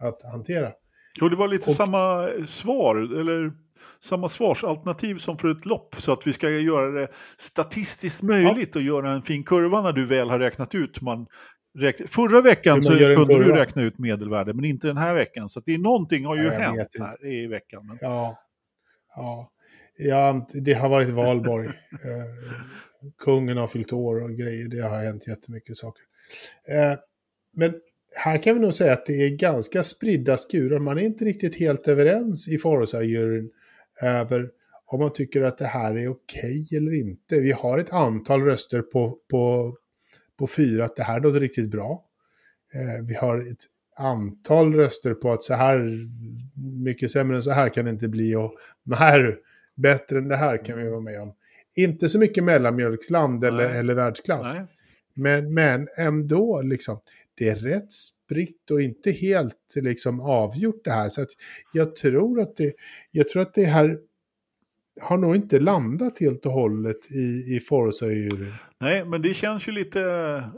[0.00, 0.72] att hantera.
[1.20, 3.52] Jo, det var lite och, samma svar, eller
[4.00, 5.94] samma svarsalternativ som för ett lopp.
[5.98, 8.80] Så att vi ska göra det statistiskt möjligt ja.
[8.80, 11.00] att göra en fin kurva när du väl har räknat ut.
[11.00, 11.26] Man
[11.78, 15.48] räkna, förra veckan så kunde du räkna ut medelvärde, men inte den här veckan.
[15.48, 17.86] Så det är någonting har ju ja, hänt här i veckan.
[17.86, 17.98] Men...
[18.00, 18.38] Ja.
[19.16, 19.51] ja,
[19.98, 21.68] Ja, det har varit valborg.
[21.92, 24.68] Eh, kungen har fyllt år och grejer.
[24.68, 26.02] Det har hänt jättemycket saker.
[26.68, 26.98] Eh,
[27.52, 27.74] men
[28.14, 30.78] här kan vi nog säga att det är ganska spridda skurar.
[30.78, 33.50] Man är inte riktigt helt överens i Forza-juryn
[34.02, 34.50] över
[34.86, 37.40] om man tycker att det här är okej okay eller inte.
[37.40, 39.74] Vi har ett antal röster på, på,
[40.38, 42.04] på fyra att det här låter riktigt bra.
[42.74, 43.64] Eh, vi har ett
[43.96, 46.08] antal röster på att så här
[46.84, 49.36] mycket sämre än så här kan det inte bli och nej
[49.82, 51.34] Bättre än det här kan vi vara med om.
[51.76, 54.56] Inte så mycket mellanmjölksland eller, eller världsklass.
[55.14, 57.00] Men, men ändå, liksom,
[57.34, 61.08] det är rätt spritt och inte helt liksom, avgjort det här.
[61.08, 61.30] Så att
[61.72, 62.72] jag tror att det,
[63.10, 63.98] jag tror att det här
[65.00, 68.52] har nog inte landat helt och hållet i, i forza -juryn.
[68.80, 70.00] Nej, men det känns ju lite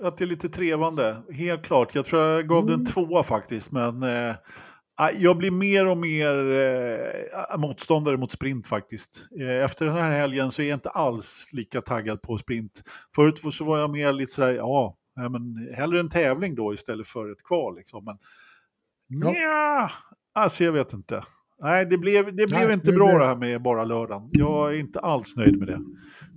[0.03, 1.17] att det är lite trevande.
[1.31, 1.95] Helt klart.
[1.95, 2.71] Jag tror jag gav mm.
[2.71, 4.35] den tvåa faktiskt, men eh,
[5.15, 6.53] jag blir mer och mer
[7.51, 9.29] eh, motståndare mot sprint faktiskt.
[9.41, 12.83] Eh, efter den här helgen så är jag inte alls lika taggad på sprint.
[13.15, 17.33] Förut så var jag mer lite sådär, ja, men hellre en tävling då istället för
[17.33, 17.77] ett kval.
[17.77, 18.05] Liksom.
[18.05, 18.19] Men
[19.09, 19.35] ja.
[19.35, 19.91] ja,
[20.35, 21.25] alltså jag vet inte.
[21.63, 23.19] Nej, det blev, det blev Nej, inte bra blev...
[23.19, 24.29] det här med bara lördagen.
[24.33, 25.81] Jag är inte alls nöjd med det.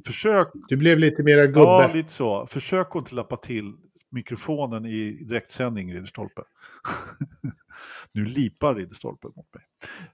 [0.05, 0.47] Försök...
[0.67, 1.59] Du blev lite mera gubbe.
[1.59, 2.45] Ja, lite så.
[2.45, 3.73] Försök att inte lappa till
[4.17, 6.41] mikrofonen i direktsändning, Ridderstolpe.
[8.13, 9.63] nu lipar Ridderstolpe mot mig.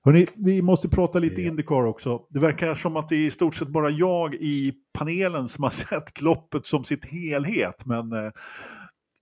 [0.03, 1.51] Hörrni, vi måste prata lite yeah.
[1.51, 2.25] Indycar också.
[2.29, 5.71] Det verkar som att det är i stort sett bara jag i panelen som har
[5.89, 8.31] sett loppet som sitt helhet, men eh,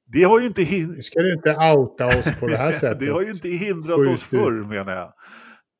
[0.05, 0.97] det har ju inte hindrat...
[0.97, 2.99] Nu ska du inte outa oss på det här sättet.
[2.99, 5.13] det har ju inte hindrat oss förr, menar jag.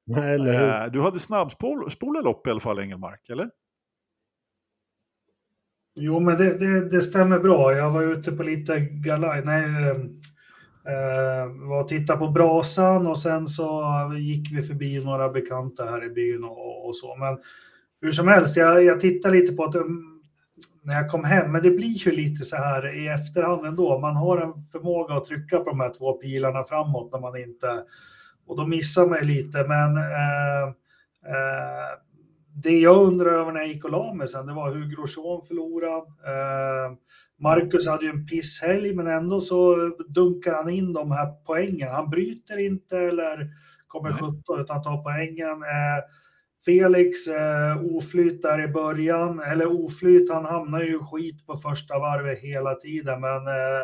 [0.07, 0.90] Nej, eller hur?
[0.90, 3.49] Du hade snabbspolat lopp i alla fall, Engelmark, eller?
[6.03, 7.73] Jo, men det, det, det, stämmer bra.
[7.73, 9.65] Jag var ute på lite galaj, nej,
[10.88, 13.84] eh, var och tittade på brasan och sen så
[14.19, 17.15] gick vi förbi några bekanta här i byn och, och så.
[17.15, 17.38] Men
[18.02, 20.22] hur som helst, jag, jag tittade lite på att mm,
[20.84, 23.99] när jag kom hem, men det blir ju lite så här i efterhand ändå.
[23.99, 27.84] Man har en förmåga att trycka på de här två pilarna framåt när man inte,
[28.48, 30.64] och då missar man ju lite, men eh,
[31.26, 32.10] eh,
[32.53, 35.41] det jag undrar över när jag gick och la mig sen, det var hur Grosjean
[35.48, 36.06] förlorade.
[36.06, 36.98] Eh,
[37.40, 39.76] Marcus hade ju en pisshelg, men ändå så
[40.10, 41.91] dunkar han in de här poängen.
[41.91, 43.49] Han bryter inte eller
[43.88, 45.64] kommer 17 utan tar poängen.
[45.64, 46.03] Eh,
[46.65, 52.40] Felix eh, oflyt där i början, eller oflyt, han hamnar ju skit på första varvet
[52.40, 53.82] hela tiden, men eh,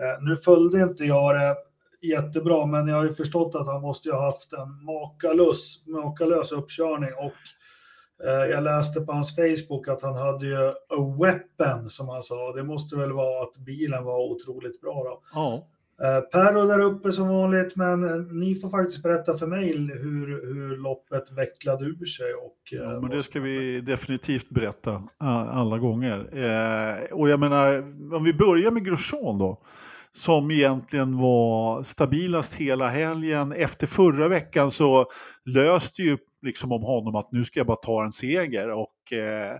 [0.00, 1.56] eh, nu följde inte jag det
[2.02, 7.10] jättebra, men jag har ju förstått att han måste ha haft en makalös, makalös uppkörning
[7.14, 7.32] och
[8.24, 12.52] jag läste på hans Facebook att han hade ju a weapon som han sa.
[12.52, 15.22] Det måste väl vara att bilen var otroligt bra då.
[15.34, 15.66] Ja.
[16.02, 20.54] Eh, per där uppe som vanligt, men eh, ni får faktiskt berätta för mig hur,
[20.54, 22.34] hur loppet vecklade ur sig.
[22.34, 26.18] Och, ja, men det ska vi definitivt berätta alla gånger.
[27.12, 27.78] och jag menar,
[28.14, 29.62] om vi börjar med Grosjean då
[30.12, 33.52] som egentligen var stabilast hela helgen.
[33.52, 35.06] Efter förra veckan så
[35.44, 39.58] löste ju liksom om honom att nu ska jag bara ta en seger och eh,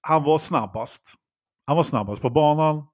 [0.00, 1.14] han var snabbast.
[1.66, 2.86] Han var snabbast på banan.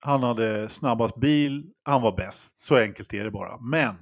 [0.00, 1.72] Han hade snabbast bil.
[1.82, 2.56] Han var bäst.
[2.56, 3.58] Så enkelt är det bara.
[3.60, 3.94] Men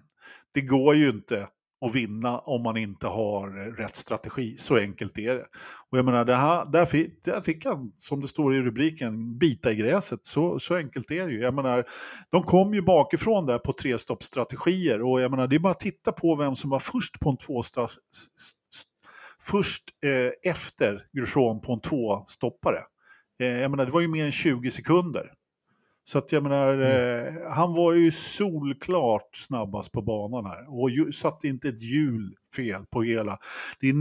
[0.55, 1.49] det går ju inte
[1.81, 4.57] att vinna om man inte har eh, rätt strategi.
[4.59, 5.47] Så enkelt är det.
[5.91, 9.39] Och jag menar, det här, där, fick, där fick han, som det står i rubriken,
[9.39, 10.21] bita i gräset.
[10.23, 11.41] Så, så enkelt är det ju.
[11.41, 11.85] Jag menar,
[12.31, 16.13] de kom ju bakifrån där på trestoppsstrategier och jag menar, det är bara att titta
[16.13, 17.89] på vem som var först på en tvåsta,
[19.43, 22.81] först eh, efter Grosjean på en tvåstoppare.
[23.43, 25.33] Eh, jag menar, det var ju mer än 20 sekunder.
[26.09, 27.37] Så att jag menar, mm.
[27.37, 32.35] eh, han var ju solklart snabbast på banan här och ju, satte inte ett hjul
[32.57, 33.39] fel på hela.
[33.81, 33.95] Det är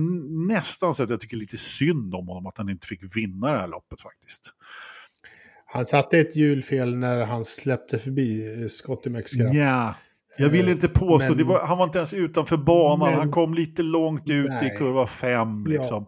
[0.48, 3.58] nästan så att jag tycker lite synd om honom att han inte fick vinna det
[3.58, 4.54] här loppet faktiskt.
[5.66, 9.54] Han satte ett hjul fel när han släppte förbi eh, Scotty McScrapp.
[9.54, 9.96] Ja,
[10.38, 13.54] jag vill inte påstå, men, var, han var inte ens utanför banan, men, han kom
[13.54, 15.66] lite långt ut nej, i kurva 5.
[15.68, 16.06] Liksom.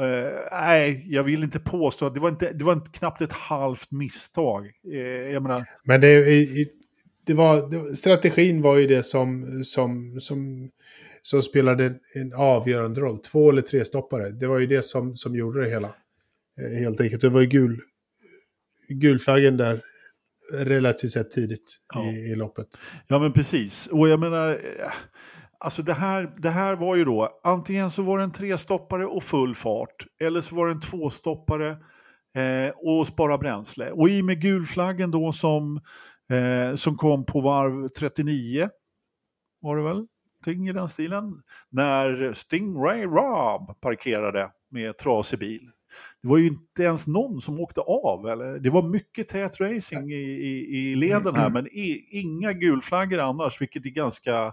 [0.00, 3.32] Uh, nej, jag vill inte påstå att det var, inte, det var inte knappt ett
[3.32, 4.70] halvt misstag.
[4.92, 4.98] Uh,
[5.32, 5.64] jag menar...
[5.84, 6.24] Men det,
[7.26, 10.70] det var, strategin var ju det som, som, som,
[11.22, 13.18] som spelade en avgörande roll.
[13.18, 14.30] Två eller tre stoppare.
[14.30, 15.88] Det var ju det som, som gjorde det hela.
[15.88, 17.22] Uh, helt enkelt.
[17.22, 17.80] Det var ju gul,
[18.88, 19.82] gulflaggen där
[20.52, 22.10] relativt sett tidigt ja.
[22.10, 22.68] i, i loppet.
[23.06, 23.86] Ja, men precis.
[23.86, 24.60] Och jag menar...
[25.64, 29.22] Alltså det här, det här var ju då, antingen så var det en trestoppare och
[29.22, 31.70] full fart, eller så var det en tvåstoppare
[32.34, 33.90] eh, och spara bränsle.
[33.90, 35.80] Och i med gulflaggen då som,
[36.30, 38.68] eh, som kom på varv 39,
[39.60, 40.06] var det väl?
[40.44, 41.42] Ting i den stilen.
[41.70, 45.70] När Stingray Rob parkerade med trasig bil.
[46.22, 48.26] Det var ju inte ens någon som åkte av.
[48.26, 48.58] Eller?
[48.58, 51.52] Det var mycket tät racing i, i, i leden här, mm.
[51.52, 54.52] men i, inga gulflaggor annars, vilket är ganska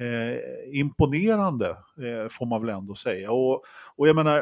[0.00, 3.32] eh, imponerande, eh, får man väl ändå säga.
[3.32, 3.64] Och,
[3.96, 4.36] och jag menar,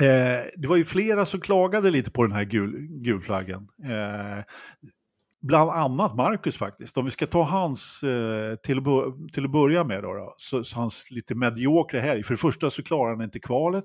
[0.00, 3.68] eh, det var ju flera som klagade lite på den här gul, gulflaggen.
[3.84, 4.44] Eh,
[5.42, 6.98] Bland annat Marcus faktiskt.
[6.98, 10.64] Om vi ska ta hans eh, till, att till att börja med då, då så,
[10.64, 12.22] så, hans lite mediokra helg.
[12.22, 13.84] För det första så klarar han inte kvalet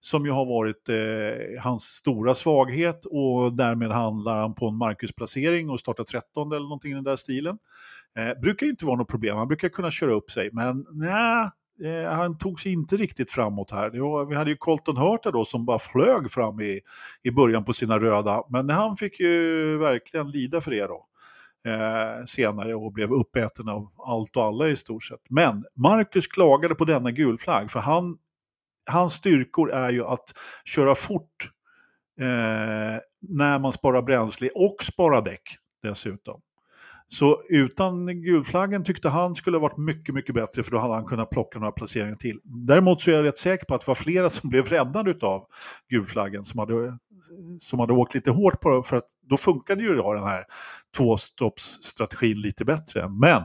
[0.00, 5.70] som ju har varit eh, hans stora svaghet och därmed handlar han på en Marcus-placering
[5.70, 7.58] och startar 13 eller någonting i den där stilen.
[8.18, 11.50] Eh, brukar inte vara något problem, han brukar kunna köra upp sig men nej,
[11.84, 14.00] eh, han tog sig inte riktigt framåt här.
[14.00, 16.80] Var, vi hade ju Colton Hurta då som bara flög fram i,
[17.22, 21.06] i början på sina röda, men han fick ju verkligen lida för det då.
[21.66, 25.20] Eh, senare och blev uppäten av allt och alla i stort sett.
[25.30, 28.18] Men Marcus klagade på denna gulflagg för han,
[28.90, 30.24] hans styrkor är ju att
[30.64, 31.50] köra fort
[32.20, 35.42] eh, när man sparar bränsle och sparar däck
[35.82, 36.40] dessutom.
[37.12, 41.04] Så utan gulflaggen tyckte han skulle ha varit mycket, mycket bättre för då hade han
[41.04, 42.40] kunnat plocka några placeringar till.
[42.44, 45.46] Däremot så är jag rätt säker på att det var flera som blev räddade av
[45.88, 46.98] gulflaggen som hade,
[47.60, 50.44] som hade åkt lite hårt på det för att då funkade ju den här
[50.96, 53.08] tvåstoppsstrategin lite bättre.
[53.08, 53.42] Men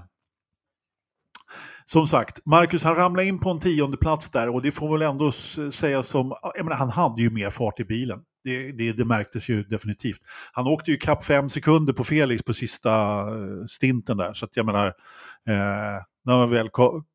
[1.86, 5.02] som sagt, Marcus han ramlade in på en tionde plats där och det får väl
[5.02, 5.32] ändå
[5.72, 8.20] sägas som, jag menar, han hade ju mer fart i bilen.
[8.46, 10.22] Det, det, det, märktes ju definitivt.
[10.52, 14.34] Han åkte ju kapp fem sekunder på Felix på sista eh, stinten där.
[14.34, 17.06] Så att jag menar, eh, när man väl kom,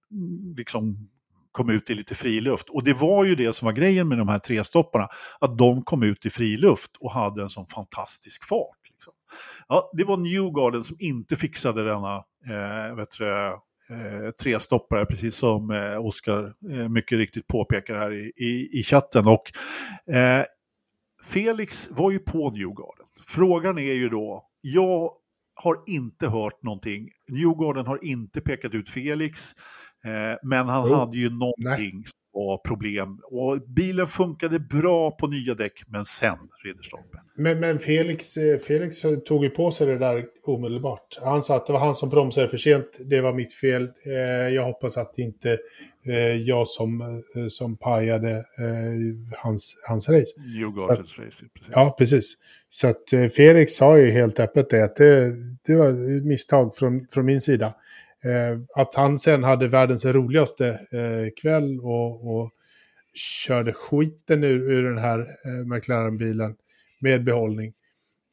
[0.57, 1.09] liksom
[1.53, 2.69] kom ut i lite friluft.
[2.71, 5.09] Och det var ju det som var grejen med de här tre stopparna,
[5.41, 8.79] att de kom ut i friluft och hade en sån fantastisk fart.
[8.91, 9.13] Liksom.
[9.69, 12.17] Ja, det var Newgarden som inte fixade denna
[12.47, 13.47] eh, vet du,
[13.91, 19.27] eh, trestoppare, precis som eh, Oskar eh, mycket riktigt påpekar här i, i, i chatten.
[19.27, 19.53] Och,
[20.15, 20.45] eh,
[21.23, 23.07] Felix var ju på Newgarden.
[23.27, 25.13] Frågan är ju då, jag
[25.55, 27.09] har inte hört någonting.
[27.31, 29.53] Newgarden har inte pekat ut Felix,
[30.05, 30.99] eh, men han oh.
[30.99, 32.05] hade ju någonting Nej.
[32.33, 33.19] Var problem.
[33.25, 37.19] Och bilen funkade bra på nya däck, men sen Ridderstolpe.
[37.37, 41.19] Men, men Felix, eh, Felix tog ju på sig det där omedelbart.
[41.23, 43.83] Han sa att det var han som bromsade för sent, det var mitt fel.
[44.07, 44.15] Eh,
[44.55, 45.59] jag hoppas att det inte
[46.07, 48.45] eh, jag som, som pajade
[49.37, 50.33] hans, hans race.
[50.37, 51.73] Newgardens race, precis.
[51.73, 52.35] Ja, precis.
[52.71, 55.35] Så att Felix sa ju helt öppet det, att det,
[55.67, 57.75] det var ett misstag från, från min sida.
[58.25, 62.51] Eh, att han sen hade världens roligaste eh, kväll och, och
[63.15, 66.55] körde skiten ur, ur den här eh, McLaren-bilen
[67.01, 67.73] med behållning.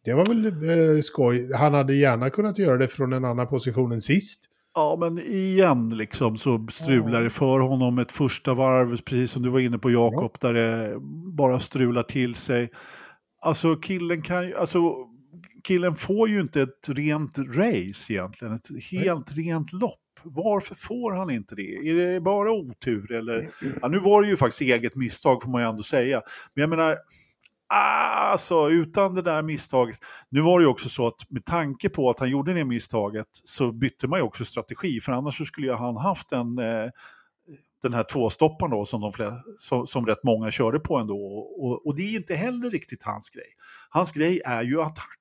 [0.03, 1.53] Det var väl eh, skoj.
[1.53, 4.49] Han hade gärna kunnat göra det från en annan position än sist.
[4.73, 9.49] Ja, men igen liksom så strular det för honom ett första varv, precis som du
[9.49, 10.47] var inne på Jakob, ja.
[10.47, 10.95] där det
[11.37, 12.69] bara strular till sig.
[13.41, 14.93] Alltså killen kan ju, alltså
[15.67, 19.45] killen får ju inte ett rent race egentligen, ett helt Nej.
[19.45, 19.99] rent lopp.
[20.23, 21.75] Varför får han inte det?
[21.75, 23.49] Är det bara otur eller?
[23.81, 26.21] Ja, nu var det ju faktiskt eget misstag får man ju ändå säga.
[26.53, 26.97] Men jag menar,
[27.69, 29.97] Alltså, utan det där misstaget.
[30.29, 33.27] Nu var det ju också så att med tanke på att han gjorde det misstaget
[33.43, 34.99] så bytte man ju också strategi.
[34.99, 36.89] För annars så skulle ju han haft en, eh,
[37.81, 41.17] den här tvåstopparen då som, de flera, som, som rätt många körde på ändå.
[41.37, 43.55] Och, och det är inte heller riktigt hans grej.
[43.89, 45.17] Hans grej är ju attack.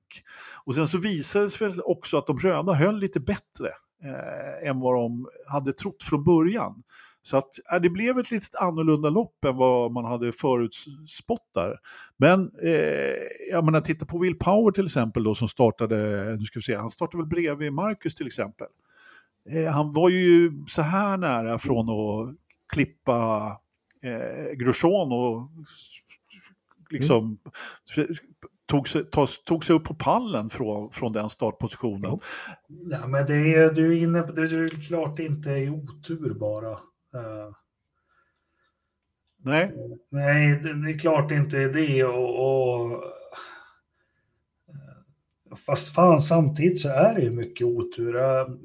[0.65, 3.69] Och sen så visade det sig också att de röda höll lite bättre
[4.03, 6.83] eh, än vad de hade trott från början.
[7.23, 11.77] Så att, eh, det blev ett lite annorlunda lopp än vad man hade förutspått där.
[12.17, 16.45] Men eh, jag menar, titta på Will Power till exempel då som startade, eh, nu
[16.45, 18.67] ska vi se, han startade väl bredvid Marcus till exempel.
[19.51, 22.37] Eh, han var ju så här nära från att
[22.73, 23.51] klippa
[24.03, 25.51] eh, Grosjean och
[26.91, 27.25] liksom
[27.97, 28.09] mm
[28.67, 32.19] tog, sig, tog, tog sig upp på pallen från, från den startpositionen.
[32.91, 36.71] Ja, men det är, du är inne på det, är klart inte är otur bara.
[36.71, 37.53] Uh,
[39.45, 39.73] nej.
[40.11, 42.05] Nej, det, det, är klart inte är det.
[42.05, 42.99] Och, och, uh,
[45.67, 48.15] fast fan, samtidigt så är det ju mycket otur.
[48.15, 48.59] Jag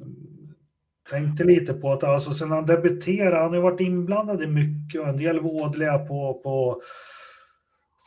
[1.09, 5.07] tänkte lite på att alltså, sen han debuterade, han har varit inblandad i mycket och
[5.07, 6.81] en del vådliga på, på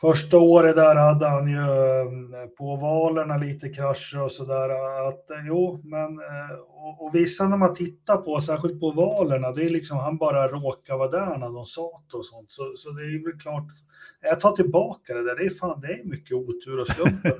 [0.01, 4.69] Första året där hade han ju eh, på valerna lite krascher och sådär.
[4.69, 5.13] Eh,
[5.47, 9.69] jo, men eh, och, och, vissa när man tittar på, särskilt på valerna, det är
[9.69, 12.51] liksom han bara råkar vara där när de satt och sånt.
[12.51, 13.67] Så, så det är väl klart,
[14.21, 17.31] jag tar tillbaka det där, det är fan, det är mycket otur och slumpen.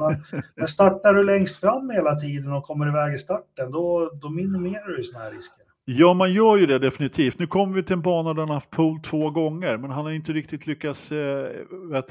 [0.56, 4.88] Men startar du längst fram hela tiden och kommer iväg i starten, då, då minimerar
[4.88, 5.65] du ju sådana här risker.
[5.88, 7.40] Ja, man gör ju det definitivt.
[7.40, 10.12] Nu kommer vi till en bana där han haft pool två gånger, men han har
[10.12, 11.48] inte riktigt lyckats eh,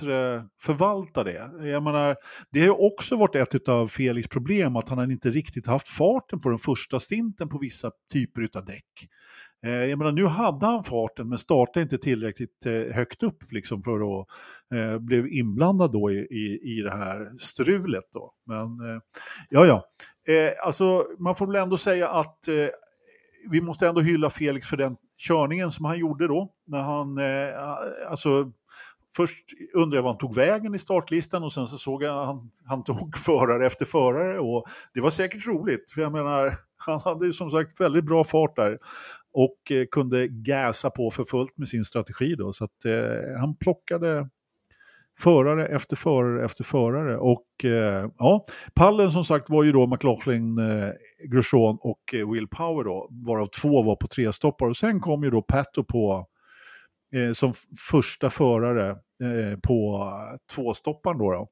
[0.01, 1.51] du, förvalta det.
[1.69, 2.17] Jag menar,
[2.53, 6.41] det har ju också varit ett av Felix problem, att han inte riktigt haft farten
[6.41, 9.09] på den första stinten på vissa typer av däck.
[9.67, 13.83] Eh, jag menar, nu hade han farten, men startade inte tillräckligt eh, högt upp liksom,
[13.83, 14.27] för att
[14.75, 18.05] eh, bli inblandad då i, i, i det här strulet.
[18.13, 18.33] Då.
[18.47, 19.01] Men eh,
[19.51, 19.85] ja, ja.
[20.35, 22.69] Eh, alltså, man får väl ändå säga att eh,
[23.51, 26.53] vi måste ändå hylla Felix för den körningen som han gjorde då.
[26.66, 28.53] När han, eh, alltså,
[29.16, 29.45] först
[29.75, 32.51] undrade jag var han tog vägen i startlistan och sen så såg jag att han,
[32.65, 34.65] han tog förare efter förare och
[34.95, 35.91] det var säkert roligt.
[35.91, 38.79] För jag menar, han hade ju som sagt väldigt bra fart där
[39.33, 42.53] och eh, kunde gasa på för fullt med sin strategi då.
[42.53, 44.29] Så att eh, han plockade
[45.20, 47.19] förare efter förare efter förare.
[47.19, 50.91] Och eh, ja, pallen som sagt var ju då McLaughlin, eh,
[51.28, 54.66] Grosjean och eh, Will Power då, varav två var på tre stoppar.
[54.66, 56.27] Och sen kom ju då Pato på
[57.15, 57.53] eh, som
[57.91, 61.32] första förare eh, på eh, tvåstopparen då.
[61.32, 61.49] då.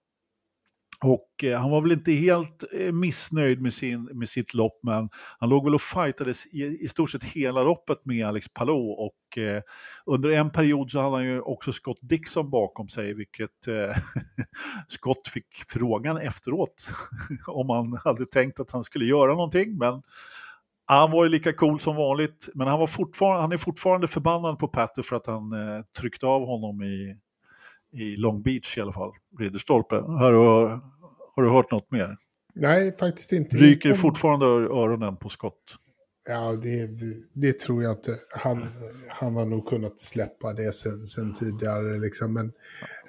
[1.03, 5.09] Och eh, han var väl inte helt eh, missnöjd med, sin, med sitt lopp, men
[5.39, 8.91] han låg väl och fightades i, i stort sett hela loppet med Alex Palou.
[8.91, 9.63] Och eh,
[10.07, 13.97] under en period så hade han ju också Scott Dixon bakom sig, vilket eh,
[14.89, 16.91] Scott fick frågan efteråt
[17.47, 19.79] om han hade tänkt att han skulle göra någonting.
[19.79, 20.03] Men
[20.87, 24.59] han var ju lika cool som vanligt, men han, var fortfarande, han är fortfarande förbannad
[24.59, 27.17] på Patter för att han eh, tryckte av honom i,
[27.93, 29.95] i Long Beach i alla fall, Ridderstolpe.
[29.95, 30.39] Har du,
[31.35, 32.17] har du hört något mer?
[32.55, 33.57] Nej, faktiskt inte.
[33.57, 35.79] Ryker fortfarande öronen på skott?
[36.29, 36.91] Ja, det,
[37.33, 38.19] det, tror jag inte.
[38.31, 38.69] Han,
[39.09, 41.99] han har nog kunnat släppa det sen, sen tidigare.
[41.99, 42.33] Liksom.
[42.33, 42.53] Men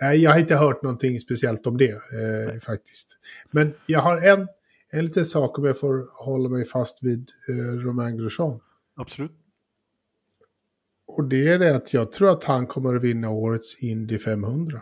[0.01, 3.17] nej, jag har inte hört någonting speciellt om det eh, faktiskt.
[3.51, 4.47] Men jag har en,
[4.89, 8.59] en liten sak om jag får hålla mig fast vid eh, Romain Grosjean.
[8.95, 9.31] Absolut.
[11.05, 14.81] Och det är det att jag tror att han kommer att vinna årets Indy 500.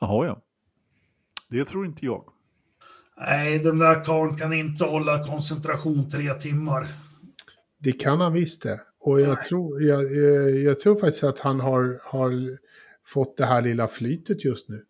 [0.00, 0.42] Jaha, ja.
[1.50, 2.24] Det tror inte jag.
[3.16, 6.88] Nej, den där karln kan inte hålla koncentration tre timmar.
[7.78, 8.80] Det kan han visst det.
[9.00, 12.58] Och jag tror, jag, jag, jag, tror faktiskt att han har, har
[13.04, 14.84] fått det här lilla flytet just nu.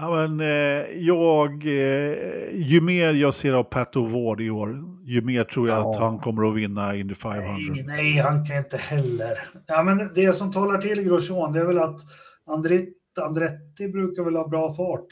[0.00, 2.16] Ja, men, eh, jag, eh,
[2.52, 5.90] ju mer jag ser av Pat O'Ward i år, ju mer tror jag ja.
[5.90, 7.52] att han kommer att vinna Indy 500.
[7.52, 9.38] Nej, nej, han kan inte heller.
[9.66, 12.00] Ja, men det som talar till Grosjean, det är väl att
[12.46, 15.06] Andretti, Andretti brukar väl ha bra fart.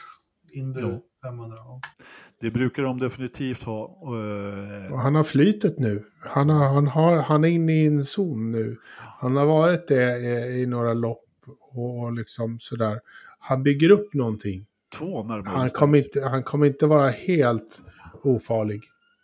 [0.52, 1.00] Indy jo.
[1.22, 1.56] 500.
[1.56, 1.80] Ja.
[2.40, 3.84] Det brukar de definitivt ha.
[3.84, 6.04] Eh, Och han har flytet nu.
[6.20, 8.76] Han, har, han, har, han är inne i en zon nu.
[9.20, 11.24] Han har varit det i, i några lopp
[11.72, 13.00] och liksom sådär.
[13.38, 14.66] Han bygger upp någonting
[14.98, 17.82] två närmare han kommer, inte, han kommer inte vara helt
[18.22, 18.80] ofarlig.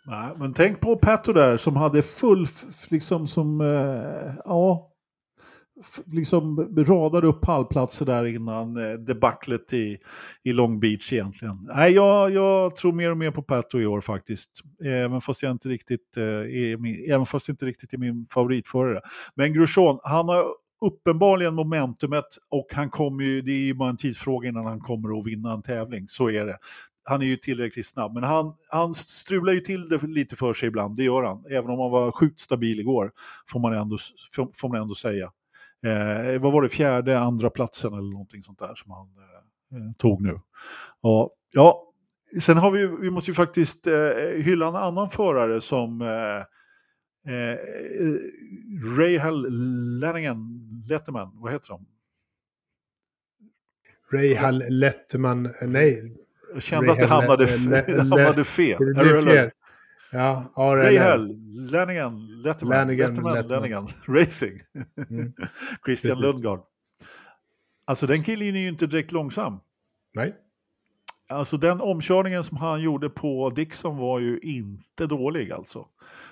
[0.07, 2.47] Nej, men tänk på Petto där som hade full,
[2.91, 4.91] liksom som, eh, ja,
[6.07, 9.99] liksom radade upp pallplatser där innan eh, debaclet i,
[10.43, 11.69] i Long Beach egentligen.
[11.75, 14.51] Nej, jag, jag tror mer och mer på Petto i år faktiskt.
[14.85, 19.01] Även fast jag inte riktigt, eh, är min, även fast inte riktigt är min favoritförare.
[19.35, 20.45] Men Grosjean, han har
[20.81, 25.19] uppenbarligen momentumet och han kommer ju, det är ju bara en tidsfråga innan han kommer
[25.19, 26.59] att vinna en tävling, så är det.
[27.05, 30.69] Han är ju tillräckligt snabb, men han, han strular ju till det lite för sig
[30.69, 31.45] ibland, det gör han.
[31.51, 33.13] Även om han var sjukt stabil igår,
[33.51, 33.97] får man ändå,
[34.61, 35.33] får man ändå säga.
[35.87, 39.93] Eh, vad var det, fjärde, andra platsen eller någonting sånt där som han eh, eh
[39.99, 40.41] tog nu.
[41.03, 41.93] Ja, ja,
[42.41, 43.93] sen har vi, vi måste ju faktiskt eh,
[44.37, 46.45] hylla en annan förare som eh,
[47.31, 47.57] eh,
[48.99, 49.47] Rahal
[50.01, 51.87] Lennigan, Letterman, vad heter de?
[54.13, 56.17] Rahal Letterman, nej.
[56.55, 57.47] Jag kände att det hamnade,
[57.99, 58.79] hamnade fel.
[58.79, 59.51] Det blev fel.
[60.13, 61.37] Ja, Rahal,
[61.71, 63.63] Lennigan, Letterman, Lennigan, Letterman, Letterman.
[63.63, 64.61] Lennigan, Racing.
[65.11, 65.33] Mm.
[65.85, 66.61] Christian Lundgaard.
[67.85, 69.61] Alltså den killen är ju inte direkt långsam.
[70.15, 70.35] Nej.
[71.31, 75.87] Alltså den omkörningen som han gjorde på Dixon var ju inte dålig alltså.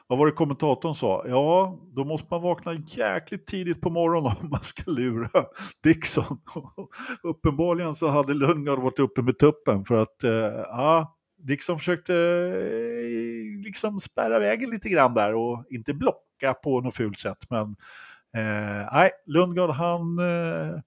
[0.06, 1.24] Vad var det kommentatorn sa?
[1.28, 5.44] Ja, då måste man vakna jäkligt tidigt på morgonen om man ska lura
[5.82, 6.38] Dixon.
[7.22, 10.30] Uppenbarligen så hade Lundgard varit uppe med tuppen för att eh,
[10.64, 16.96] ja, Dixon försökte eh, liksom spärra vägen lite grann där och inte blocka på något
[16.96, 17.50] fult sätt.
[17.50, 17.66] Men
[18.34, 20.80] eh, nej, Lundgard han eh,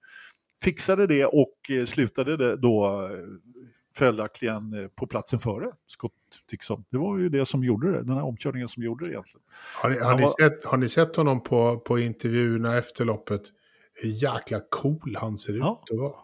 [0.64, 3.51] fixade det och eh, slutade det då eh,
[3.94, 6.12] följaktligen eh, på platsen före Scott
[6.50, 6.84] Dixon.
[6.90, 9.42] Det var ju det som gjorde det, den här omkörningen som gjorde det egentligen.
[9.82, 10.28] Har ni, har ni, var...
[10.28, 13.42] sett, har ni sett honom på, på intervjuerna efter loppet?
[13.94, 16.14] Hur jäkla cool han ser ut att vara.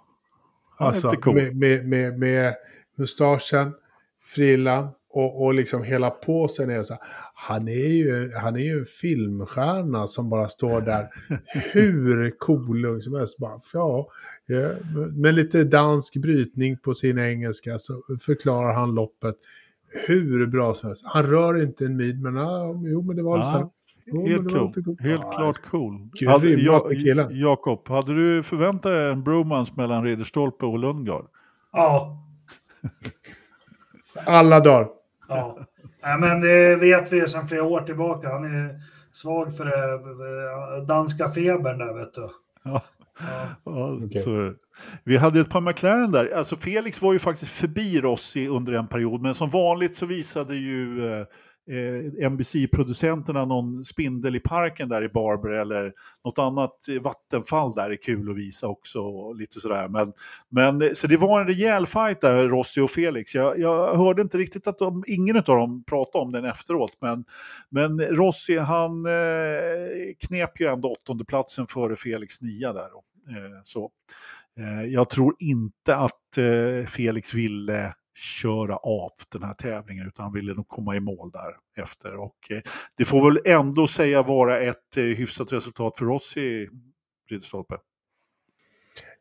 [0.77, 1.35] Alltså, cool.
[1.35, 2.55] med, med, med, med
[2.97, 3.75] mustaschen,
[4.21, 7.03] frillan och, och liksom hela påsen är så här.
[7.35, 11.07] Han är, ju, han är ju en filmstjärna som bara står där
[11.73, 13.39] hur cool som helst.
[13.39, 14.09] Bara, ja,
[14.51, 14.71] Ja,
[15.15, 19.37] med lite dansk brytning på sin engelska så förklarar han loppet
[20.07, 21.03] hur bra som helst.
[21.07, 23.73] Han rör inte en mid, men ah, jo, men det var ja,
[24.07, 24.73] jo, helt, cool.
[24.85, 24.97] cool.
[25.01, 26.11] helt ah, klart cool.
[26.29, 31.27] Hade, Jakob, hade du förväntat dig en bromance mellan Ridderstolpe och Lundgard?
[31.73, 32.23] Ja.
[34.27, 34.89] Alla dagar.
[35.29, 35.59] Ja.
[36.01, 38.29] ja, men det vet vi sedan flera år tillbaka.
[38.29, 38.81] Han är
[39.13, 42.29] svag för det, danska febern där, vet du.
[42.63, 42.83] Ja.
[43.65, 44.23] Ja, okay.
[44.23, 44.53] så,
[45.05, 46.33] vi hade ett par McLaren där.
[46.35, 50.57] Alltså Felix var ju faktiskt förbi Rossi under en period, men som vanligt så visade
[50.57, 51.21] ju eh,
[51.71, 55.93] eh NBC-producenterna någon spindel i parken där i Barber eller
[56.25, 59.01] något annat vattenfall där är kul att visa också.
[59.01, 59.89] Och lite sådär.
[59.89, 60.13] Men,
[60.51, 63.35] men, så det var en rejäl fight där, Rossi och Felix.
[63.35, 67.25] Jag, jag hörde inte riktigt att de, ingen av dem pratade om den efteråt, men,
[67.71, 69.13] men Rossi han eh,
[70.27, 72.89] knep ju ändå åttondeplatsen före Felix nia där.
[72.93, 73.05] Då.
[73.29, 73.91] Eh, så.
[74.59, 80.33] Eh, jag tror inte att eh, Felix ville köra av den här tävlingen utan han
[80.33, 82.15] ville nog komma i mål där efter.
[82.15, 82.37] Och
[82.97, 86.69] det får väl ändå säga vara ett hyfsat resultat för oss i
[87.31, 87.77] Ridderstolpe.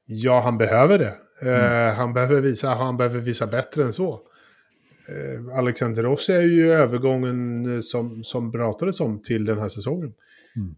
[0.05, 1.17] Ja, han behöver det.
[1.41, 1.95] Mm.
[1.95, 4.19] han, behöver visa, han behöver visa bättre än så.
[5.57, 10.13] Alexander Rossi är ju övergången som, som pratades om till den här säsongen.
[10.55, 10.75] Mm.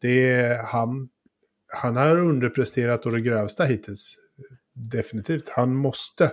[0.00, 1.08] det, han
[1.76, 4.16] han har underpresterat och det grövsta hittills.
[4.92, 5.48] Definitivt.
[5.56, 6.30] Han måste,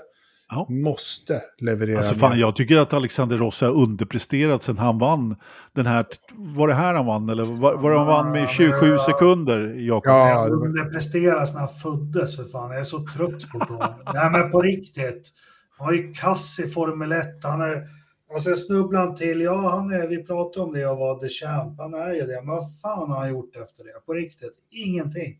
[0.49, 0.67] ja.
[0.69, 1.97] måste leverera.
[1.97, 5.35] Alltså fan, jag tycker att Alexander Rossi har underpresterat sen han vann
[5.73, 8.97] den här, var det här han vann eller var, var han vann med 27 ja,
[8.97, 10.11] sekunder, Jakob?
[10.11, 13.93] Ja, han underpresterade sen han föddes för fan, jag är så trött på honom.
[14.13, 15.29] Nej men på riktigt.
[15.77, 17.87] Han var ju kass i Formel 1, han är
[18.33, 21.29] och sen snubblade han till, ja han är, vi pratade om det, jag var the
[21.29, 24.05] champ, han är ju det, men vad fan har han gjort efter det?
[24.05, 25.39] På riktigt, ingenting.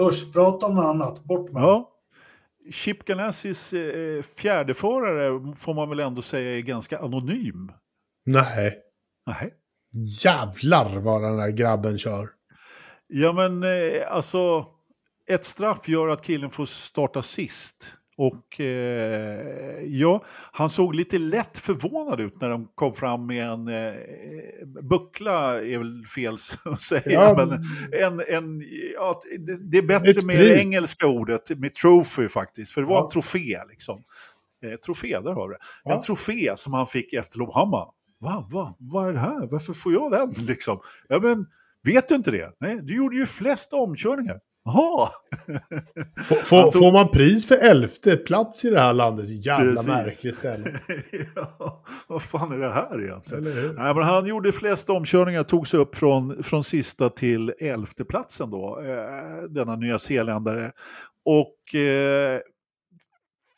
[0.00, 1.96] Usch, prata om något annat, bort med Ja.
[2.70, 7.72] Chip Ganassis eh, fjärdeförare får man väl ändå säga är ganska anonym?
[8.24, 8.78] Nej.
[9.26, 9.54] Nej.
[10.24, 12.28] Jävlar vad den där grabben kör.
[13.06, 14.66] Ja men eh, alltså,
[15.28, 17.92] ett straff gör att killen får starta sist.
[18.20, 23.68] Och eh, ja, han såg lite lätt förvånad ut när de kom fram med en
[23.68, 23.94] eh,
[24.82, 26.34] buckla, är väl fel
[26.64, 27.52] att säga, ja, men
[28.02, 28.62] en, en,
[28.94, 32.96] ja, det, det är bättre med det engelska ordet, med trophy faktiskt, för det var
[32.96, 33.04] ja.
[33.04, 34.02] en trofé liksom.
[34.64, 35.60] Eh, trofé, där har vi det.
[35.84, 35.94] Ja.
[35.94, 37.64] En trofé som han fick efter bara,
[38.20, 39.46] va, va, vad är det här?
[39.50, 40.80] Varför får jag den liksom?
[41.08, 41.46] Ja, men,
[41.82, 42.52] vet du inte det?
[42.60, 44.38] Nej, du gjorde ju flest omkörningar.
[44.64, 45.10] Jaha!
[46.24, 46.74] Får, tog...
[46.74, 49.46] får, man pris för elfte plats i det här landet?
[49.46, 49.88] Jävla Precis.
[49.88, 50.80] märkligt ställe.
[51.34, 53.44] ja, vad fan är det här egentligen?
[53.76, 58.50] Nej, men han gjorde flest omkörningar, tog sig upp från, från sista till elfte platsen
[58.50, 60.72] då, eh, denna nya zeeländare.
[61.24, 62.40] Och eh,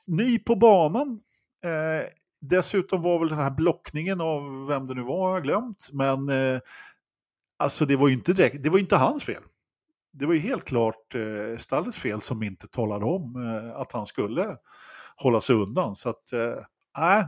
[0.09, 1.20] ny på banan.
[1.65, 2.09] Eh,
[2.41, 5.91] dessutom var väl den här blockningen av vem det nu var, jag har glömt.
[5.93, 6.61] Men eh,
[7.59, 9.43] alltså det var ju inte direkt, det var inte hans fel
[10.12, 14.06] det var ju helt klart eh, stallets fel som inte talade om eh, att han
[14.06, 14.56] skulle
[15.16, 15.97] hålla sig undan.
[15.97, 16.40] Så att, eh,
[16.98, 17.26] äh,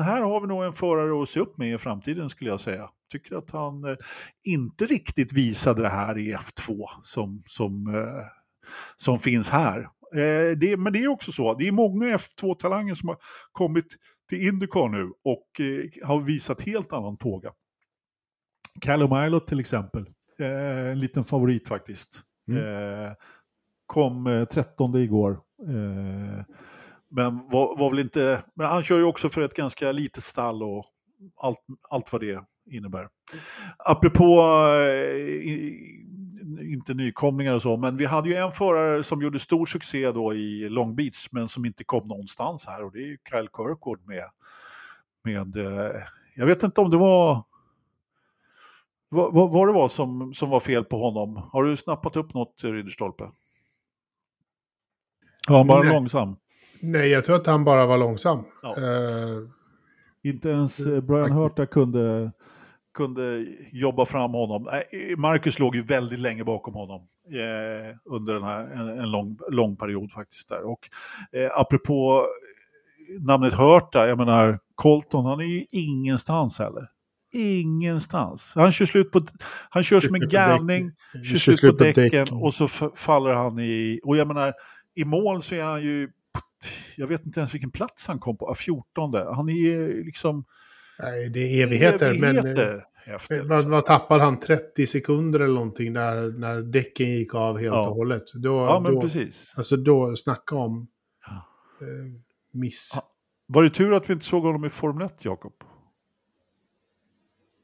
[0.00, 2.90] här har vi nog en förare att se upp med i framtiden skulle jag säga.
[3.12, 3.96] Tycker att han eh,
[4.44, 8.24] inte riktigt visade det här i F2 som, som, eh,
[8.96, 9.80] som finns här.
[10.14, 13.18] Eh, det, men det är också så, det är många F2-talanger som har
[13.52, 13.96] kommit
[14.28, 17.52] till Indycar nu och eh, har visat helt annan tåga.
[18.80, 20.06] Callum Ilott till exempel,
[20.46, 22.22] en liten favorit faktiskt.
[22.48, 22.64] Mm.
[23.04, 23.12] Eh,
[23.86, 25.40] kom 13 igår.
[27.10, 30.62] men var, var väl inte, men han kör ju också för ett ganska litet stall
[30.62, 30.84] och
[31.36, 31.58] allt,
[31.90, 33.08] allt vad det innebär.
[33.78, 34.42] Apropå,
[36.60, 40.34] inte nykomlingar och så, men vi hade ju en förare som gjorde stor succé då
[40.34, 44.06] i Long Beach, men som inte kom någonstans här och det är ju Kyle Kirkwood
[44.06, 44.24] med,
[45.24, 45.56] med
[46.34, 47.44] jag vet inte om det var
[49.12, 51.42] vad, vad, vad det var som, som var fel på honom.
[51.52, 53.24] Har du snappat upp något, Ridderstolpe?
[55.48, 55.92] Var han bara Nej.
[55.92, 56.36] långsam?
[56.82, 58.44] Nej, jag tror att han bara var långsam.
[58.62, 58.76] Ja.
[58.78, 59.48] Uh,
[60.22, 62.32] Inte ens eh, Brian Hurta kunde,
[62.94, 64.62] kunde jobba fram honom.
[65.16, 69.76] Marcus låg ju väldigt länge bakom honom eh, under den här, en, en, lång, lång
[69.76, 70.48] period faktiskt.
[70.48, 70.62] där.
[70.62, 70.88] Och
[71.32, 72.26] eh, apropå
[73.20, 76.88] namnet Hurta, jag menar Colton, han är ju ingenstans heller
[77.32, 78.52] ingenstans.
[78.54, 79.20] Han kör, slut på,
[79.70, 80.92] han kör som en galning,
[81.24, 84.00] kör slut på däcken och så faller han i...
[84.04, 84.54] Och jag menar,
[84.94, 86.10] i mål så är han ju...
[86.96, 89.14] Jag vet inte ens vilken plats han kom på, 14.
[89.14, 90.44] Han är liksom...
[90.98, 92.08] Nej, det är evigheter.
[92.08, 93.70] evigheter men, efter, vad, liksom.
[93.70, 94.38] vad tappade han?
[94.38, 97.88] 30 sekunder eller någonting när, när däcken gick av helt ja.
[97.88, 98.22] och hållet.
[98.34, 99.54] Då, ja, men då, precis.
[99.56, 100.88] Alltså då, snacka om
[101.26, 101.32] ja.
[101.86, 102.12] eh,
[102.52, 102.98] miss.
[103.46, 105.52] Var det tur att vi inte såg honom i Formel 1, Jakob?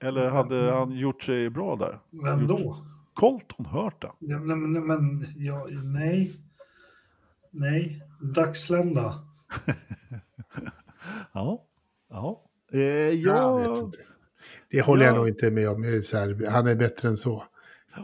[0.02, 1.98] Eller hade han gjort sig bra där?
[2.10, 2.76] Vem då?
[3.14, 4.12] Colton Hurta.
[4.18, 6.40] Ja, men, men ja, nej.
[7.50, 9.24] Nej, dagslända.
[11.32, 11.64] ja,
[12.10, 12.44] ja.
[12.72, 13.60] Eh, ja.
[13.60, 13.98] Jag vet inte.
[14.70, 15.08] Det håller ja.
[15.08, 16.02] jag nog inte med om.
[16.04, 17.44] Så här, han är bättre än så.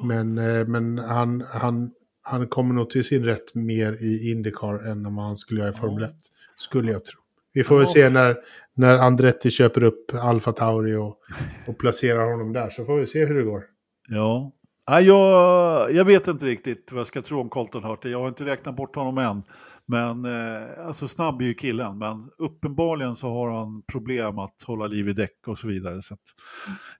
[0.05, 1.91] Men, eh, men han, han,
[2.23, 5.73] han kommer nog till sin rätt mer i Indycar än om han skulle göra i
[5.73, 6.15] Formel 1.
[6.57, 7.21] Skulle jag tro.
[7.53, 8.37] Vi får väl se när,
[8.75, 11.19] när Andretti köper upp Alfa Tauri och,
[11.67, 12.69] och placerar honom där.
[12.69, 13.63] Så får vi se hur det går.
[14.09, 14.53] Ja,
[14.87, 18.11] Ja, jag, jag vet inte riktigt vad jag ska tro om Colton Hurtig.
[18.11, 19.43] Jag har inte räknat bort honom än.
[19.87, 24.87] Men eh, alltså snabb är ju killen, men uppenbarligen så har han problem att hålla
[24.87, 26.03] liv i däck och så vidare.
[26.03, 26.21] Så att,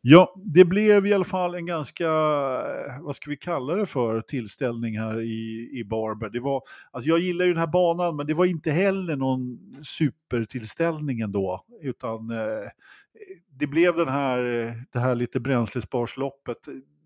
[0.01, 4.21] ja, det blev i alla fall en ganska, eh, vad ska vi kalla det för,
[4.21, 6.31] tillställning här i, i Barber.
[6.31, 9.59] Det var, alltså jag gillar ju den här banan, men det var inte heller någon
[9.85, 12.69] supertillställning ändå, utan eh,
[13.59, 14.43] det blev den här,
[14.93, 16.59] det här lite bränslesparsloppet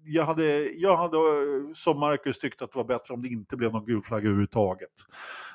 [0.09, 1.17] jag hade, jag hade
[1.75, 4.89] som Marcus tyckt att det var bättre om det inte blev någon gul flagga överhuvudtaget.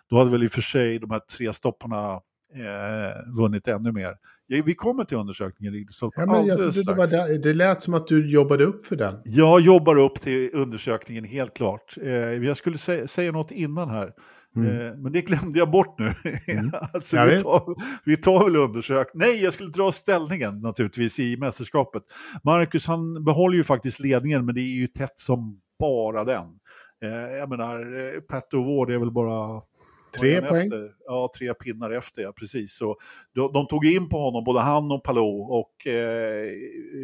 [0.10, 2.14] Då hade väl i och för sig de här tre stopparna
[2.56, 4.16] eh, vunnit ännu mer.
[4.48, 5.88] Vi kommer till undersökningen.
[5.90, 8.96] Så ja, men jag, det, var där, det lät som att du jobbade upp för
[8.96, 9.22] den.
[9.26, 11.96] Jag jobbar upp till undersökningen, helt klart.
[12.02, 14.14] Eh, jag skulle sä säga något innan här.
[14.56, 14.88] Mm.
[14.88, 16.14] Eh, men det glömde jag bort nu.
[16.48, 16.72] Mm.
[16.94, 17.76] alltså, vi, tar,
[18.06, 19.08] vi tar väl undersök.
[19.14, 22.04] Nej, jag skulle dra ställningen naturligtvis i mästerskapet.
[22.44, 26.46] Marcus han behåller ju faktiskt ledningen, men det är ju tätt som bara den.
[27.04, 29.62] Eh, jag menar, eh, Petto Ward är väl bara
[30.20, 30.64] Tre poäng?
[30.64, 30.90] Efter.
[31.06, 32.74] Ja, tre pinnar efter, ja precis.
[32.74, 32.96] Så
[33.36, 36.48] de, de, tog in på honom, både han och Palou och eh,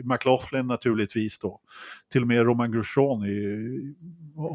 [0.04, 1.60] McLaughlin naturligtvis då.
[2.12, 3.22] Till och med Roman Grosjean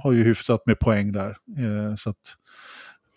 [0.03, 1.31] har ju hyfsat med poäng där.
[1.59, 2.37] Eh, så att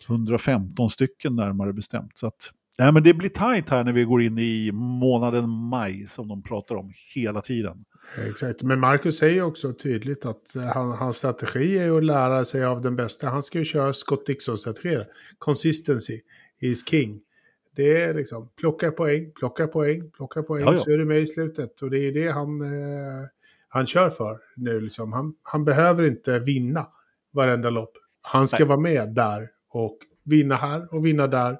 [0.08, 2.18] 115 stycken närmare bestämt.
[2.18, 6.06] Så att, nej, men det blir tajt här när vi går in i månaden maj
[6.06, 7.84] som de pratar om hela tiden.
[8.28, 12.64] Exakt, men Marcus säger också tydligt att eh, han, hans strategi är att lära sig
[12.64, 13.28] av den bästa.
[13.28, 15.06] Han ska ju köra Scott Dixon-strategier.
[15.38, 16.20] Consistency
[16.60, 17.20] is king.
[17.76, 20.78] Det är liksom plocka poäng, plocka poäng, plocka poäng, ja, ja.
[20.78, 21.82] så är du med i slutet.
[21.82, 23.28] Och det är det han, eh,
[23.68, 24.80] han kör för nu.
[24.80, 25.12] Liksom.
[25.12, 26.86] Han, han behöver inte vinna
[27.32, 27.92] varenda lopp.
[28.22, 28.68] Han ska Nej.
[28.68, 31.58] vara med där och vinna här och vinna där.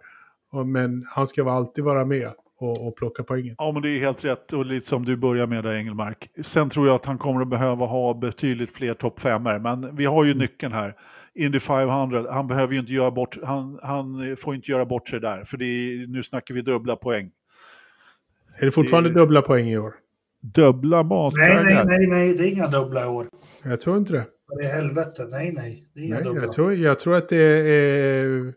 [0.66, 3.54] Men han ska alltid vara med och, och plocka poängen.
[3.58, 6.30] Ja, men det är helt rätt och lite som du börjar med där Engelmark.
[6.42, 10.04] Sen tror jag att han kommer att behöva ha betydligt fler topp femmer, men vi
[10.04, 10.40] har ju mm.
[10.40, 10.94] nyckeln här.
[11.34, 15.20] Indy 500, han behöver ju inte göra bort, han, han får inte göra bort sig
[15.20, 17.30] där, för det är, nu snackar vi dubbla poäng.
[18.58, 19.18] Är det fortfarande det är...
[19.18, 19.94] dubbla poäng i år?
[20.40, 21.64] Dubbla matkaggar?
[21.64, 23.28] Nej, nej, nej, nej, det är inga dubbla i år.
[23.62, 24.26] Jag tror inte det.
[24.62, 25.24] I helvete?
[25.24, 25.88] Nej, nej.
[25.94, 26.42] Det är inga nej, dubbla.
[26.42, 28.54] Jag tror, jag tror att det är,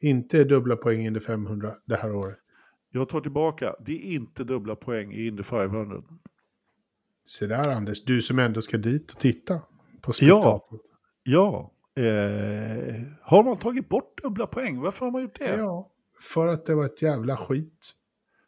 [0.00, 2.38] inte är dubbla poäng Indy 500 det här året.
[2.90, 6.02] Jag tar tillbaka, det är inte dubbla poäng i Indy 500.
[7.24, 9.60] Se där Anders, du som ändå ska dit och titta
[10.00, 10.80] på spektaklet.
[11.22, 12.02] Ja, Ja.
[12.02, 14.80] Eh, har man tagit bort dubbla poäng?
[14.80, 15.56] Varför har man gjort det?
[15.56, 15.90] Ja,
[16.20, 17.92] för att det var ett jävla skit.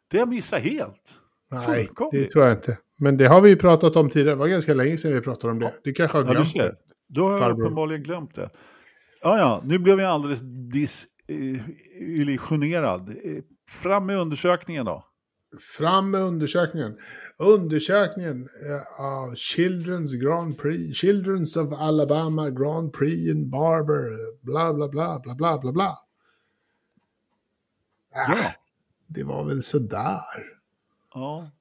[0.07, 1.19] Det jag missat helt.
[1.51, 2.77] Nej, det tror jag inte.
[2.97, 4.35] Men det har vi ju pratat om tidigare.
[4.35, 5.73] Det var ganska länge sedan vi pratade om det.
[5.83, 6.75] Du kanske har Ja, du glömt ser.
[7.07, 8.49] Då har jag uppenbarligen glömt det.
[9.21, 10.39] Ja, ja, nu blev jag alldeles
[10.71, 13.09] disillusionerad.
[13.09, 13.15] Eh,
[13.69, 15.05] Fram med undersökningen då.
[15.77, 16.97] Fram med undersökningen.
[17.37, 21.03] Undersökningen eh, av Children's Grand Prix.
[21.03, 24.09] Children's of Alabama Grand Prix in Barber.
[24.45, 25.97] Bla, bla, bla, bla, bla, bla, bla.
[28.15, 28.35] Äh, Ja.
[29.07, 30.19] Det var väl sådär.
[31.15, 31.51] Ja,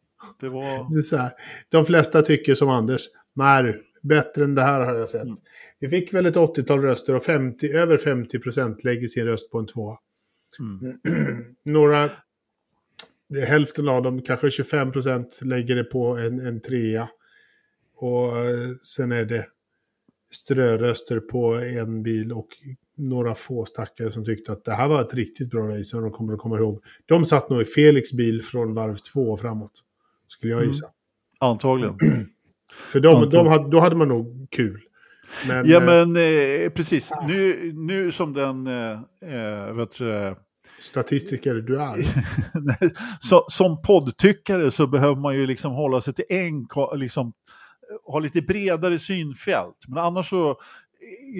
[0.40, 0.92] det var...
[0.92, 1.32] Det är så här.
[1.68, 3.02] De flesta tycker som Anders.
[3.34, 5.22] Nej, bättre än det här har jag sett.
[5.22, 5.34] Mm.
[5.78, 9.58] Vi fick väl ett 80-tal röster och 50, över 50 procent lägger sin röst på
[9.58, 9.98] en tvåa.
[10.58, 10.98] Mm.
[11.64, 12.10] Några,
[13.46, 17.08] hälften av dem, kanske 25 procent lägger det på en, en trea.
[17.96, 19.46] Och eh, sen är det
[20.30, 22.48] ströröster på en bil och
[22.96, 26.10] några få stackare som tyckte att det här var ett riktigt bra race som de
[26.10, 26.80] kommer att komma ihåg.
[27.06, 29.72] De satt nog i Felix bil från varv två och framåt.
[30.28, 30.68] Skulle jag Mm.
[30.70, 30.86] gissa.
[31.40, 31.98] Antagligen.
[32.92, 33.30] För de, Anton.
[33.30, 34.80] de hade, då hade man nog kul.
[35.48, 37.10] Men, Ja, eh, men eh, precis.
[37.28, 38.66] Nu, nu som den...
[38.66, 38.92] Eh,
[39.34, 40.36] eh, vet du, eh,
[40.80, 42.06] statistiker du är.
[43.20, 47.32] så, som poddtyckare så behöver man ju liksom hålla sig till en, liksom,
[48.06, 49.76] ha lite bredare synfält.
[49.88, 50.56] Men annars så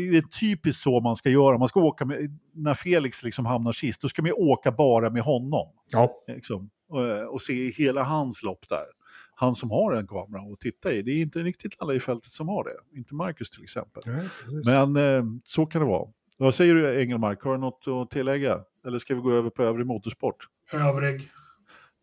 [0.08, 1.58] är det typiskt så man ska göra.
[1.58, 5.10] Man ska åka med, när Felix liksom hamnar sist, då ska man ju åka bara
[5.10, 5.68] med honom.
[5.90, 8.84] Ja, Liksom, och, och se hela hans lopp där.
[9.34, 11.02] Han som har en kamera att titta i.
[11.02, 12.98] Det är inte riktigt alla i fältet som har det.
[12.98, 14.02] Inte Marcus till exempel.
[14.06, 14.28] nej.
[14.64, 16.08] Men eh, så kan det vara.
[16.36, 17.42] Vad säger du Engelmark?
[17.42, 18.60] Har du något att tillägga?
[18.86, 20.36] Eller ska vi gå över på övrig motorsport?
[20.72, 21.28] Övrig.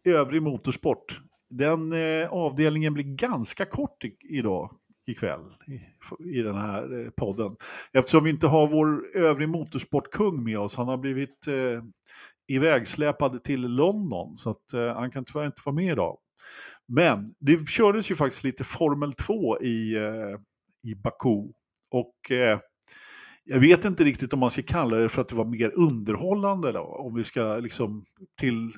[0.06, 1.22] Övrig motorsport.
[1.50, 4.72] Den eh, avdelningen blir ganska kort i, idag,
[5.12, 7.56] ikväll, i, i den här eh, podden.
[7.94, 10.76] Eftersom vi inte har vår övrig motorsportkung med oss.
[10.76, 11.84] Han har blivit eh,
[12.48, 16.18] ivägsläpad till London, så att, eh, han kan tyvärr inte vara med idag.
[16.88, 20.40] Men det kördes ju faktiskt lite Formel 2 i, eh,
[20.92, 21.52] i Baku.
[21.92, 22.60] Och eh,
[23.44, 26.72] jag vet inte riktigt om man ska kalla det för att det var mer underhållande
[26.72, 28.04] då, om vi ska liksom
[28.40, 28.72] till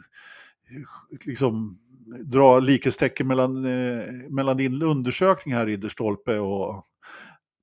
[1.25, 1.77] liksom
[2.25, 6.83] dra likhetstecken mellan, eh, mellan din undersökning här Ridderstolpe och...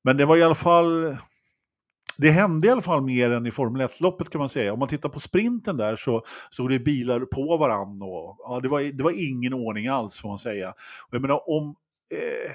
[0.04, 1.16] Men det var i alla fall...
[2.16, 4.72] Det hände i alla fall mer än i Formel 1-loppet kan man säga.
[4.72, 8.68] Om man tittar på sprinten där så stod det bilar på varandra och ja, det,
[8.68, 10.70] var, det var ingen ordning alls får man säga.
[10.70, 11.74] Och jag menar om...
[12.14, 12.52] Eh,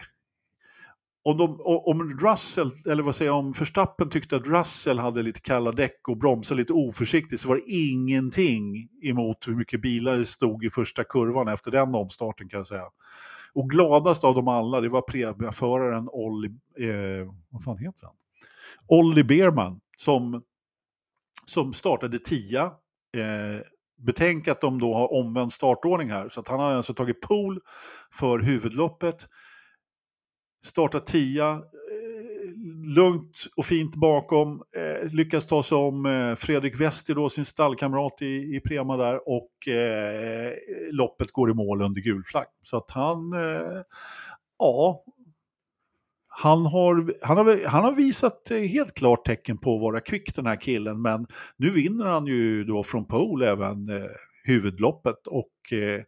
[1.26, 5.40] om, de, om Russell, eller vad säger jag, om Verstappen tyckte att Russell hade lite
[5.40, 10.26] kalla däck och bromsade lite oförsiktigt så var det ingenting emot hur mycket bilar det
[10.26, 12.86] stod i första kurvan efter den omstarten kan jag säga.
[13.54, 16.48] Och gladast av dem alla, det var premiaföraren Olli,
[16.80, 18.16] eh, vad fan heter han?
[18.88, 20.44] Olli Berman som,
[21.46, 22.64] som startade tia.
[23.18, 23.62] Eh,
[23.98, 27.60] betänk att de då har omvänd startordning här, så att han har alltså tagit pool
[28.12, 29.28] för huvudloppet
[30.66, 37.16] startar tia, eh, lugnt och fint bakom, eh, lyckas ta sig om eh, Fredrik Wester,
[37.16, 40.54] då, sin stallkamrat i, i Prema där, och eh,
[40.92, 42.48] loppet går i mål under gul flagg.
[42.62, 43.82] Så att han, eh,
[44.60, 45.04] ja,
[46.28, 50.36] han har, han, har, han har visat eh, helt klart tecken på att vara kvick
[50.36, 51.28] den här killen, men
[51.58, 54.10] nu vinner han ju då från pole även eh,
[54.44, 56.02] huvudloppet och eh,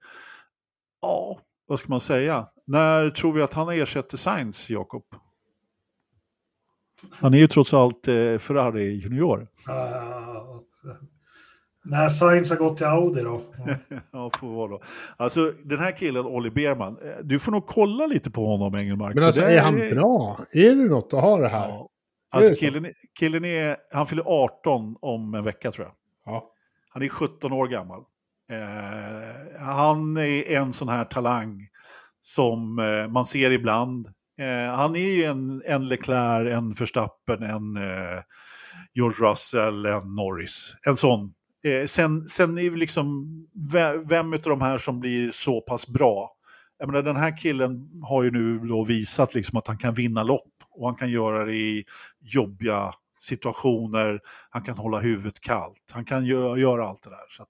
[1.01, 2.47] ja, vad ska man säga?
[2.67, 5.03] När tror vi att han ersätter Sainz, Jakob?
[7.11, 9.47] Han är ju trots allt eh, Ferrari junior.
[9.69, 10.61] Uh,
[11.83, 13.41] när Sainz har gått till Audi då.
[14.11, 14.81] ja, får vara då.
[15.17, 19.15] Alltså den här killen, Olli Berman, eh, du får nog kolla lite på honom, Engelmark.
[19.15, 20.39] Men alltså, det är han bra?
[20.51, 21.67] Är det något att ha det här?
[21.67, 21.89] Ja.
[22.33, 25.95] Är Alltså killen, killen är, han fyller 18 om en vecka tror jag.
[26.33, 26.51] Ja.
[26.89, 28.03] Han är 17 år gammal.
[28.51, 31.67] Eh, han är en sån här talang
[32.21, 34.07] som eh, man ser ibland.
[34.39, 38.21] Eh, han är ju en, en Leclerc, en Verstappen, en eh,
[38.93, 40.75] George Russell, en Norris.
[40.85, 41.33] En sån.
[41.63, 43.27] Eh, sen, sen är det liksom,
[43.71, 46.31] vem, vem av de här som blir så pass bra?
[46.79, 50.23] Jag menar, den här killen har ju nu då visat liksom att han kan vinna
[50.23, 51.85] lopp och han kan göra det i
[52.21, 54.19] jobbiga situationer.
[54.49, 55.91] Han kan hålla huvudet kallt.
[55.93, 57.25] Han kan gö- göra allt det där.
[57.29, 57.49] Så att,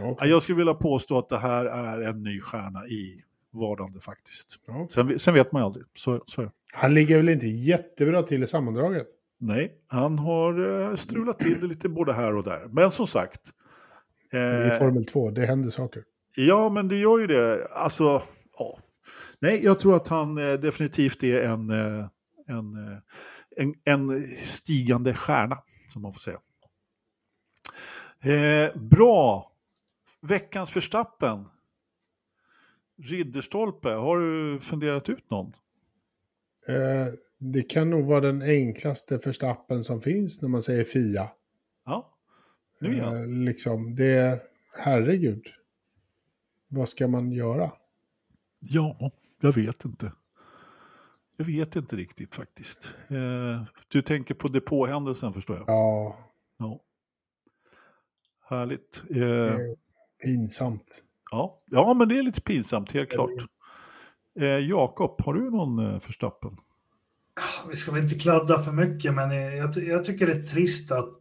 [0.00, 0.30] Okej.
[0.30, 4.60] Jag skulle vilja påstå att det här är en ny stjärna i vardande faktiskt.
[4.66, 4.86] Ja.
[4.90, 5.84] Sen, sen vet man ju aldrig.
[5.94, 6.50] Så, så.
[6.72, 9.06] Han ligger väl inte jättebra till i sammandraget?
[9.38, 12.66] Nej, han har eh, strulat till det lite både här och där.
[12.70, 13.40] Men som sagt.
[14.32, 16.02] I Eh, Formel 2, det händer saker.
[16.36, 17.66] ja, men det gör ju det.
[17.70, 18.22] Alltså,
[18.58, 18.78] ja.
[19.40, 22.06] Nej, jag tror att han eh, definitivt är en, eh,
[22.48, 22.98] en, eh,
[23.56, 25.58] en, en stigande stjärna,
[25.92, 26.38] som man får säga.
[28.22, 29.52] Eh, bra!
[30.28, 31.44] Veckans förstappen.
[33.02, 35.52] Ridderstolpe, har du funderat ut någon?
[36.68, 37.06] Eh,
[37.38, 41.30] det kan nog vara den enklaste förstappen som finns när man säger Fia.
[41.84, 42.18] Ja,
[42.80, 43.16] nu igen.
[43.16, 44.38] Eh, liksom, det är,
[44.78, 45.46] herregud.
[46.68, 47.72] Vad ska man göra?
[48.58, 50.12] Ja, jag vet inte.
[51.36, 52.94] Jag vet inte riktigt faktiskt.
[53.08, 55.64] Eh, du tänker på depåhändelsen förstår jag?
[55.68, 56.18] Ja,
[56.58, 56.80] Ja.
[58.48, 59.02] Härligt.
[59.10, 59.76] Eh, är
[60.26, 61.02] pinsamt.
[61.30, 61.62] ja.
[61.70, 63.30] ja, men det är lite pinsamt, helt klart.
[64.40, 66.56] Eh, Jakob, har du någon eh, förstappen?
[67.68, 71.18] Vi ska väl inte kladda för mycket, men jag, jag tycker det är trist att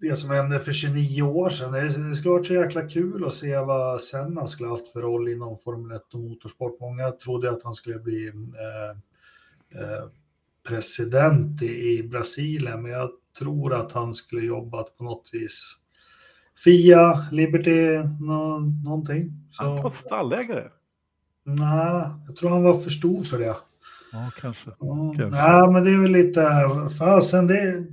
[0.00, 3.34] det som hände för 29 år sedan, det, det skulle varit så jäkla kul att
[3.34, 6.80] se vad Senna skulle haft för roll inom Formel 1 och motorsport.
[6.80, 8.90] Många trodde att han skulle bli eh,
[9.82, 10.04] eh,
[10.68, 15.76] president i, i Brasilien, men jag tror att han skulle jobbat på något vis.
[16.64, 19.32] Fia, Liberty, nå, någonting.
[19.58, 20.68] Han var Så, stallägare.
[21.44, 23.56] nej, jag tror han var för stor för det.
[24.12, 24.70] Ja, kanske.
[24.80, 25.42] Ja, Kanske.
[25.42, 26.50] nej, men det är väl lite,
[26.98, 27.86] fasen det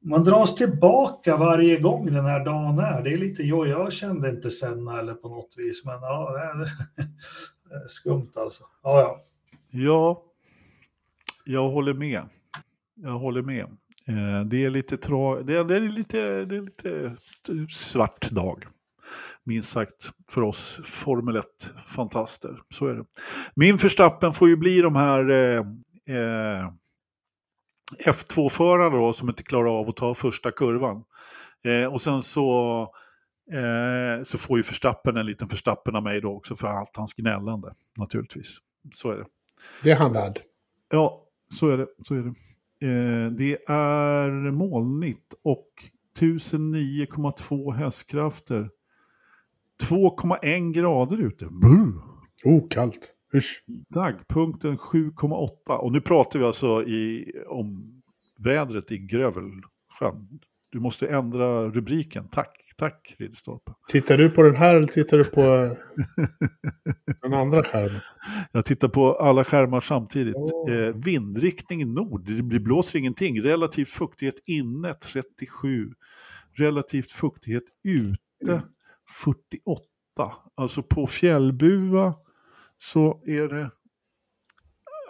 [0.00, 3.02] man dras tillbaka varje gång den här dagen är.
[3.02, 6.42] Det är lite, jo, jag kände inte Senna eller på något vis, men ja, det
[7.74, 8.64] är skumt alltså.
[8.82, 9.20] Ja, ja.
[9.70, 10.22] Ja,
[11.44, 12.22] jag håller med.
[12.94, 13.66] Jag håller med.
[14.08, 15.42] Eh, det är lite tra...
[15.42, 17.16] det, är, det är lite, det är lite
[17.68, 18.64] svart dag.
[19.44, 22.58] Minst sagt för oss Formel 1-fantaster.
[22.68, 23.04] Så är det.
[23.54, 25.58] Min förstappen får ju bli de här eh,
[26.16, 26.70] eh,
[28.06, 31.04] F2-förarna då som inte klarar av att ta första kurvan.
[31.64, 32.80] Eh, och sen så,
[33.52, 37.14] eh, så får ju förstappen en liten förstappen av mig då också för allt hans
[37.14, 37.74] gnällande.
[37.96, 38.58] Naturligtvis.
[38.92, 39.26] Så är det.
[39.82, 40.40] Det är han värd.
[40.92, 41.22] Ja,
[41.52, 41.86] så är det.
[42.04, 42.34] Så är det.
[42.82, 45.68] Eh, det är molnigt och
[46.18, 48.70] 1009,2 hästkrafter.
[49.90, 51.46] 2,1 grader ute.
[51.46, 52.16] Buh!
[52.44, 53.14] Oh, kallt.
[53.34, 53.64] Usch.
[53.88, 55.76] Dagpunkten 7,8.
[55.76, 57.92] Och nu pratar vi alltså i, om
[58.38, 60.40] vädret i Grövelsjön.
[60.70, 62.28] Du måste ändra rubriken.
[62.28, 63.72] Tack, tack Ridderstolpe.
[63.88, 65.40] Tittar du på den här eller tittar du på
[67.22, 68.00] den andra skärmen?
[68.52, 70.34] Jag tittar på alla skärmar samtidigt.
[70.36, 70.72] Åh.
[70.74, 73.42] Eh, vindriktning nord, det blir- blåser ingenting.
[73.42, 75.90] Relativ fuktighet inne 37.
[76.58, 78.62] Relativt fuktighet ute
[79.22, 79.82] 48.
[80.56, 82.14] Alltså på fjällbua
[82.78, 83.70] så är det...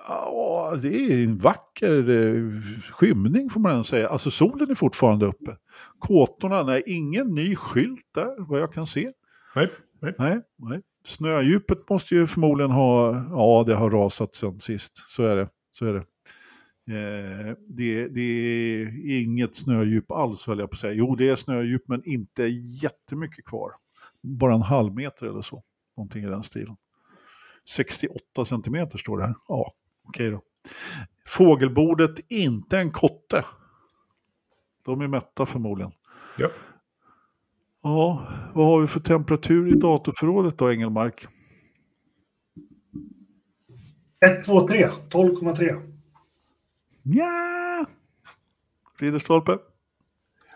[0.09, 2.61] Ja, det är en vacker eh,
[2.93, 4.09] skymning får man säga.
[4.09, 5.57] Alltså solen är fortfarande uppe.
[5.99, 9.11] Kåtorna, nej, ingen ny skylt där vad jag kan se.
[9.57, 9.69] Nej.
[10.01, 10.15] nej.
[10.19, 10.83] Nej, nej.
[11.05, 15.49] Snödjupet måste ju förmodligen ha, ja det har rasat sen sist, så är det.
[15.71, 16.05] Så är det.
[16.91, 20.93] Eh, det, det är inget snödjup alls höll jag på att säga.
[20.93, 22.43] Jo det är snödjup men inte
[22.83, 23.71] jättemycket kvar.
[24.23, 25.63] Bara en halv meter eller så.
[25.97, 26.77] Någonting i den stilen.
[27.69, 29.35] 68 centimeter står det här.
[29.49, 29.73] Ja,
[30.09, 30.43] okej då.
[31.27, 33.45] Fågelbordet, inte en kotte.
[34.85, 35.93] De är mätta förmodligen.
[36.39, 36.49] Ja.
[37.83, 41.27] Ja, vad har vi för temperatur i datorförrådet då, Engelmark?
[44.21, 45.83] 1, 2, 3, 12,3.
[47.03, 47.87] Ja.
[48.99, 49.59] Ridderstolpe?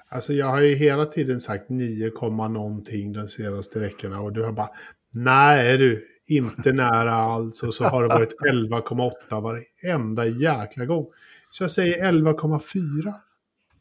[0.09, 4.43] Alltså jag har ju hela tiden sagt 9, komma någonting de senaste veckorna och du
[4.43, 4.71] har bara
[5.13, 11.07] nej du, inte nära alls och så har det varit 11,8 varenda jäkla gång.
[11.51, 13.15] Så jag säger 11,4.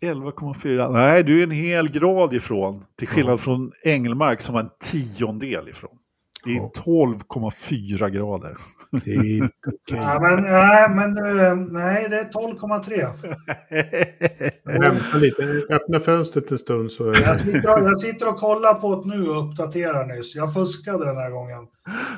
[0.01, 0.91] 11,4.
[0.91, 2.85] Nej, du är en hel grad ifrån.
[2.95, 5.98] Till skillnad från Engelmark som var en tiondel ifrån.
[6.43, 6.71] Det är Ja.
[6.75, 8.55] 12,4 grader.
[9.05, 9.97] Det är inte okej.
[9.97, 14.49] Ja, men, nej, men eh, nej, det är 12,3.
[14.79, 17.05] Vänta lite, öppna fönstret en stund så...
[17.07, 20.35] Jag sitter, och, jag sitter och kollar på det nu och uppdaterar nyss.
[20.35, 21.67] Jag fuskade den här gången.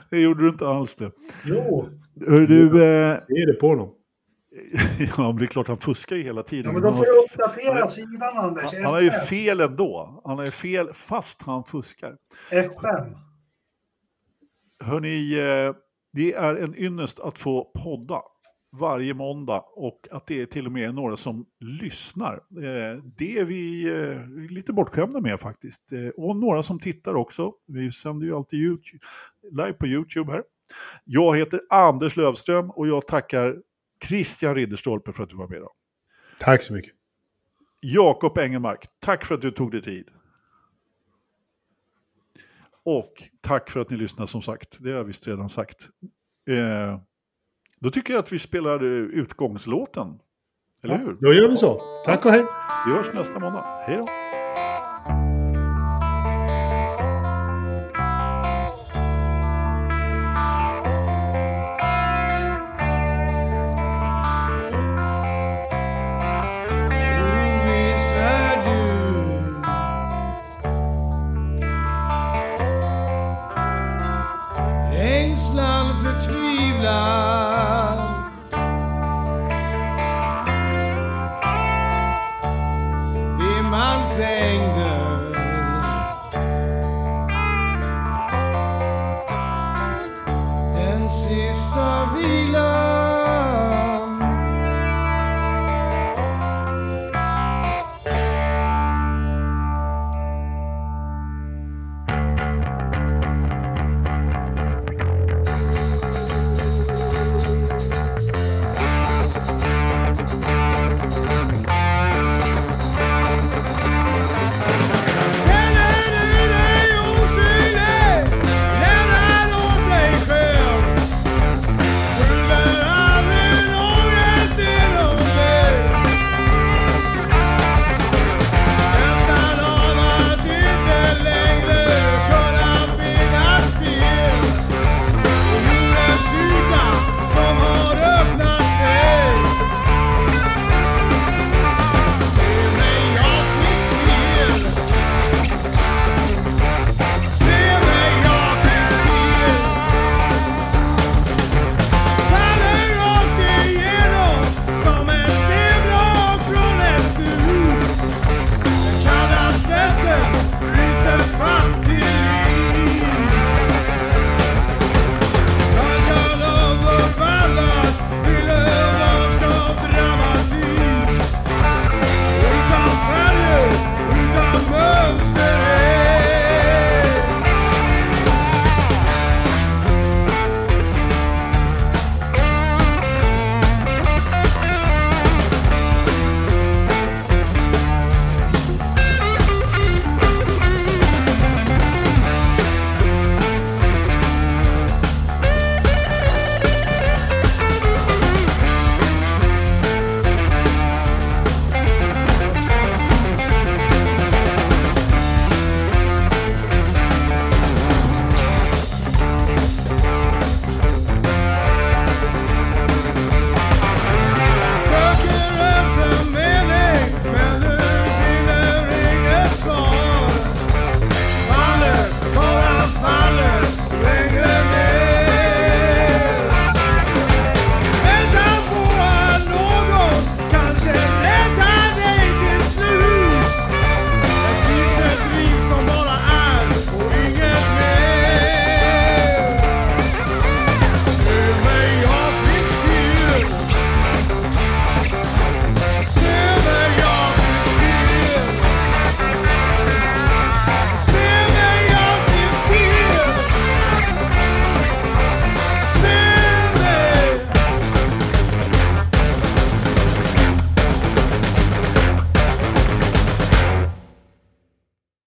[0.10, 1.12] det gjorde du inte alls det.
[1.46, 1.88] Jo,
[2.28, 3.90] Hör du, eh, Det är det på honom.
[5.18, 6.66] ja, men det är klart han fuskar ju hela tiden.
[6.66, 8.74] ja, men då får du uppdatera sidan Anders.
[8.74, 9.26] Han, han har ju F5.
[9.26, 10.22] fel ändå.
[10.26, 12.14] Han har ju fel fast han fuskar.
[12.52, 13.16] F5.
[14.82, 15.76] Hörni, eh,
[16.14, 18.22] det är en ynnest att få podda
[18.80, 21.46] varje måndag och att det är till och med några som
[21.82, 22.34] lyssnar.
[22.34, 25.84] Eh, Det är vi eh, lite bortskämda med faktiskt.
[26.18, 27.54] Och några som tittar också.
[27.68, 29.00] Vi sänder ju alltid YouTube,
[29.52, 30.44] live på YouTube här.
[31.06, 33.58] Jag heter Anders Lövström och jag tackar
[34.06, 35.72] Christian Ridderstolpe för att du var med idag.
[36.40, 36.94] Tack så mycket.
[37.82, 40.10] Jakob Engelmark, tack för att du tog dig tid.
[42.98, 44.78] Och tack för att ni lyssnar som sagt.
[44.80, 45.90] Det har jag visst redan sagt.
[46.48, 47.00] Eh,
[47.80, 50.08] Då tycker jag att vi spelar utgångslåten.
[50.84, 51.18] Eller Ja, hur?
[51.22, 51.82] då gör vi så.
[52.06, 52.46] Tack och hej.
[52.88, 53.84] Vi hörs nästa måndag.
[53.88, 54.08] Hej då!